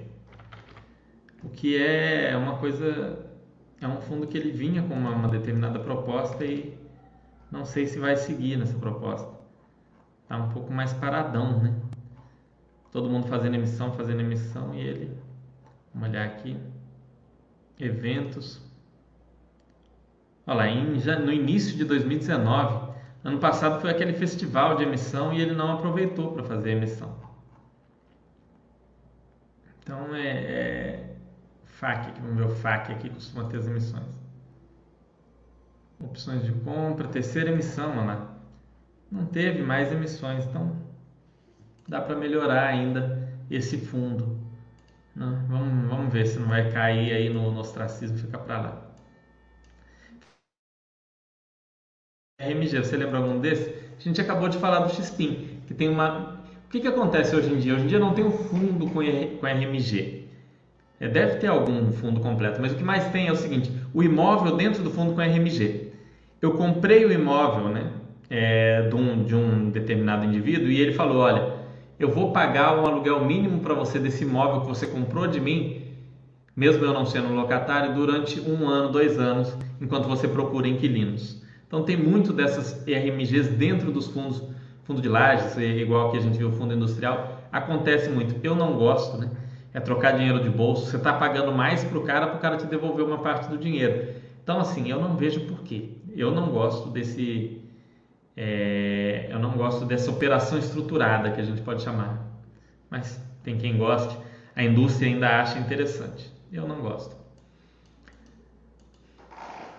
O 1.42 1.48
que 1.50 1.76
é 1.76 2.34
uma 2.36 2.56
coisa, 2.56 3.18
é 3.80 3.86
um 3.86 4.00
fundo 4.00 4.26
que 4.26 4.36
ele 4.36 4.50
vinha 4.50 4.82
com 4.82 4.94
uma, 4.94 5.10
uma 5.10 5.28
determinada 5.28 5.78
proposta 5.78 6.44
e 6.44 6.76
não 7.52 7.64
sei 7.64 7.86
se 7.86 7.98
vai 7.98 8.16
seguir 8.16 8.56
nessa 8.56 8.76
proposta. 8.78 9.28
Tá 10.26 10.38
um 10.38 10.48
pouco 10.48 10.72
mais 10.72 10.92
paradão, 10.94 11.62
né? 11.62 11.74
Todo 12.94 13.10
mundo 13.10 13.26
fazendo 13.26 13.56
emissão, 13.56 13.92
fazendo 13.92 14.20
emissão 14.20 14.74
e 14.74 14.80
ele, 14.80 15.18
vamos 15.92 16.08
olhar 16.08 16.24
aqui, 16.24 16.56
eventos. 17.78 18.62
Olha 20.46 20.56
lá, 20.56 20.68
em, 20.68 20.98
já, 20.98 21.18
no 21.18 21.30
início 21.30 21.76
de 21.76 21.84
2019 21.84 22.94
Ano 23.24 23.38
passado 23.38 23.80
foi 23.80 23.90
aquele 23.90 24.12
festival 24.12 24.76
de 24.76 24.82
emissão 24.82 25.32
e 25.32 25.40
ele 25.40 25.54
não 25.54 25.72
aproveitou 25.72 26.32
para 26.32 26.44
fazer 26.44 26.72
emissão. 26.72 27.16
Então 29.80 30.14
é, 30.14 30.28
é 30.28 31.16
aqui, 31.80 32.20
vamos 32.20 32.36
ver 32.36 32.44
o 32.44 32.50
FAQ 32.50 32.92
aqui, 32.92 33.08
costuma 33.08 33.48
ter 33.48 33.56
as 33.56 33.66
emissões. 33.66 34.20
Opções 35.98 36.44
de 36.44 36.52
compra, 36.52 37.08
terceira 37.08 37.50
emissão, 37.50 37.92
olha 37.92 38.04
lá. 38.04 38.34
Não 39.10 39.24
teve 39.24 39.62
mais 39.62 39.90
emissões, 39.90 40.44
então 40.44 40.76
dá 41.88 42.00
para 42.00 42.16
melhorar 42.16 42.66
ainda 42.66 43.28
esse 43.50 43.78
fundo. 43.78 44.38
Né? 45.14 45.44
vamos, 45.48 45.88
vamos 45.88 46.12
ver 46.12 46.26
se 46.26 46.38
não 46.38 46.48
vai 46.48 46.70
cair 46.72 47.12
aí 47.12 47.28
no, 47.28 47.52
no 47.52 47.60
ostracismo, 47.60 48.18
fica 48.18 48.38
para 48.38 48.60
lá. 48.60 48.84
RMG, 52.40 52.78
você 52.78 52.96
lembra 52.96 53.18
algum 53.18 53.38
desses? 53.38 53.72
A 53.96 54.02
gente 54.02 54.20
acabou 54.20 54.48
de 54.48 54.58
falar 54.58 54.80
do 54.80 54.92
XPIN, 54.92 55.60
que 55.66 55.74
tem 55.74 55.88
uma. 55.88 56.42
O 56.66 56.68
que, 56.68 56.80
que 56.80 56.88
acontece 56.88 57.34
hoje 57.34 57.52
em 57.52 57.58
dia? 57.58 57.74
Hoje 57.74 57.84
em 57.84 57.86
dia 57.86 57.98
não 58.00 58.12
tem 58.12 58.24
um 58.24 58.32
fundo 58.32 58.86
com, 58.86 59.00
com 59.38 59.46
RMG. 59.46 60.24
É, 61.00 61.08
deve 61.08 61.36
ter 61.36 61.46
algum 61.46 61.92
fundo 61.92 62.20
completo, 62.20 62.60
mas 62.60 62.72
o 62.72 62.76
que 62.76 62.82
mais 62.82 63.08
tem 63.10 63.28
é 63.28 63.32
o 63.32 63.36
seguinte: 63.36 63.70
o 63.92 64.02
imóvel 64.02 64.56
dentro 64.56 64.82
do 64.82 64.90
fundo 64.90 65.14
com 65.14 65.20
RMG. 65.20 65.92
Eu 66.42 66.54
comprei 66.54 67.04
o 67.04 67.12
imóvel 67.12 67.68
né, 67.68 67.90
é, 68.28 68.82
de, 68.82 68.94
um, 68.94 69.24
de 69.24 69.34
um 69.34 69.70
determinado 69.70 70.24
indivíduo 70.24 70.68
e 70.68 70.80
ele 70.80 70.92
falou: 70.92 71.18
Olha, 71.18 71.53
eu 71.98 72.10
vou 72.10 72.32
pagar 72.32 72.78
um 72.78 72.86
aluguel 72.86 73.24
mínimo 73.24 73.60
para 73.60 73.74
você 73.74 73.98
desse 73.98 74.24
imóvel 74.24 74.62
que 74.62 74.66
você 74.66 74.86
comprou 74.86 75.26
de 75.26 75.40
mim, 75.40 75.82
mesmo 76.56 76.84
eu 76.84 76.92
não 76.92 77.04
sendo 77.04 77.34
locatário, 77.34 77.94
durante 77.94 78.40
um 78.40 78.68
ano, 78.68 78.90
dois 78.90 79.18
anos, 79.18 79.56
enquanto 79.80 80.06
você 80.06 80.28
procura 80.28 80.68
inquilinos. 80.68 81.42
Então 81.66 81.82
tem 81.82 81.96
muito 81.96 82.32
dessas 82.32 82.84
RMGs 82.86 83.48
dentro 83.50 83.90
dos 83.90 84.06
fundos, 84.06 84.42
fundo 84.84 85.00
de 85.00 85.08
lajes, 85.08 85.56
igual 85.56 86.10
que 86.10 86.18
a 86.18 86.20
gente 86.20 86.38
viu 86.38 86.48
o 86.48 86.52
fundo 86.52 86.74
industrial, 86.74 87.40
acontece 87.50 88.10
muito. 88.10 88.36
Eu 88.44 88.54
não 88.54 88.74
gosto, 88.74 89.16
né? 89.18 89.30
É 89.72 89.80
trocar 89.80 90.12
dinheiro 90.12 90.40
de 90.40 90.48
bolso, 90.48 90.86
você 90.86 90.96
está 90.96 91.12
pagando 91.12 91.50
mais 91.50 91.82
para 91.82 91.98
o 91.98 92.02
cara 92.02 92.28
para 92.28 92.36
o 92.36 92.40
cara 92.40 92.56
te 92.56 92.66
devolver 92.66 93.04
uma 93.04 93.18
parte 93.18 93.48
do 93.48 93.58
dinheiro. 93.58 94.14
Então 94.42 94.60
assim, 94.60 94.88
eu 94.88 95.00
não 95.00 95.16
vejo 95.16 95.40
porquê. 95.46 95.90
Eu 96.14 96.30
não 96.30 96.50
gosto 96.50 96.90
desse, 96.90 97.60
é, 98.36 99.28
eu 99.30 99.38
não 99.38 99.52
gosto 99.52 99.84
dessa 99.84 100.10
operação 100.10 100.58
estruturada 100.58 101.30
que 101.30 101.40
a 101.40 101.44
gente 101.44 101.62
pode 101.62 101.82
chamar. 101.82 102.24
Mas 102.90 103.20
tem 103.42 103.56
quem 103.56 103.76
goste. 103.76 104.16
A 104.56 104.62
indústria 104.62 105.08
ainda 105.08 105.40
acha 105.40 105.58
interessante. 105.58 106.32
Eu 106.52 106.66
não 106.66 106.80
gosto. 106.80 107.24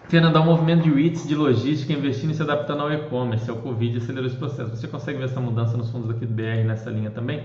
Fernando, 0.08 0.40
um 0.40 0.46
movimento 0.46 0.84
de 0.84 0.90
REITs 0.92 1.28
de 1.28 1.34
logística 1.34 1.92
investindo 1.92 2.32
e 2.32 2.36
se 2.36 2.42
adaptando 2.42 2.82
ao 2.82 2.94
e-commerce, 2.94 3.50
ao 3.50 3.58
Covid 3.58 3.98
acelerou 3.98 4.28
esse 4.28 4.38
processo. 4.38 4.76
Você 4.76 4.88
consegue 4.88 5.18
ver 5.18 5.26
essa 5.26 5.42
mudança 5.42 5.76
nos 5.76 5.90
fundos 5.90 6.10
aqui 6.12 6.26
do 6.26 6.34
BR 6.34 6.64
nessa 6.66 6.92
linha 6.92 7.10
também? 7.10 7.44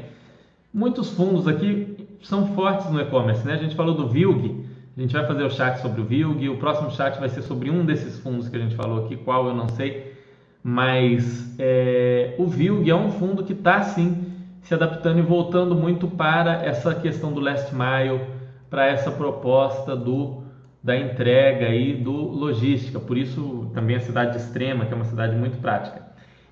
Muitos 0.72 1.10
fundos 1.10 1.48
aqui 1.48 2.06
são 2.22 2.54
fortes 2.54 2.90
no 2.90 3.00
e-commerce, 3.00 3.46
né? 3.46 3.54
A 3.54 3.56
gente 3.56 3.74
falou 3.74 3.94
do 3.94 4.08
VILG, 4.08 4.66
a 4.96 5.00
gente 5.00 5.12
vai 5.12 5.26
fazer 5.26 5.42
o 5.42 5.50
chat 5.50 5.80
sobre 5.80 6.02
o 6.02 6.04
VILG, 6.04 6.48
o 6.50 6.58
próximo 6.58 6.90
chat 6.90 7.18
vai 7.18 7.30
ser 7.30 7.42
sobre 7.42 7.70
um 7.70 7.84
desses 7.84 8.18
fundos 8.18 8.48
que 8.48 8.56
a 8.56 8.60
gente 8.60 8.76
falou 8.76 9.06
aqui, 9.06 9.16
qual 9.16 9.46
eu 9.48 9.54
não 9.54 9.68
sei, 9.68 10.09
mas 10.62 11.54
é, 11.58 12.34
o 12.38 12.46
VILG 12.46 12.90
é 12.90 12.94
um 12.94 13.10
fundo 13.12 13.44
que 13.44 13.52
está 13.52 13.82
sim 13.82 14.26
se 14.62 14.74
adaptando 14.74 15.18
e 15.18 15.22
voltando 15.22 15.74
muito 15.74 16.06
para 16.06 16.64
essa 16.64 16.94
questão 16.94 17.32
do 17.32 17.40
last 17.40 17.74
mile, 17.74 18.20
para 18.68 18.86
essa 18.86 19.10
proposta 19.10 19.96
do 19.96 20.40
da 20.82 20.96
entrega 20.96 21.68
e 21.68 21.92
do 21.92 22.12
logística, 22.12 22.98
por 22.98 23.18
isso 23.18 23.70
também 23.74 23.96
a 23.96 24.00
cidade 24.00 24.38
extrema, 24.38 24.86
que 24.86 24.92
é 24.92 24.96
uma 24.96 25.04
cidade 25.04 25.36
muito 25.36 25.58
prática. 25.58 26.02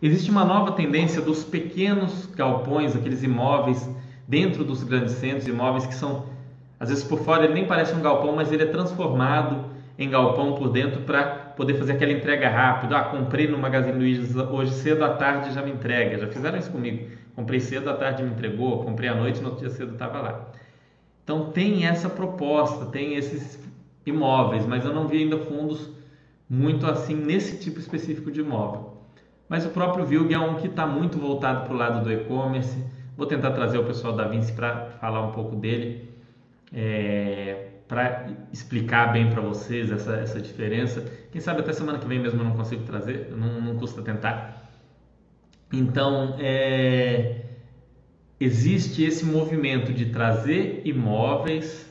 Existe 0.02 0.30
uma 0.30 0.44
nova 0.44 0.72
tendência 0.72 1.22
dos 1.22 1.42
pequenos 1.42 2.26
galpões, 2.36 2.94
aqueles 2.94 3.22
imóveis 3.22 3.88
dentro 4.26 4.64
dos 4.64 4.84
grandes 4.84 5.14
centros, 5.14 5.48
imóveis 5.48 5.86
que 5.86 5.94
são, 5.94 6.26
às 6.78 6.90
vezes 6.90 7.02
por 7.02 7.20
fora 7.20 7.44
ele 7.44 7.54
nem 7.54 7.64
parece 7.64 7.94
um 7.94 8.02
galpão, 8.02 8.36
mas 8.36 8.52
ele 8.52 8.62
é 8.62 8.66
transformado 8.66 9.64
em 9.98 10.08
galpão 10.10 10.54
por 10.54 10.68
dentro 10.68 11.00
para 11.00 11.47
poder 11.58 11.74
fazer 11.74 11.94
aquela 11.94 12.12
entrega 12.12 12.48
rápida. 12.48 12.96
Ah, 12.96 13.02
comprei 13.02 13.48
no 13.48 13.58
Magazine 13.58 13.98
Luiza 13.98 14.48
hoje 14.48 14.72
cedo 14.74 15.04
à 15.04 15.14
tarde 15.14 15.52
já 15.52 15.60
me 15.60 15.72
entrega. 15.72 16.16
Já 16.16 16.28
fizeram 16.28 16.56
isso 16.56 16.70
comigo. 16.70 17.10
Comprei 17.34 17.58
cedo 17.58 17.90
à 17.90 17.94
tarde 17.94 18.22
me 18.22 18.30
entregou, 18.30 18.84
comprei 18.84 19.08
à 19.08 19.14
noite 19.14 19.40
no 19.40 19.48
outro 19.48 19.66
dia 19.66 19.70
cedo 19.70 19.94
estava 19.94 20.20
lá. 20.20 20.52
Então 21.24 21.50
tem 21.50 21.84
essa 21.84 22.08
proposta, 22.08 22.86
tem 22.86 23.16
esses 23.16 23.60
imóveis, 24.06 24.64
mas 24.66 24.84
eu 24.84 24.94
não 24.94 25.08
vi 25.08 25.18
ainda 25.18 25.36
fundos 25.36 25.90
muito 26.48 26.86
assim 26.86 27.14
nesse 27.14 27.58
tipo 27.58 27.80
específico 27.80 28.30
de 28.30 28.40
imóvel. 28.40 28.96
Mas 29.48 29.66
o 29.66 29.70
próprio 29.70 30.06
Vilg 30.06 30.32
é 30.32 30.38
um 30.38 30.54
que 30.54 30.68
está 30.68 30.86
muito 30.86 31.18
voltado 31.18 31.64
para 31.64 31.74
o 31.74 31.76
lado 31.76 32.04
do 32.04 32.12
e-commerce. 32.12 32.78
Vou 33.16 33.26
tentar 33.26 33.50
trazer 33.50 33.78
o 33.78 33.84
pessoal 33.84 34.14
da 34.14 34.28
Vinci 34.28 34.52
para 34.52 34.90
falar 35.00 35.22
um 35.22 35.32
pouco 35.32 35.56
dele, 35.56 36.08
é, 36.72 37.67
para 37.88 38.26
explicar 38.52 39.12
bem 39.12 39.30
para 39.30 39.40
vocês 39.40 39.90
essa, 39.90 40.16
essa 40.16 40.40
diferença. 40.40 41.04
Quem 41.32 41.40
sabe 41.40 41.60
até 41.60 41.72
semana 41.72 41.98
que 41.98 42.06
vem 42.06 42.18
mesmo 42.18 42.40
eu 42.40 42.44
não 42.44 42.54
consigo 42.54 42.84
trazer, 42.84 43.34
não, 43.34 43.60
não 43.60 43.76
custa 43.76 44.02
tentar. 44.02 44.62
Então, 45.72 46.36
é, 46.38 47.46
existe 48.38 49.02
esse 49.02 49.24
movimento 49.24 49.92
de 49.92 50.06
trazer 50.06 50.82
imóveis, 50.84 51.90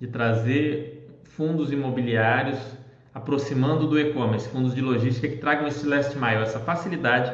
de 0.00 0.08
trazer 0.08 1.08
fundos 1.24 1.72
imobiliários 1.72 2.58
aproximando 3.14 3.86
do 3.86 3.98
e-commerce, 3.98 4.48
fundos 4.48 4.74
de 4.74 4.80
logística 4.80 5.28
que 5.28 5.36
tragam 5.36 5.66
esse 5.66 5.86
last 5.86 6.16
mile, 6.16 6.42
essa 6.42 6.58
facilidade 6.58 7.32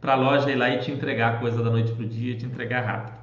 para 0.00 0.12
a 0.12 0.16
loja 0.16 0.50
ir 0.50 0.56
lá 0.56 0.70
e 0.70 0.78
te 0.78 0.90
entregar 0.90 1.34
a 1.34 1.38
coisa 1.38 1.62
da 1.62 1.70
noite 1.70 1.92
para 1.92 2.04
o 2.04 2.08
dia, 2.08 2.36
te 2.36 2.46
entregar 2.46 2.80
rápido. 2.80 3.17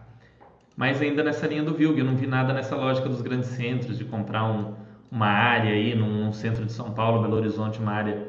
Mas 0.75 1.01
ainda 1.01 1.23
nessa 1.23 1.47
linha 1.47 1.63
do 1.63 1.73
Vilg, 1.73 1.97
eu 1.97 2.05
não 2.05 2.15
vi 2.15 2.27
nada 2.27 2.53
nessa 2.53 2.75
lógica 2.75 3.07
dos 3.07 3.21
grandes 3.21 3.49
centros, 3.49 3.97
de 3.97 4.03
comprar 4.03 4.43
um, 4.43 4.75
uma 5.09 5.27
área 5.27 5.71
aí 5.71 5.95
num, 5.95 6.25
num, 6.25 6.33
centro 6.33 6.65
de 6.65 6.71
São 6.73 6.91
Paulo, 6.91 7.21
Belo 7.21 7.37
Horizonte, 7.37 7.79
uma 7.79 7.93
área 7.93 8.27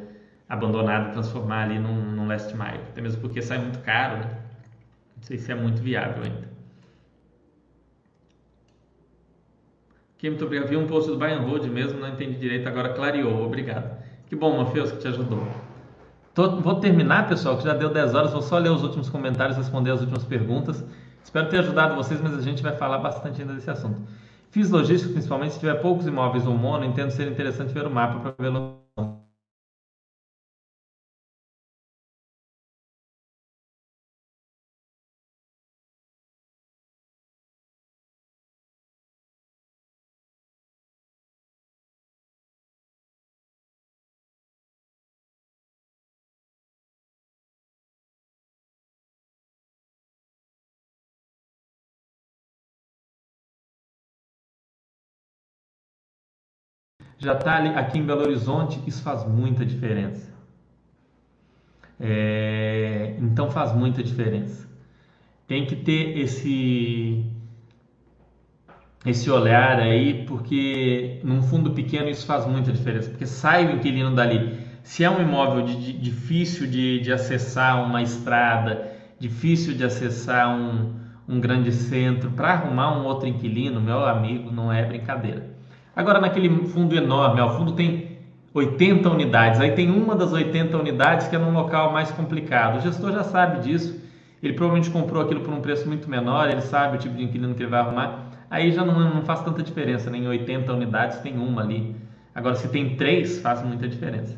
abandonada, 0.49 1.11
transformar 1.11 1.65
ali 1.65 1.79
num, 1.79 2.13
num 2.13 2.29
last 2.29 2.55
mile. 2.57 2.81
Até 2.91 3.01
mesmo 3.01 3.21
porque 3.21 3.43
sai 3.43 3.59
muito 3.59 3.81
caro, 3.81 4.19
né? 4.19 4.31
Não 5.17 5.23
sei 5.23 5.39
se 5.39 5.51
é 5.51 5.55
muito 5.57 5.83
viável 5.83 6.23
ainda. 6.23 6.57
Que 10.19 10.31
muito 10.31 10.45
obrigado. 10.45 10.69
Vi 10.69 10.77
um 10.77 10.87
post 10.87 11.11
do 11.11 11.19
Bayern 11.19 11.45
Road 11.45 11.69
mesmo, 11.69 11.99
não 11.99 12.09
entendi 12.09 12.39
direito, 12.39 12.69
agora 12.69 12.91
clareou. 12.91 13.45
Obrigado. 13.45 13.99
Que 14.29 14.37
bom, 14.37 14.57
Morpheus, 14.57 14.93
que 14.93 14.99
te 14.99 15.09
ajudou. 15.09 15.47
Tô, 16.33 16.61
vou 16.61 16.77
terminar, 16.77 17.29
pessoal, 17.29 17.57
que 17.59 17.65
já 17.65 17.75
deu 17.75 17.91
10 17.91 18.15
horas. 18.15 18.33
Vou 18.33 18.43
só 18.43 18.59
ler 18.59 18.71
os 18.71 18.83
últimos 18.83 19.09
comentários, 19.09 19.57
responder 19.57 19.91
as 19.91 20.01
últimas 20.01 20.25
perguntas. 20.25 20.85
Espero 21.27 21.49
ter 21.49 21.59
ajudado 21.59 21.97
vocês, 21.97 22.21
mas 22.21 22.39
a 22.39 22.41
gente 22.41 22.63
vai 22.63 22.77
falar 22.77 22.99
bastante 22.99 23.43
ainda 23.43 23.53
desse 23.53 23.69
assunto. 23.69 24.01
Fiz 24.49 24.71
logística, 24.71 25.13
principalmente 25.13 25.55
se 25.55 25.59
tiver 25.59 25.75
poucos 25.75 26.07
imóveis 26.07 26.47
ou 26.47 26.55
mono, 26.55 26.85
entendo 26.85 27.11
ser 27.11 27.27
interessante 27.27 27.75
ver 27.75 27.85
o 27.85 27.91
mapa 27.91 28.21
para 28.21 28.45
ver 28.45 28.53
já 57.19 57.33
está 57.33 57.59
aqui 57.79 57.99
em 57.99 58.03
Belo 58.03 58.23
Horizonte, 58.23 58.81
isso 58.87 59.03
faz 59.03 59.25
muita 59.25 59.65
diferença. 59.65 60.35
É, 61.99 63.17
então 63.19 63.51
faz 63.51 63.73
muita 63.73 64.03
diferença. 64.03 64.69
Tem 65.47 65.65
que 65.65 65.77
ter 65.77 66.19
esse 66.19 67.25
esse 69.05 69.31
olhar 69.31 69.79
aí, 69.79 70.25
porque 70.27 71.21
num 71.23 71.41
fundo 71.41 71.71
pequeno 71.71 72.09
isso 72.09 72.27
faz 72.27 72.45
muita 72.45 72.73
diferença, 72.73 73.09
porque 73.09 73.27
sai 73.27 73.65
o 73.67 73.77
inquilino 73.77 74.15
dali. 74.15 74.59
Se 74.83 75.05
é 75.05 75.11
um 75.11 75.21
imóvel 75.21 75.65
de, 75.65 75.77
de, 75.77 75.93
difícil 75.93 76.67
de, 76.67 77.01
de 77.01 77.13
acessar 77.13 77.85
uma 77.85 78.03
estrada, 78.03 78.93
difícil 79.19 79.75
de 79.75 79.85
acessar 79.85 80.51
um, 80.51 80.95
um 81.29 81.41
grande 81.41 81.73
centro, 81.73 82.31
para 82.33 82.53
arrumar 82.53 82.99
um 82.99 83.05
outro 83.05 83.29
inquilino, 83.29 83.81
meu 83.81 84.05
amigo, 84.05 84.51
não 84.51 84.73
é 84.73 84.85
brincadeira. 84.85 85.56
Agora, 85.97 86.21
naquele 86.21 86.51
fundo 86.67 86.95
enorme, 86.95 87.41
ó, 87.41 87.47
o 87.47 87.57
fundo 87.57 87.73
tem 87.73 88.19
80 88.53 89.09
unidades, 89.09 89.61
aí 89.61 89.73
tem 89.73 89.91
uma 89.91 90.15
das 90.15 90.31
80 90.31 90.77
unidades 90.77 91.27
que 91.27 91.35
é 91.35 91.39
num 91.39 91.55
local 91.55 91.91
mais 91.91 92.11
complicado. 92.11 92.77
O 92.77 92.81
gestor 92.83 93.13
já 93.13 93.25
sabe 93.25 93.61
disso, 93.61 93.99
ele 94.43 94.53
provavelmente 94.53 94.91
comprou 94.91 95.23
aquilo 95.23 95.41
por 95.41 95.55
um 95.55 95.63
preço 95.63 95.89
muito 95.89 96.09
menor, 96.09 96.51
ele 96.51 96.61
sabe 96.61 96.97
o 96.97 97.01
tipo 97.01 97.17
de 97.17 97.25
inquilino 97.25 97.55
que 97.55 97.63
ele 97.63 97.71
vai 97.71 97.81
arrumar, 97.81 98.27
aí 98.51 98.73
já 98.73 98.85
não, 98.85 99.15
não 99.15 99.23
faz 99.23 99.41
tanta 99.41 99.63
diferença, 99.63 100.11
nem 100.11 100.21
né? 100.21 100.29
80 100.29 100.71
unidades 100.71 101.19
tem 101.21 101.39
uma 101.39 101.63
ali. 101.63 101.97
Agora, 102.35 102.55
se 102.55 102.69
tem 102.69 102.97
três, 102.97 103.41
faz 103.41 103.63
muita 103.63 103.89
diferença. 103.89 104.37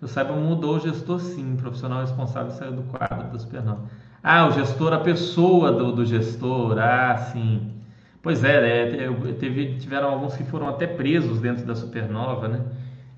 Eu 0.00 0.08
saiba, 0.08 0.32
mudou 0.34 0.76
o 0.76 0.80
gestor 0.80 1.20
sim, 1.20 1.54
o 1.54 1.56
profissional 1.56 2.00
responsável 2.00 2.50
saiu 2.52 2.72
do 2.72 2.82
quadro 2.84 3.30
da 3.30 3.38
Supernova. 3.38 3.82
Ah, 4.22 4.46
o 4.46 4.52
gestor, 4.52 4.94
a 4.94 5.00
pessoa 5.00 5.70
do, 5.70 5.92
do 5.92 6.06
gestor, 6.06 6.78
ah, 6.78 7.16
sim. 7.18 7.73
Pois 8.24 8.42
é, 8.42 9.04
é 9.04 9.32
teve, 9.38 9.78
tiveram 9.78 10.08
alguns 10.08 10.34
que 10.34 10.44
foram 10.44 10.66
até 10.68 10.86
presos 10.86 11.40
dentro 11.40 11.64
da 11.66 11.74
Supernova, 11.76 12.48
né? 12.48 12.64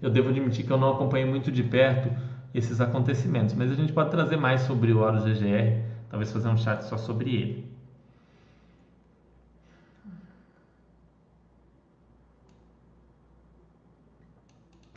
Eu 0.02 0.10
devo 0.10 0.30
admitir 0.30 0.66
que 0.66 0.72
eu 0.72 0.76
não 0.76 0.90
acompanhei 0.94 1.24
muito 1.24 1.50
de 1.52 1.62
perto 1.62 2.10
esses 2.52 2.80
acontecimentos, 2.80 3.54
mas 3.54 3.70
a 3.70 3.74
gente 3.76 3.92
pode 3.92 4.10
trazer 4.10 4.36
mais 4.36 4.62
sobre 4.62 4.92
o 4.92 4.98
Horus 4.98 5.22
GGR, 5.24 5.80
talvez 6.10 6.32
fazer 6.32 6.48
um 6.48 6.56
chat 6.56 6.82
só 6.82 6.96
sobre 6.98 7.30
ele. 7.36 7.76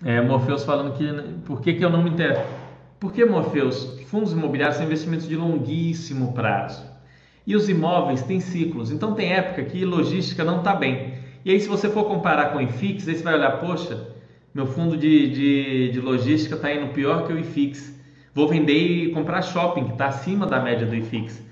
É, 0.03 0.21
Morpheus 0.21 0.63
falando 0.63 0.93
que 0.93 1.05
por 1.45 1.61
que, 1.61 1.73
que 1.73 1.83
eu 1.85 1.89
não 1.89 2.01
me 2.03 2.09
interesso? 2.09 2.43
Porque, 2.99 3.23
Morpheus, 3.25 3.99
fundos 4.07 4.33
imobiliários 4.33 4.77
são 4.77 4.85
investimentos 4.85 5.27
de 5.27 5.35
longuíssimo 5.35 6.33
prazo. 6.33 6.85
E 7.49 7.55
os 7.55 7.67
imóveis 7.67 8.21
têm 8.21 8.39
ciclos. 8.39 8.91
Então 8.91 9.15
tem 9.15 9.33
época 9.33 9.63
que 9.63 9.83
logística 9.83 10.43
não 10.43 10.59
está 10.59 10.75
bem. 10.75 11.15
E 11.43 11.49
aí, 11.49 11.59
se 11.59 11.67
você 11.67 11.89
for 11.89 12.03
comparar 12.03 12.51
com 12.51 12.59
o 12.59 12.61
IFIX, 12.61 13.07
aí 13.07 13.15
você 13.15 13.23
vai 13.23 13.33
olhar, 13.33 13.59
poxa, 13.59 14.07
meu 14.53 14.67
fundo 14.67 14.95
de, 14.95 15.31
de, 15.31 15.91
de 15.93 15.99
logística 15.99 16.53
está 16.53 16.71
indo 16.71 16.93
pior 16.93 17.25
que 17.25 17.33
o 17.33 17.39
IFIX. 17.39 17.99
Vou 18.35 18.47
vender 18.47 18.77
e 18.77 19.11
comprar 19.13 19.41
shopping, 19.41 19.85
que 19.85 19.93
está 19.93 20.05
acima 20.05 20.45
da 20.45 20.59
média 20.59 20.85
do 20.85 20.93
IFIX. 20.93 21.43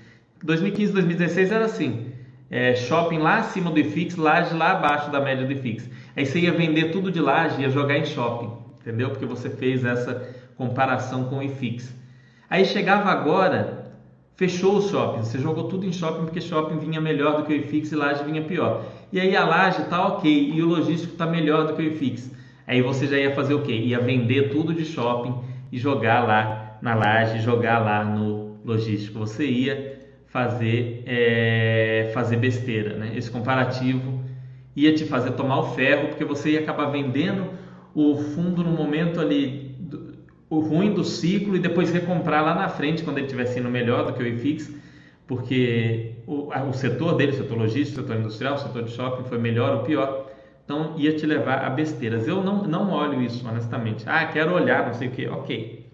2015, 0.44 0.94
2016 0.94 1.52
era 1.52 1.66
assim. 1.66 2.12
É, 2.48 2.76
shopping 2.76 3.18
lá 3.18 3.40
acima 3.40 3.72
do 3.72 3.80
IFIX, 3.80 4.18
laje 4.18 4.56
lá 4.56 4.74
abaixo 4.74 5.10
da 5.10 5.20
média 5.20 5.48
do 5.48 5.52
IFIX. 5.52 5.90
Aí 6.16 6.28
você 6.28 6.42
ia 6.42 6.52
vender 6.52 6.92
tudo 6.92 7.12
de 7.12 7.20
laje 7.20 7.58
e 7.58 7.64
ia 7.64 7.72
jogar 7.72 7.98
em 7.98 8.06
shopping, 8.06 8.52
entendeu? 8.82 9.10
Porque 9.10 9.26
você 9.26 9.50
fez 9.50 9.84
essa 9.84 10.32
comparação 10.56 11.24
com 11.24 11.40
o 11.40 11.44
IFIX. 11.44 11.92
Aí 12.48 12.66
chegava 12.66 13.10
agora, 13.10 13.77
fechou 14.38 14.78
o 14.78 14.82
shopping, 14.82 15.24
você 15.24 15.40
jogou 15.40 15.64
tudo 15.64 15.86
em 15.86 15.92
shopping 15.92 16.26
porque 16.26 16.40
shopping 16.40 16.78
vinha 16.78 17.02
melhor 17.02 17.38
do 17.38 17.44
que 17.44 17.54
o 17.54 17.56
IFIX 17.56 17.92
e 17.92 17.96
laje 17.96 18.24
vinha 18.24 18.44
pior. 18.44 18.86
E 19.12 19.20
aí 19.20 19.36
a 19.36 19.44
laje 19.44 19.84
tá 19.86 20.08
ok 20.08 20.52
e 20.54 20.62
o 20.62 20.68
logístico 20.68 21.16
tá 21.16 21.26
melhor 21.26 21.66
do 21.66 21.74
que 21.74 21.82
o 21.82 21.86
IFIX. 21.86 22.32
Aí 22.68 22.82
você 22.82 23.08
já 23.08 23.18
ia 23.18 23.34
fazer 23.34 23.56
o 23.56 23.64
quê? 23.64 23.74
Ia 23.74 24.00
vender 24.00 24.52
tudo 24.52 24.74
de 24.74 24.86
shopping 24.86 25.34
e 25.72 25.78
jogar 25.80 26.22
lá 26.22 26.78
na 26.84 26.94
laje, 26.94 27.40
jogar 27.40 27.80
lá 27.80 28.06
no 28.06 28.58
logístico. 28.64 29.18
Você 29.18 29.48
ia 29.48 29.98
fazer, 30.28 31.04
é, 31.08 32.12
fazer 32.14 32.38
besteira, 32.38 32.96
né? 32.96 33.14
Esse 33.16 33.32
comparativo 33.32 34.22
ia 34.76 34.94
te 34.94 35.04
fazer 35.06 35.32
tomar 35.32 35.60
o 35.62 35.74
ferro, 35.74 36.10
porque 36.10 36.24
você 36.24 36.52
ia 36.52 36.60
acabar 36.60 36.92
vendendo 36.92 37.48
o 37.96 38.16
fundo 38.18 38.64
no 38.64 38.70
momento 38.70 39.20
ali 39.20 39.67
o 40.50 40.60
ruim 40.60 40.94
do 40.94 41.04
ciclo 41.04 41.56
e 41.56 41.60
depois 41.60 41.92
recomprar 41.92 42.44
lá 42.44 42.56
na 42.56 42.70
frente 42.70 43.04
quando 43.04 43.18
ele 43.18 43.26
estiver 43.26 43.46
sendo 43.46 43.70
melhor 43.70 44.06
do 44.06 44.14
que 44.14 44.24
o 44.24 44.28
IFIX, 44.28 44.74
porque 45.26 46.14
o, 46.26 46.50
o 46.70 46.74
setor 46.74 47.16
dele, 47.16 47.34
o 47.34 47.36
setor 47.36 47.58
logístico, 47.58 48.00
o 48.00 48.04
setor 48.04 48.20
industrial, 48.20 48.56
o 48.56 48.58
setor 48.58 48.84
de 48.84 48.92
shopping 48.92 49.28
foi 49.28 49.38
melhor 49.38 49.78
ou 49.78 49.84
pior. 49.84 50.30
Então 50.64 50.96
ia 50.98 51.16
te 51.16 51.26
levar 51.26 51.66
a 51.66 51.70
besteiras. 51.70 52.28
Eu 52.28 52.44
não, 52.44 52.64
não 52.64 52.92
olho 52.92 53.22
isso, 53.22 53.48
honestamente. 53.48 54.04
Ah, 54.08 54.26
quero 54.26 54.54
olhar, 54.54 54.86
não 54.86 54.94
sei 54.94 55.10
o 55.10 55.12
que. 55.12 55.28
Ok, 55.28 55.90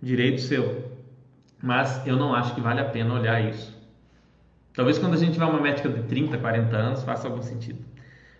direito 0.00 0.40
seu. 0.40 0.84
Mas 1.62 2.06
eu 2.06 2.16
não 2.16 2.34
acho 2.34 2.54
que 2.54 2.60
vale 2.60 2.80
a 2.80 2.84
pena 2.84 3.14
olhar 3.14 3.40
isso. 3.40 3.74
Talvez 4.74 4.98
quando 4.98 5.14
a 5.14 5.16
gente 5.16 5.32
tiver 5.32 5.46
uma 5.46 5.60
métrica 5.60 5.88
de 5.88 6.02
30, 6.02 6.36
40 6.38 6.76
anos 6.76 7.02
faça 7.02 7.26
algum 7.26 7.42
sentido. 7.42 7.78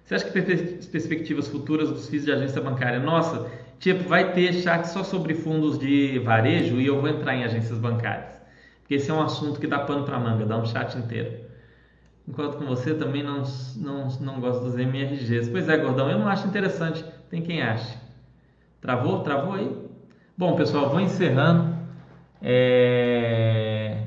Você 0.05 0.15
acha 0.15 0.25
que 0.27 0.33
perspectivas 0.33 1.49
futuras 1.49 1.89
dos 1.89 2.09
FIIs 2.09 2.25
de 2.25 2.33
agência 2.33 2.61
bancária? 2.61 3.01
Nossa, 3.01 3.51
tipo, 3.79 4.09
vai 4.09 4.33
ter 4.33 4.53
chat 4.55 4.85
só 4.85 5.03
sobre 5.05 5.35
fundos 5.35 5.79
de 5.79 6.19
varejo 6.21 6.81
e 6.81 6.87
eu 6.87 7.01
vou 7.01 7.09
entrar 7.09 7.35
em 7.35 7.45
agências 7.45 7.79
bancárias. 7.79 8.37
Porque 8.81 8.95
esse 8.95 9.11
é 9.11 9.15
um 9.15 9.23
assunto 9.23 9.59
que 9.59 9.67
dá 9.67 9.81
pano 9.81 10.05
para 10.05 10.19
manga, 10.19 10.47
dá 10.47 10.57
um 10.57 10.65
chat 10.65 10.97
inteiro. 10.97 11.47
Enquanto 12.29 12.57
com 12.57 12.67
você 12.67 12.95
também 12.95 13.23
não, 13.23 13.43
não, 13.77 14.09
não 14.21 14.41
gosto 14.41 14.65
dos 14.65 14.75
MRGs. 14.75 15.49
Pois 15.51 15.69
é, 15.69 15.77
gordão, 15.77 16.11
eu 16.11 16.19
não 16.19 16.29
acho 16.29 16.47
interessante. 16.47 17.05
Tem 17.31 17.43
quem 17.43 17.63
ache. 17.63 17.97
Travou? 18.81 19.21
Travou 19.21 19.55
aí? 19.55 19.71
Bom, 20.37 20.57
pessoal, 20.57 20.91
vou 20.91 21.01
encerrando. 21.01 21.77
É... 22.43 24.07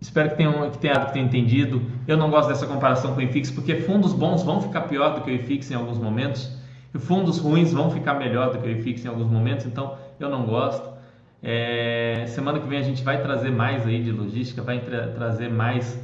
Espero 0.00 0.30
que 0.30 0.36
tenham, 0.36 0.70
que, 0.70 0.78
tenha, 0.78 1.04
tenham 1.06 1.26
entendido. 1.26 1.82
Eu 2.06 2.16
não 2.16 2.30
gosto 2.30 2.48
dessa 2.48 2.66
comparação 2.66 3.14
com 3.14 3.20
o 3.20 3.22
IFIX, 3.22 3.50
porque 3.50 3.76
fundos 3.76 4.12
bons 4.12 4.42
vão 4.42 4.60
ficar 4.60 4.82
pior 4.82 5.14
do 5.14 5.22
que 5.22 5.30
o 5.30 5.34
IFIX 5.34 5.70
em 5.70 5.74
alguns 5.74 5.98
momentos, 5.98 6.56
fundos 6.98 7.38
ruins 7.38 7.72
vão 7.72 7.90
ficar 7.90 8.14
melhor 8.14 8.52
do 8.52 8.58
que 8.58 8.68
o 8.68 8.70
IFIX 8.70 9.04
em 9.04 9.08
alguns 9.08 9.30
momentos, 9.30 9.66
então 9.66 9.96
eu 10.18 10.28
não 10.28 10.46
gosto. 10.46 10.94
É, 11.42 12.24
semana 12.28 12.58
que 12.58 12.66
vem 12.66 12.78
a 12.78 12.82
gente 12.82 13.02
vai 13.02 13.20
trazer 13.20 13.50
mais 13.50 13.86
aí 13.86 14.02
de 14.02 14.10
logística, 14.10 14.62
vai 14.62 14.80
tra 14.80 15.08
trazer 15.08 15.50
mais 15.50 16.00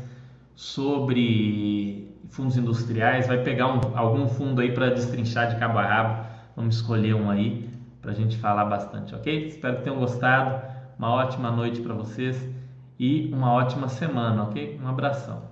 sobre 0.54 2.14
fundos 2.28 2.56
industriais, 2.56 3.26
vai 3.26 3.42
pegar 3.42 3.68
um, 3.68 3.96
algum 3.96 4.28
fundo 4.28 4.60
aí 4.60 4.72
para 4.72 4.90
destrinchar 4.90 5.48
de 5.48 5.56
cabo 5.56 5.78
a 5.78 5.86
rabo. 5.86 6.26
Vamos 6.54 6.76
escolher 6.76 7.14
um 7.14 7.30
aí 7.30 7.70
para 8.02 8.12
a 8.12 8.14
gente 8.14 8.36
falar 8.36 8.64
bastante, 8.64 9.14
ok? 9.14 9.46
Espero 9.46 9.76
que 9.76 9.82
tenham 9.84 9.98
gostado. 9.98 10.62
Uma 10.98 11.10
ótima 11.10 11.50
noite 11.50 11.80
para 11.80 11.94
vocês 11.94 12.46
e 12.98 13.30
uma 13.32 13.52
ótima 13.52 13.88
semana, 13.88 14.42
ok? 14.42 14.78
Um 14.82 14.86
abração. 14.86 15.49